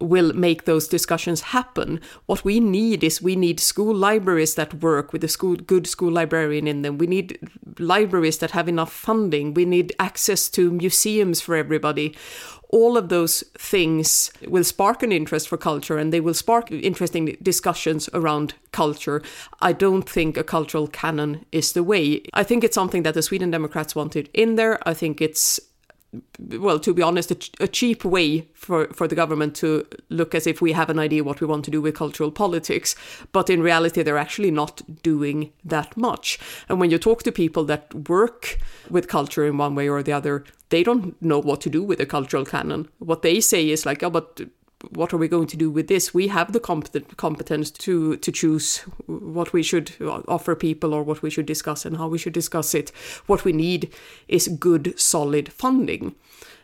will 0.02 0.34
make 0.34 0.66
those 0.66 0.88
discussions 0.88 1.42
happen. 1.42 2.02
What 2.26 2.44
we 2.44 2.60
need 2.60 3.04
is 3.04 3.22
we 3.22 3.36
need 3.36 3.60
school 3.60 3.96
libraries 3.96 4.56
that 4.56 4.74
work 4.82 5.14
with 5.14 5.24
a 5.24 5.28
school 5.28 5.56
good 5.56 5.88
school 5.88 6.12
librarian 6.12 6.68
in 6.68 6.82
them. 6.82 6.98
We 6.98 7.08
need 7.08 7.38
libraries 7.80 8.40
that 8.40 8.52
have 8.52 8.68
enough 8.68 8.92
funding. 8.92 9.54
We 9.54 9.66
need 9.66 9.94
access 10.00 10.50
to 10.50 10.72
museums 10.72 11.40
for 11.40 11.56
everybody. 11.56 12.16
All 12.72 12.98
of 12.98 13.10
those 13.10 13.44
things 13.58 14.32
will 14.48 14.64
spark 14.64 15.04
an 15.04 15.12
interest 15.12 15.48
for 15.50 15.58
culture 15.58 15.98
and 15.98 16.12
they 16.14 16.22
will 16.22 16.34
spark 16.34 16.72
interesting 16.72 17.38
discussions 17.42 18.10
around 18.14 18.54
culture. 18.72 19.22
I 19.62 19.74
don't 19.74 20.10
think 20.10 20.38
a 20.38 20.44
cultural 20.44 20.88
canon 20.88 21.46
is 21.52 21.74
the 21.74 21.84
way. 21.84 22.24
I 22.34 22.44
think 22.44 22.64
it's 22.64 22.76
something 22.76 23.04
that 23.04 23.14
the 23.14 23.22
Sweden 23.22 23.52
Democrats 23.52 23.96
wanted 23.96 24.30
in 24.34 24.56
there. 24.56 24.80
I 24.88 24.94
think 24.94 25.22
it's 25.22 25.60
well, 26.40 26.80
to 26.80 26.94
be 26.94 27.02
honest, 27.02 27.32
a, 27.32 27.36
ch- 27.36 27.52
a 27.60 27.68
cheap 27.68 28.04
way 28.04 28.48
for, 28.54 28.88
for 28.88 29.08
the 29.08 29.16
government 29.16 29.56
to 29.58 29.86
look 30.10 30.36
as 30.36 30.46
if 30.46 30.62
we 30.62 30.74
have 30.74 30.90
an 30.90 31.00
idea 31.00 31.24
what 31.24 31.42
we 31.42 31.48
want 31.48 31.64
to 31.66 31.72
do 31.72 31.82
with 31.82 31.96
cultural 31.96 32.32
politics. 32.32 32.96
But 33.32 33.50
in 33.50 33.62
reality, 33.62 34.04
they're 34.04 34.18
actually 34.18 34.52
not 34.52 34.82
doing 35.04 35.52
that 35.64 35.96
much. 35.96 36.40
And 36.68 36.80
when 36.80 36.92
you 36.92 36.98
talk 36.98 37.24
to 37.24 37.32
people 37.32 37.64
that 37.66 38.10
work 38.10 38.60
with 38.90 39.08
culture 39.08 39.46
in 39.46 39.58
one 39.58 39.76
way 39.76 39.88
or 39.88 40.04
the 40.04 40.14
other, 40.14 40.44
they 40.70 40.84
don't 40.84 41.22
know 41.22 41.40
what 41.40 41.62
to 41.62 41.70
do 41.70 41.84
with 41.84 42.00
a 42.00 42.06
cultural 42.06 42.46
canon. 42.46 42.90
What 43.00 43.22
they 43.22 43.40
say 43.40 43.70
is 43.70 43.86
like, 43.86 44.04
oh, 44.04 44.10
but 44.10 44.42
what 44.90 45.14
are 45.14 45.18
we 45.18 45.28
going 45.28 45.48
to 45.48 45.58
do 45.58 45.70
with 45.70 45.88
this? 45.88 46.14
We 46.14 46.28
have 46.28 46.52
the 46.52 46.60
competence 46.60 47.72
to 47.72 48.18
to 48.18 48.32
choose 48.32 48.78
what 49.06 49.54
we 49.54 49.64
should 49.64 49.92
offer 50.28 50.56
people 50.56 50.94
or 50.94 51.04
what 51.04 51.22
we 51.22 51.30
should 51.30 51.46
discuss 51.46 51.86
and 51.86 51.98
how 51.98 52.08
we 52.08 52.18
should 52.18 52.34
discuss 52.34 52.74
it. 52.74 52.92
What 53.28 53.46
we 53.46 53.54
need 53.54 53.94
is 54.28 54.48
good, 54.48 55.00
solid 55.00 55.52
funding, 55.52 56.16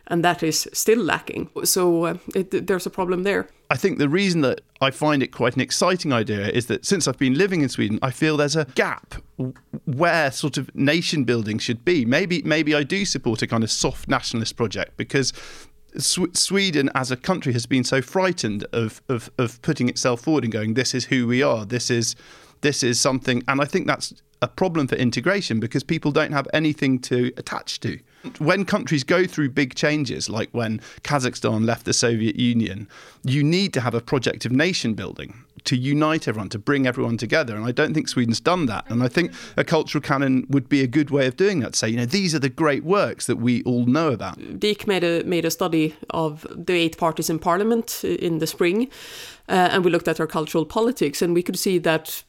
and 0.06 0.24
that 0.24 0.42
is 0.42 0.68
still 0.72 1.02
lacking. 1.02 1.50
So 1.64 2.04
uh, 2.04 2.14
it, 2.34 2.66
there's 2.66 2.86
a 2.86 2.90
problem 2.90 3.22
there. 3.22 3.48
I 3.70 3.76
think 3.76 3.98
the 3.98 4.08
reason 4.08 4.40
that 4.40 4.62
I 4.80 4.90
find 4.90 5.22
it 5.22 5.28
quite 5.28 5.54
an 5.54 5.60
exciting 5.60 6.12
idea 6.12 6.48
is 6.48 6.66
that 6.66 6.86
since 6.86 7.06
I've 7.06 7.18
been 7.18 7.34
living 7.34 7.60
in 7.60 7.68
Sweden, 7.68 7.98
I 8.00 8.10
feel 8.10 8.38
there's 8.38 8.56
a 8.56 8.64
gap 8.74 9.16
where 9.84 10.30
sort 10.30 10.56
of 10.56 10.74
nation 10.74 11.24
building 11.24 11.58
should 11.58 11.84
be. 11.84 12.06
Maybe 12.06 12.42
maybe 12.42 12.74
I 12.74 12.82
do 12.82 13.04
support 13.04 13.42
a 13.42 13.46
kind 13.46 13.62
of 13.62 13.70
soft 13.70 14.08
nationalist 14.08 14.56
project 14.56 14.96
because 14.96 15.32
Sweden 15.96 16.90
as 16.94 17.10
a 17.10 17.16
country 17.16 17.52
has 17.52 17.66
been 17.66 17.84
so 17.84 18.02
frightened 18.02 18.64
of, 18.72 19.00
of 19.08 19.30
of 19.38 19.60
putting 19.62 19.88
itself 19.88 20.20
forward 20.20 20.44
and 20.44 20.52
going, 20.52 20.74
this 20.74 20.94
is 20.94 21.06
who 21.06 21.26
we 21.26 21.42
are. 21.42 21.64
This 21.64 21.90
is 21.90 22.14
this 22.60 22.82
is 22.82 23.00
something, 23.00 23.42
and 23.48 23.60
I 23.60 23.64
think 23.64 23.86
that's 23.86 24.12
a 24.42 24.48
problem 24.48 24.86
for 24.86 24.94
integration 24.94 25.60
because 25.60 25.82
people 25.82 26.12
don't 26.12 26.32
have 26.32 26.46
anything 26.52 26.98
to 27.00 27.32
attach 27.36 27.80
to. 27.80 27.98
When 28.38 28.64
countries 28.64 29.04
go 29.04 29.26
through 29.26 29.50
big 29.50 29.74
changes, 29.74 30.28
like 30.28 30.50
when 30.52 30.80
Kazakhstan 31.02 31.64
left 31.64 31.84
the 31.84 31.92
Soviet 31.92 32.36
Union, 32.36 32.88
you 33.24 33.42
need 33.42 33.72
to 33.74 33.80
have 33.80 33.94
a 33.94 34.00
project 34.00 34.44
of 34.44 34.52
nation 34.52 34.94
building 34.94 35.44
to 35.68 35.76
unite 35.76 36.26
everyone, 36.26 36.48
to 36.48 36.58
bring 36.58 36.86
everyone 36.86 37.18
together. 37.18 37.54
And 37.54 37.66
I 37.66 37.72
don't 37.72 37.92
think 37.92 38.08
Sweden's 38.08 38.40
done 38.40 38.64
that. 38.66 38.84
And 38.88 39.02
I 39.02 39.08
think 39.08 39.32
a 39.56 39.64
cultural 39.64 40.00
canon 40.00 40.46
would 40.48 40.66
be 40.66 40.82
a 40.82 40.86
good 40.86 41.10
way 41.10 41.26
of 41.26 41.36
doing 41.36 41.60
that. 41.60 41.76
Say, 41.76 41.90
you 41.90 41.98
know, 41.98 42.06
these 42.06 42.34
are 42.34 42.38
the 42.38 42.48
great 42.48 42.84
works 42.84 43.26
that 43.26 43.36
we 43.36 43.62
all 43.64 43.84
know 43.84 44.10
about. 44.10 44.38
DIK 44.58 44.86
made 44.86 45.04
a 45.04 45.22
made 45.24 45.44
a 45.44 45.50
study 45.50 45.94
of 46.10 46.46
the 46.56 46.72
eight 46.72 46.96
parties 46.96 47.28
in 47.28 47.38
parliament 47.38 48.02
in 48.02 48.38
the 48.38 48.46
spring, 48.46 48.88
uh, 49.48 49.68
and 49.72 49.84
we 49.84 49.90
looked 49.90 50.08
at 50.08 50.20
our 50.20 50.26
cultural 50.26 50.64
politics, 50.64 51.20
and 51.20 51.34
we 51.34 51.42
could 51.42 51.58
see 51.58 51.76
that 51.78 52.24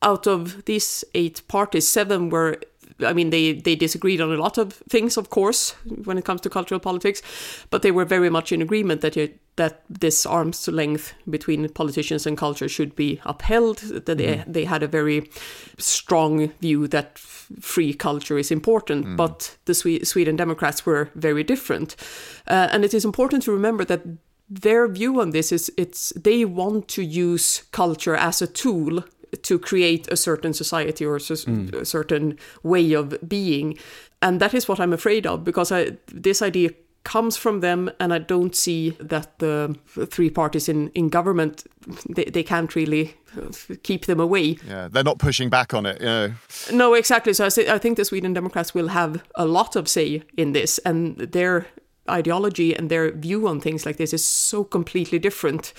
out 0.00 0.26
of 0.26 0.64
these 0.64 1.04
eight 1.14 1.46
parties, 1.48 1.86
seven 1.86 2.30
were. 2.30 2.58
I 3.00 3.12
mean, 3.12 3.30
they, 3.30 3.52
they 3.52 3.74
disagreed 3.74 4.20
on 4.20 4.32
a 4.32 4.36
lot 4.36 4.56
of 4.56 4.74
things, 4.88 5.16
of 5.16 5.30
course, 5.30 5.72
when 6.04 6.18
it 6.18 6.24
comes 6.24 6.40
to 6.42 6.50
cultural 6.50 6.80
politics, 6.80 7.22
but 7.70 7.82
they 7.82 7.90
were 7.90 8.04
very 8.04 8.30
much 8.30 8.52
in 8.52 8.62
agreement 8.62 9.00
that 9.00 9.16
you, 9.16 9.30
that 9.56 9.82
this 9.88 10.26
arm's 10.26 10.68
length 10.68 11.14
between 11.28 11.68
politicians 11.68 12.26
and 12.26 12.38
culture 12.38 12.68
should 12.68 12.94
be 12.94 13.20
upheld. 13.24 13.78
That 13.78 14.18
they 14.18 14.36
mm-hmm. 14.36 14.52
they 14.52 14.64
had 14.64 14.82
a 14.82 14.88
very 14.88 15.28
strong 15.78 16.48
view 16.60 16.88
that 16.88 17.18
free 17.18 17.94
culture 17.94 18.38
is 18.38 18.50
important, 18.50 19.06
mm. 19.06 19.16
but 19.16 19.56
the 19.64 19.74
Swe- 19.74 20.04
Sweden 20.04 20.36
Democrats 20.36 20.86
were 20.86 21.10
very 21.14 21.44
different, 21.44 21.96
uh, 22.48 22.68
and 22.72 22.84
it 22.84 22.94
is 22.94 23.04
important 23.04 23.42
to 23.44 23.52
remember 23.52 23.84
that 23.84 24.02
their 24.48 24.86
view 24.88 25.20
on 25.20 25.30
this 25.30 25.52
is 25.52 25.72
it's 25.76 26.12
they 26.16 26.44
want 26.44 26.88
to 26.88 27.02
use 27.02 27.64
culture 27.72 28.14
as 28.14 28.42
a 28.42 28.46
tool 28.46 29.04
to 29.42 29.58
create 29.58 30.08
a 30.12 30.16
certain 30.16 30.52
society 30.52 31.04
or 31.04 31.18
cer- 31.18 31.50
a 31.80 31.84
certain 31.84 32.38
way 32.62 32.92
of 32.92 33.16
being 33.28 33.78
and 34.22 34.40
that 34.40 34.54
is 34.54 34.68
what 34.68 34.80
i'm 34.80 34.92
afraid 34.92 35.26
of 35.26 35.44
because 35.44 35.72
I, 35.72 35.96
this 36.12 36.42
idea 36.42 36.70
comes 37.04 37.36
from 37.36 37.60
them 37.60 37.90
and 38.00 38.14
i 38.14 38.18
don't 38.18 38.56
see 38.56 38.90
that 39.00 39.38
the 39.38 39.76
three 40.10 40.30
parties 40.30 40.68
in, 40.68 40.88
in 40.94 41.08
government 41.08 41.64
they, 42.08 42.24
they 42.24 42.42
can't 42.42 42.74
really 42.74 43.14
keep 43.82 44.06
them 44.06 44.20
away 44.20 44.56
Yeah, 44.68 44.88
they're 44.88 45.04
not 45.04 45.18
pushing 45.18 45.50
back 45.50 45.74
on 45.74 45.86
it. 45.86 46.00
You 46.00 46.06
know. 46.06 46.32
no, 46.72 46.94
exactly. 46.94 47.32
So 47.34 47.44
I, 47.46 47.48
say, 47.48 47.68
I 47.68 47.78
think 47.78 47.96
the 47.96 48.04
Sweden 48.04 48.32
Democrats 48.32 48.74
will 48.74 48.88
have 48.88 49.22
a 49.34 49.44
lot 49.44 49.76
of 49.76 49.88
say 49.88 50.22
in 50.36 50.52
this, 50.52 50.78
and 50.84 51.16
their 51.18 51.66
ideology 52.08 52.76
and 52.76 52.88
their 52.90 53.10
view 53.10 53.48
on 53.48 53.60
things 53.60 53.84
like 53.84 53.96
this 53.96 54.12
is 54.12 54.24
so 54.24 54.64
completely 54.64 55.18
different. 55.18 55.72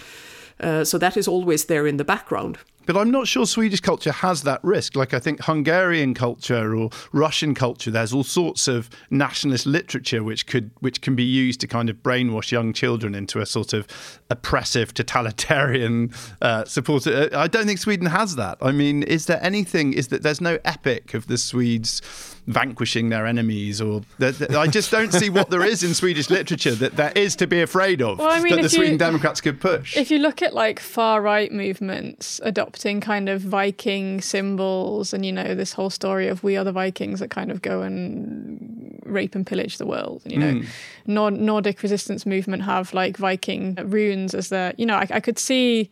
Uh, 0.59 0.83
so 0.83 0.97
that 0.97 1.17
is 1.17 1.27
always 1.27 1.65
there 1.65 1.87
in 1.87 1.97
the 1.97 2.05
background. 2.05 2.57
But 2.85 2.97
I'm 2.97 3.11
not 3.11 3.27
sure 3.27 3.45
Swedish 3.45 3.81
culture 3.81 4.11
has 4.11 4.43
that 4.43 4.63
risk. 4.63 4.95
Like 4.95 5.13
I 5.13 5.19
think 5.19 5.43
Hungarian 5.43 6.13
culture 6.13 6.75
or 6.75 6.89
Russian 7.11 7.55
culture, 7.55 7.91
there's 7.91 8.13
all 8.13 8.23
sorts 8.23 8.67
of 8.67 8.89
nationalist 9.09 9.65
literature 9.65 10.23
which 10.23 10.47
could 10.47 10.71
which 10.79 11.01
can 11.01 11.15
be 11.15 11.23
used 11.23 11.59
to 11.61 11.67
kind 11.67 11.89
of 11.89 11.97
brainwash 11.97 12.51
young 12.51 12.73
children 12.73 13.15
into 13.15 13.39
a 13.39 13.45
sort 13.45 13.73
of 13.73 13.87
oppressive, 14.29 14.93
totalitarian 14.93 16.11
uh, 16.41 16.65
support. 16.65 17.07
Uh, 17.07 17.29
I 17.33 17.47
don't 17.47 17.65
think 17.65 17.79
Sweden 17.79 18.07
has 18.07 18.35
that. 18.35 18.57
I 18.61 18.71
mean, 18.71 19.03
is 19.03 19.25
there 19.25 19.39
anything? 19.41 19.93
Is 19.93 20.09
that 20.09 20.23
there's 20.23 20.41
no 20.41 20.59
epic 20.65 21.13
of 21.13 21.27
the 21.27 21.37
Swedes 21.37 22.01
vanquishing 22.47 23.09
their 23.09 23.25
enemies, 23.25 23.81
or 23.81 24.01
I 24.21 24.67
just 24.67 24.91
don't 24.91 25.11
see 25.11 25.29
what 25.29 25.49
there 25.49 25.65
is 25.65 25.83
in 25.83 25.95
Swedish 25.95 26.29
literature 26.29 26.75
that 26.75 26.95
there 26.95 27.11
is 27.15 27.35
to 27.37 27.47
be 27.47 27.61
afraid 27.61 28.01
of 28.03 28.19
well, 28.19 28.29
I 28.29 28.39
mean, 28.39 28.55
that 28.55 28.61
the 28.61 28.69
Sweden 28.69 28.93
you, 28.93 28.99
Democrats 28.99 29.41
could 29.41 29.59
push. 29.59 29.97
If 29.97 30.11
you 30.11 30.19
look 30.19 30.43
at 30.43 30.53
like 30.53 30.79
far 30.79 31.21
right 31.21 31.51
movements 31.51 32.39
adopting 32.43 32.74
kind 33.01 33.29
of 33.29 33.41
Viking 33.41 34.21
symbols, 34.21 35.13
and 35.13 35.25
you 35.25 35.31
know 35.31 35.55
this 35.55 35.73
whole 35.73 35.89
story 35.89 36.27
of 36.27 36.43
we 36.43 36.57
are 36.57 36.63
the 36.63 36.71
Vikings 36.71 37.19
that 37.19 37.29
kind 37.29 37.51
of 37.51 37.61
go 37.61 37.81
and 37.81 39.01
rape 39.05 39.35
and 39.35 39.45
pillage 39.45 39.77
the 39.77 39.85
world, 39.85 40.21
and 40.23 40.33
you 40.33 40.39
know 40.39 40.53
mm. 40.53 40.67
Nord- 41.05 41.39
Nordic 41.39 41.81
resistance 41.81 42.25
movement 42.25 42.63
have 42.63 42.93
like 42.93 43.17
Viking 43.17 43.75
runes 43.75 44.33
as 44.33 44.49
their, 44.49 44.73
you 44.77 44.85
know, 44.85 44.95
I, 44.95 45.07
I 45.09 45.19
could 45.19 45.39
see 45.39 45.89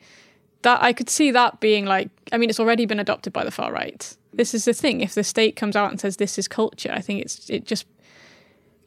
that 0.63 0.81
I 0.81 0.93
could 0.93 1.09
see 1.09 1.31
that 1.31 1.59
being 1.59 1.85
like 1.85 2.09
I 2.31 2.37
mean 2.37 2.49
it's 2.49 2.59
already 2.59 2.85
been 2.85 2.99
adopted 2.99 3.33
by 3.33 3.43
the 3.43 3.51
far 3.51 3.71
right 3.71 4.15
this 4.33 4.53
is 4.53 4.65
the 4.65 4.73
thing. 4.73 5.01
If 5.01 5.13
the 5.13 5.23
state 5.23 5.55
comes 5.55 5.75
out 5.75 5.91
and 5.91 5.99
says 5.99 6.17
this 6.17 6.37
is 6.37 6.47
culture, 6.47 6.91
I 6.91 7.01
think 7.01 7.21
it's 7.21 7.49
it 7.49 7.65
just 7.65 7.85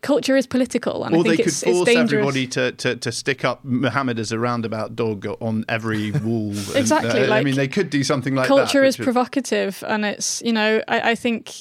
culture 0.07 0.37
is 0.37 0.47
political, 0.47 1.05
and 1.05 1.15
or 1.15 1.21
I 1.21 1.23
think 1.23 1.37
they 1.37 1.43
could 1.43 1.53
it's, 1.53 1.65
force 1.65 1.89
it's 1.89 1.99
everybody 1.99 2.47
to, 2.49 2.71
to, 2.73 2.95
to 2.97 3.11
stick 3.11 3.45
up 3.45 3.65
Muhammad 3.65 4.21
as 4.21 4.31
a 4.31 4.39
roundabout 4.39 4.95
dog 4.95 5.27
on 5.41 5.65
every 5.69 6.11
wall. 6.25 6.53
exactly. 6.75 7.11
And, 7.11 7.19
uh, 7.19 7.31
like, 7.31 7.41
I 7.41 7.43
mean, 7.43 7.57
they 7.57 7.67
could 7.67 7.91
do 7.91 8.05
something 8.05 8.37
like 8.37 8.47
culture 8.47 8.63
that. 8.63 8.73
Culture 8.73 8.85
is 8.85 8.97
provocative, 8.97 9.83
and 9.89 10.05
it's 10.05 10.41
you 10.43 10.53
know 10.53 10.81
I, 10.87 11.11
I 11.11 11.15
think 11.17 11.53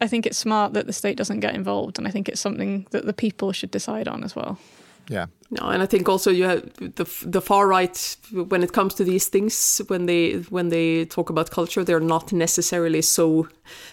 I 0.00 0.08
think 0.08 0.26
it's 0.26 0.36
smart 0.36 0.72
that 0.72 0.86
the 0.86 0.92
state 0.92 1.16
doesn't 1.16 1.40
get 1.40 1.54
involved, 1.54 1.96
and 1.98 2.08
I 2.08 2.10
think 2.10 2.28
it's 2.28 2.40
something 2.40 2.88
that 2.90 3.06
the 3.06 3.12
people 3.12 3.52
should 3.52 3.70
decide 3.70 4.08
on 4.08 4.24
as 4.24 4.34
well. 4.34 4.58
Yeah. 5.08 5.26
No, 5.50 5.68
and 5.68 5.82
I 5.82 5.86
think 5.86 6.08
also 6.08 6.30
you 6.30 6.44
have 6.44 6.62
the 6.78 7.04
the 7.26 7.42
far 7.42 7.68
right 7.68 8.16
when 8.32 8.62
it 8.62 8.72
comes 8.72 8.94
to 8.94 9.04
these 9.04 9.28
things 9.28 9.82
when 9.88 10.06
they 10.06 10.32
when 10.48 10.70
they 10.70 11.04
talk 11.04 11.28
about 11.28 11.50
culture 11.50 11.84
they're 11.84 12.00
not 12.00 12.32
necessarily 12.32 13.02
so 13.02 13.48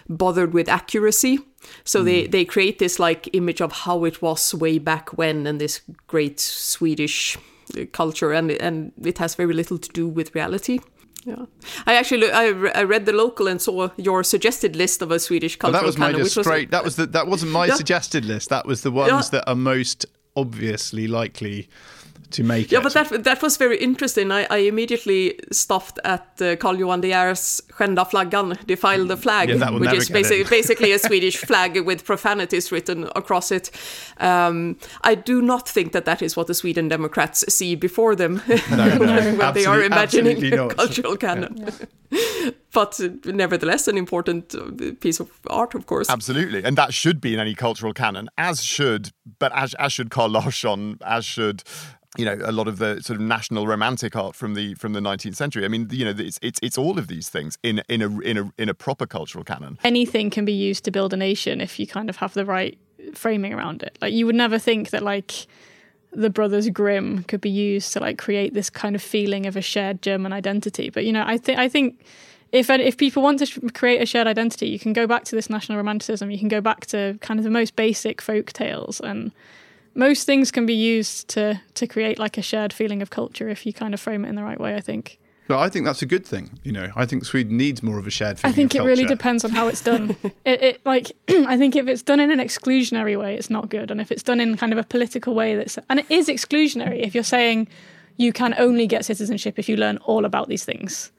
bothered 0.08 0.54
with 0.54 0.70
accuracy. 0.70 1.38
So 1.84 2.00
mm. 2.00 2.04
they 2.04 2.26
they 2.26 2.44
create 2.46 2.78
this 2.78 2.98
like 2.98 3.28
image 3.34 3.60
of 3.60 3.72
how 3.72 4.06
it 4.06 4.22
was 4.22 4.54
way 4.54 4.78
back 4.78 5.18
when 5.18 5.46
and 5.46 5.60
this 5.60 5.82
great 6.06 6.40
Swedish 6.40 7.36
culture 7.92 8.32
and 8.32 8.50
and 8.52 8.92
it 9.04 9.18
has 9.18 9.34
very 9.34 9.52
little 9.52 9.78
to 9.78 9.88
do 9.92 10.08
with 10.08 10.34
reality. 10.34 10.78
Yeah, 11.26 11.44
I 11.86 11.96
actually 11.96 12.30
I, 12.30 12.46
re- 12.46 12.72
I 12.72 12.84
read 12.84 13.04
the 13.04 13.12
local 13.12 13.46
and 13.46 13.60
saw 13.60 13.90
your 13.98 14.24
suggested 14.24 14.76
list 14.76 15.02
of 15.02 15.10
a 15.10 15.18
Swedish 15.18 15.56
culture. 15.56 15.72
Well, 15.72 15.82
that 15.82 15.86
was 15.86 15.96
canon, 15.96 16.12
my 16.12 16.18
just 16.18 16.40
straight. 16.40 16.68
Was, 16.68 16.70
that 16.70 16.84
was 16.84 16.96
the, 16.96 17.06
that 17.06 17.26
wasn't 17.26 17.52
my 17.52 17.66
yeah. 17.66 17.74
suggested 17.74 18.24
list. 18.24 18.48
That 18.48 18.64
was 18.64 18.80
the 18.80 18.90
ones 18.90 19.10
yeah. 19.10 19.40
that 19.40 19.50
are 19.50 19.54
most 19.54 20.06
obviously 20.36 21.06
likely 21.06 21.68
to 22.30 22.44
make 22.44 22.70
yeah, 22.70 22.78
it. 22.78 22.82
but 22.82 22.92
that 22.94 23.24
that 23.24 23.42
was 23.42 23.56
very 23.56 23.76
interesting. 23.78 24.30
I, 24.30 24.46
I 24.50 24.58
immediately 24.58 25.38
stopped 25.50 25.98
at 26.04 26.40
uh, 26.40 26.56
Carl 26.56 26.78
Johan 26.78 27.00
De 27.00 27.08
Geer's 27.08 27.60
Skända 27.72 28.08
flaggan, 28.08 28.56
defile 28.66 29.04
the 29.06 29.16
flag, 29.16 29.48
yeah, 29.48 29.70
which 29.70 29.92
is 29.92 30.10
basic, 30.10 30.48
basically 30.48 30.92
a 30.92 30.98
Swedish 31.08 31.36
flag 31.36 31.80
with 31.84 32.04
profanities 32.04 32.70
written 32.70 33.08
across 33.16 33.50
it. 33.50 33.70
Um, 34.18 34.76
I 35.02 35.14
do 35.14 35.42
not 35.42 35.68
think 35.68 35.92
that 35.92 36.04
that 36.04 36.22
is 36.22 36.36
what 36.36 36.46
the 36.46 36.54
Sweden 36.54 36.88
Democrats 36.88 37.44
see 37.52 37.74
before 37.74 38.14
them 38.14 38.42
no, 38.70 38.96
no, 38.96 38.98
when 39.38 39.54
they 39.54 39.66
are 39.66 39.82
imagining 39.82 40.50
cultural 40.76 41.16
canon. 41.16 41.72
Yeah. 42.10 42.50
But 42.72 43.00
nevertheless, 43.24 43.88
an 43.88 43.96
important 43.96 44.54
uh, 44.54 44.92
piece 45.00 45.20
of 45.20 45.30
art, 45.48 45.74
of 45.74 45.86
course. 45.86 46.08
Absolutely, 46.08 46.62
and 46.64 46.76
that 46.76 46.94
should 46.94 47.20
be 47.20 47.34
in 47.34 47.40
any 47.40 47.54
cultural 47.54 47.92
canon, 47.92 48.28
as 48.38 48.62
should, 48.62 49.10
but 49.38 49.52
as, 49.54 49.74
as 49.74 49.92
should 49.92 50.10
Carl 50.10 50.30
Larsson, 50.30 50.98
as 51.04 51.24
should 51.24 51.62
you 52.18 52.24
know 52.24 52.36
a 52.44 52.50
lot 52.50 52.66
of 52.66 52.78
the 52.78 53.00
sort 53.00 53.20
of 53.20 53.20
national 53.20 53.66
romantic 53.66 54.16
art 54.16 54.34
from 54.34 54.54
the 54.54 54.74
from 54.74 54.92
the 54.92 55.00
19th 55.00 55.36
century. 55.36 55.64
I 55.64 55.68
mean 55.68 55.88
you 55.90 56.04
know 56.04 56.14
it's 56.16 56.38
it's 56.42 56.58
it's 56.62 56.76
all 56.76 56.98
of 56.98 57.06
these 57.06 57.28
things 57.28 57.56
in 57.62 57.82
in 57.88 58.02
a 58.02 58.18
in 58.20 58.36
a 58.36 58.52
in 58.58 58.68
a 58.68 58.74
proper 58.74 59.06
cultural 59.06 59.44
canon. 59.44 59.78
Anything 59.84 60.28
can 60.30 60.44
be 60.44 60.52
used 60.52 60.84
to 60.84 60.90
build 60.90 61.12
a 61.12 61.16
nation 61.16 61.60
if 61.60 61.78
you 61.78 61.86
kind 61.86 62.10
of 62.10 62.16
have 62.16 62.34
the 62.34 62.44
right 62.44 62.76
framing 63.14 63.54
around 63.54 63.82
it. 63.82 63.96
Like 64.00 64.12
you 64.12 64.26
would 64.26 64.34
never 64.34 64.58
think 64.58 64.90
that 64.90 65.02
like 65.02 65.46
the 66.12 66.30
brothers 66.30 66.68
grimm 66.68 67.22
could 67.24 67.40
be 67.40 67.50
used 67.50 67.92
to 67.92 68.00
like 68.00 68.18
create 68.18 68.54
this 68.54 68.70
kind 68.70 68.96
of 68.96 69.02
feeling 69.02 69.46
of 69.46 69.56
a 69.56 69.60
shared 69.60 70.02
german 70.02 70.32
identity 70.32 70.90
but 70.90 71.04
you 71.04 71.12
know 71.12 71.22
i 71.24 71.38
think 71.38 71.58
i 71.58 71.68
think 71.68 72.04
if 72.52 72.68
if 72.70 72.96
people 72.96 73.22
want 73.22 73.38
to 73.38 73.70
create 73.72 74.02
a 74.02 74.06
shared 74.06 74.26
identity 74.26 74.68
you 74.68 74.78
can 74.78 74.92
go 74.92 75.06
back 75.06 75.24
to 75.24 75.36
this 75.36 75.48
national 75.48 75.76
romanticism 75.76 76.30
you 76.30 76.38
can 76.38 76.48
go 76.48 76.60
back 76.60 76.86
to 76.86 77.18
kind 77.20 77.38
of 77.38 77.44
the 77.44 77.50
most 77.50 77.76
basic 77.76 78.20
folk 78.20 78.52
tales 78.52 79.00
and 79.00 79.32
most 79.94 80.24
things 80.24 80.50
can 80.50 80.66
be 80.66 80.74
used 80.74 81.28
to 81.28 81.60
to 81.74 81.86
create 81.86 82.18
like 82.18 82.38
a 82.38 82.42
shared 82.42 82.72
feeling 82.72 83.02
of 83.02 83.10
culture 83.10 83.48
if 83.48 83.66
you 83.66 83.72
kind 83.72 83.94
of 83.94 84.00
frame 84.00 84.24
it 84.24 84.28
in 84.28 84.34
the 84.34 84.42
right 84.42 84.60
way. 84.60 84.74
I 84.74 84.80
think. 84.80 85.18
No, 85.48 85.58
I 85.58 85.68
think 85.68 85.84
that's 85.84 86.00
a 86.00 86.06
good 86.06 86.24
thing. 86.24 86.60
You 86.62 86.70
know, 86.70 86.92
I 86.94 87.06
think 87.06 87.24
Sweden 87.24 87.56
needs 87.56 87.82
more 87.82 87.98
of 87.98 88.06
a 88.06 88.10
shared 88.10 88.38
feeling. 88.38 88.52
I 88.52 88.54
think 88.54 88.76
it 88.76 88.82
really 88.82 89.04
depends 89.04 89.44
on 89.44 89.50
how 89.50 89.66
it's 89.66 89.82
done. 89.82 90.16
it, 90.44 90.62
it, 90.62 90.86
like 90.86 91.10
I 91.28 91.58
think 91.58 91.74
if 91.74 91.88
it's 91.88 92.02
done 92.02 92.20
in 92.20 92.30
an 92.30 92.38
exclusionary 92.38 93.18
way, 93.18 93.34
it's 93.34 93.50
not 93.50 93.68
good, 93.68 93.90
and 93.90 94.00
if 94.00 94.12
it's 94.12 94.22
done 94.22 94.40
in 94.40 94.56
kind 94.56 94.72
of 94.72 94.78
a 94.78 94.84
political 94.84 95.34
way 95.34 95.56
that's 95.56 95.78
and 95.88 96.00
it 96.00 96.06
is 96.08 96.28
exclusionary 96.28 97.00
if 97.00 97.14
you're 97.14 97.24
saying 97.24 97.68
you 98.16 98.32
can 98.32 98.54
only 98.58 98.86
get 98.86 99.04
citizenship 99.04 99.58
if 99.58 99.68
you 99.68 99.76
learn 99.76 99.96
all 99.98 100.24
about 100.24 100.48
these 100.48 100.64
things. 100.64 101.10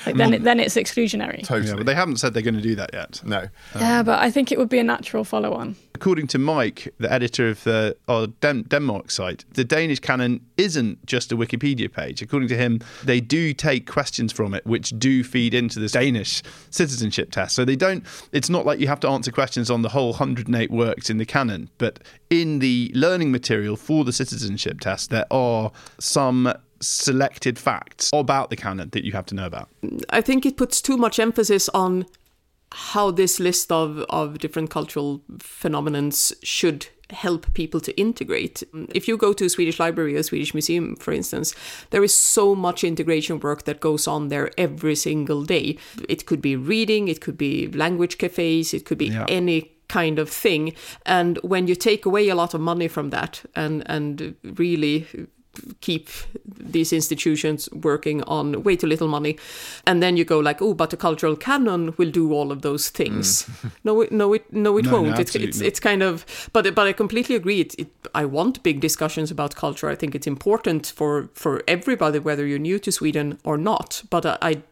Yeah. 0.00 0.06
Like 0.06 0.16
then, 0.16 0.34
it, 0.34 0.42
then 0.42 0.60
it's 0.60 0.76
exclusionary. 0.76 1.44
Totally. 1.44 1.68
Yeah, 1.68 1.76
but 1.76 1.86
they 1.86 1.94
haven't 1.94 2.16
said 2.16 2.34
they're 2.34 2.42
going 2.42 2.54
to 2.56 2.60
do 2.60 2.74
that 2.74 2.90
yet. 2.92 3.20
No. 3.24 3.38
Um, 3.38 3.48
yeah, 3.80 4.02
but 4.02 4.20
I 4.20 4.30
think 4.30 4.52
it 4.52 4.58
would 4.58 4.68
be 4.68 4.78
a 4.78 4.84
natural 4.84 5.24
follow-on. 5.24 5.76
According 5.94 6.26
to 6.28 6.38
Mike, 6.38 6.92
the 6.98 7.10
editor 7.10 7.48
of 7.48 7.62
the 7.64 7.96
oh, 8.08 8.26
Den- 8.26 8.64
Denmark 8.64 9.10
site, 9.10 9.44
the 9.54 9.64
Danish 9.64 10.00
canon 10.00 10.44
isn't 10.56 11.04
just 11.06 11.30
a 11.30 11.36
Wikipedia 11.36 11.90
page. 11.90 12.20
According 12.20 12.48
to 12.48 12.56
him, 12.56 12.80
they 13.04 13.20
do 13.20 13.54
take 13.54 13.90
questions 13.90 14.32
from 14.32 14.54
it, 14.54 14.66
which 14.66 14.90
do 14.98 15.22
feed 15.22 15.54
into 15.54 15.78
the 15.78 15.88
Danish 15.88 16.42
citizenship 16.70 17.30
test. 17.30 17.54
So 17.54 17.64
they 17.64 17.76
don't. 17.76 18.04
It's 18.32 18.50
not 18.50 18.66
like 18.66 18.80
you 18.80 18.88
have 18.88 19.00
to 19.00 19.08
answer 19.08 19.30
questions 19.30 19.70
on 19.70 19.82
the 19.82 19.88
whole 19.88 20.10
108 20.10 20.70
works 20.70 21.10
in 21.10 21.18
the 21.18 21.26
canon, 21.26 21.70
but 21.78 22.00
in 22.28 22.58
the 22.58 22.90
learning 22.94 23.30
material 23.30 23.76
for 23.76 24.04
the 24.04 24.12
citizenship 24.12 24.80
test, 24.80 25.10
there 25.10 25.26
are 25.30 25.70
some 26.00 26.52
selected 26.80 27.58
facts 27.58 28.10
about 28.12 28.50
the 28.50 28.56
canon 28.56 28.90
that 28.90 29.04
you 29.04 29.12
have 29.12 29.26
to 29.26 29.34
know 29.34 29.46
about? 29.46 29.68
I 30.10 30.20
think 30.20 30.46
it 30.46 30.56
puts 30.56 30.80
too 30.80 30.96
much 30.96 31.18
emphasis 31.18 31.68
on 31.70 32.06
how 32.72 33.10
this 33.10 33.38
list 33.38 33.70
of, 33.70 33.98
of 34.10 34.38
different 34.38 34.70
cultural 34.70 35.22
phenomenons 35.38 36.34
should 36.42 36.88
help 37.10 37.52
people 37.54 37.80
to 37.80 37.96
integrate. 37.98 38.62
If 38.94 39.06
you 39.06 39.16
go 39.16 39.32
to 39.32 39.44
a 39.44 39.48
Swedish 39.48 39.78
library 39.78 40.16
or 40.16 40.22
Swedish 40.22 40.54
museum, 40.54 40.96
for 40.96 41.12
instance, 41.12 41.54
there 41.90 42.02
is 42.02 42.12
so 42.12 42.54
much 42.54 42.82
integration 42.82 43.38
work 43.40 43.64
that 43.64 43.80
goes 43.80 44.08
on 44.08 44.28
there 44.28 44.50
every 44.58 44.96
single 44.96 45.44
day. 45.44 45.78
It 46.08 46.26
could 46.26 46.42
be 46.42 46.56
reading, 46.56 47.08
it 47.08 47.20
could 47.20 47.38
be 47.38 47.68
language 47.68 48.18
cafes, 48.18 48.74
it 48.74 48.84
could 48.84 48.98
be 48.98 49.08
yeah. 49.08 49.26
any 49.28 49.70
kind 49.88 50.18
of 50.18 50.28
thing. 50.28 50.74
And 51.06 51.38
when 51.42 51.68
you 51.68 51.74
take 51.74 52.06
away 52.06 52.28
a 52.28 52.34
lot 52.34 52.54
of 52.54 52.60
money 52.60 52.88
from 52.88 53.10
that 53.10 53.42
and 53.54 53.82
and 53.86 54.34
really 54.42 55.06
keep 55.80 56.08
these 56.46 56.92
institutions 56.92 57.68
working 57.72 58.22
on 58.24 58.62
way 58.62 58.76
too 58.76 58.86
little 58.86 59.08
money. 59.08 59.38
And 59.86 60.02
then 60.02 60.16
you 60.16 60.24
go 60.24 60.38
like 60.38 60.60
oh 60.62 60.74
but 60.74 60.90
the 60.90 60.96
cultural 60.96 61.36
canon 61.36 61.94
will 61.96 62.10
do 62.10 62.32
all 62.32 62.52
of 62.52 62.62
those 62.62 62.88
things. 62.88 63.44
Mm. 63.44 63.70
no 63.84 64.00
it, 64.00 64.12
no 64.12 64.32
it 64.32 64.52
no 64.52 64.78
it 64.78 64.84
no, 64.86 64.92
won't. 64.92 65.10
No, 65.10 65.14
it's, 65.16 65.34
it's, 65.34 65.60
it's 65.60 65.80
kind 65.80 66.02
of 66.02 66.26
but 66.52 66.74
but 66.74 66.86
i 66.86 66.92
completely 66.92 67.36
agree. 67.36 67.60
It, 67.60 67.74
it, 67.78 67.88
i 68.14 68.24
want 68.24 68.62
big 68.62 68.80
discussions 68.80 69.30
about 69.30 69.54
culture. 69.54 69.88
I 69.88 69.94
think 69.94 70.14
it's 70.14 70.26
important 70.26 70.92
for 70.96 71.28
for 71.34 71.62
everybody 71.68 72.18
whether 72.18 72.46
you're 72.46 72.58
new 72.58 72.78
to 72.78 72.92
sweden 72.92 73.38
or 73.44 73.56
not. 73.56 74.02
But 74.10 74.26
i, 74.26 74.38
I 74.42 74.62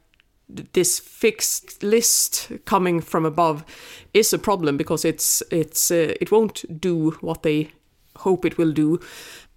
this 0.73 0.99
fixed 0.99 1.83
list 1.83 2.53
coming 2.65 3.01
from 3.01 3.25
above 3.25 3.65
is 4.13 4.33
a 4.33 4.39
problem 4.39 4.77
because 4.77 5.05
it's 5.05 5.43
it's 5.51 5.91
uh, 5.91 6.15
it 6.21 6.31
won't 6.31 6.65
do 6.81 7.13
what 7.21 7.43
they 7.43 7.71
hope 8.19 8.45
it 8.45 8.59
will 8.59 8.73
do 8.73 9.01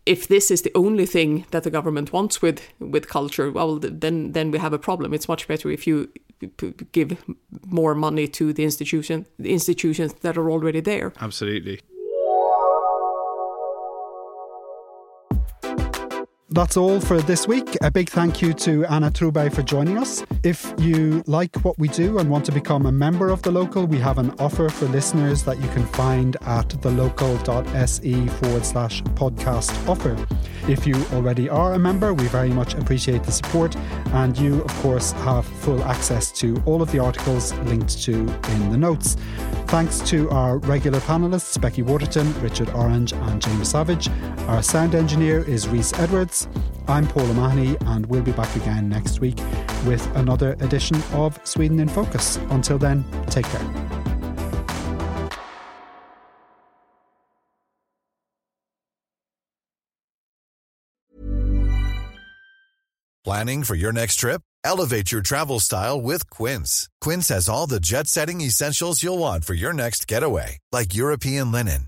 if 0.06 0.28
this 0.28 0.52
is 0.52 0.62
the 0.62 0.72
only 0.76 1.06
thing 1.06 1.46
that 1.52 1.64
the 1.64 1.72
government 1.72 2.14
wants 2.14 2.42
with 2.42 2.62
with 2.80 3.08
culture, 3.08 3.52
well, 3.52 3.80
then 3.80 4.32
then 4.34 4.52
we 4.52 4.60
have 4.60 4.74
a 4.74 4.80
problem. 4.80 5.14
It's 5.14 5.28
much 5.28 5.48
better 5.48 5.72
if 5.72 5.88
you 5.88 6.10
give 6.92 7.18
more 7.66 7.96
money 7.96 8.28
to 8.28 8.54
the 8.54 8.64
institution 8.64 9.26
the 9.40 9.52
institutions 9.52 10.14
that 10.22 10.38
are 10.38 10.50
already 10.52 10.82
there. 10.82 11.14
Absolutely. 11.22 11.80
That's 16.56 16.78
all 16.78 17.02
for 17.02 17.22
this 17.22 17.50
week. 17.50 17.76
A 17.82 17.92
big 17.92 18.10
thank 18.10 18.42
you 18.42 18.54
to 18.54 18.86
Anna 18.86 19.12
Troberg 19.12 19.54
for 19.54 19.62
joining 19.62 19.98
us. 19.98 20.24
If 20.44 20.74
you 20.80 21.22
like 21.28 21.54
what 21.66 21.78
we 21.78 21.90
do 21.90 22.18
and 22.18 22.30
want 22.30 22.46
to 22.46 22.54
become 22.54 22.86
a 22.86 22.94
member 22.94 23.28
of 23.28 23.42
The 23.42 23.52
Local, 23.52 23.86
we 23.86 23.98
have 23.98 24.20
an 24.20 24.34
offer 24.40 24.70
for 24.70 24.86
listeners 24.86 25.44
that 25.44 25.62
you 25.62 25.68
can 25.72 25.86
find 25.88 26.38
at 26.44 26.70
thelocal.se 26.70 28.28
forward 28.28 28.66
slash 28.66 29.04
podcast 29.04 29.90
offer. 29.90 30.16
If 30.70 30.88
you 30.88 30.96
already 31.12 31.50
are 31.50 31.74
a 31.74 31.78
member, 31.78 32.14
we 32.14 32.24
very 32.28 32.50
much 32.50 32.74
appreciate 32.74 33.24
the 33.24 33.34
support, 33.34 33.76
and 34.14 34.38
you, 34.38 34.62
of 34.64 34.74
course, 34.76 35.12
have 35.12 35.46
full 35.46 35.84
access 35.84 36.32
to 36.40 36.64
all 36.66 36.82
of 36.82 36.90
the 36.92 37.00
articles 37.00 37.54
linked 37.66 38.02
to 38.04 38.14
in 38.14 38.72
the 38.72 38.78
notes. 38.78 39.18
Thanks 39.68 40.00
to 40.10 40.30
our 40.30 40.60
regular 40.60 41.00
panelists, 41.02 41.60
Becky 41.60 41.82
Waterton, 41.82 42.34
Richard 42.42 42.70
Orange, 42.70 43.14
and 43.14 43.42
James 43.42 43.70
Savage. 43.70 44.10
Our 44.48 44.64
sound 44.64 44.96
engineer 44.96 45.42
is 45.42 45.68
Reese 45.68 45.92
Edwards. 45.94 46.45
I'm 46.88 47.08
Paul 47.08 47.30
O'Mahony, 47.30 47.78
and 47.88 48.06
we'll 48.06 48.22
be 48.22 48.32
back 48.32 48.56
again 48.56 48.90
next 48.90 49.20
week 49.20 49.38
with 49.86 50.06
another 50.16 50.54
edition 50.60 51.02
of 51.14 51.40
Sweden 51.44 51.80
in 51.80 51.88
Focus. 51.88 52.38
Until 52.50 52.78
then, 52.78 53.04
take 53.28 53.46
care. 53.46 53.96
Planning 63.26 63.64
for 63.64 63.74
your 63.74 63.92
next 63.92 64.18
trip? 64.18 64.44
Elevate 64.64 65.12
your 65.12 65.24
travel 65.24 65.60
style 65.60 66.00
with 66.00 66.30
Quince. 66.30 66.90
Quince 67.02 67.30
has 67.30 67.50
all 67.50 67.66
the 67.66 67.80
jet 67.80 68.08
setting 68.08 68.40
essentials 68.42 69.02
you'll 69.02 69.18
want 69.18 69.46
for 69.46 69.56
your 69.56 69.74
next 69.74 70.08
getaway, 70.08 70.60
like 70.72 70.94
European 70.94 71.52
linen, 71.52 71.88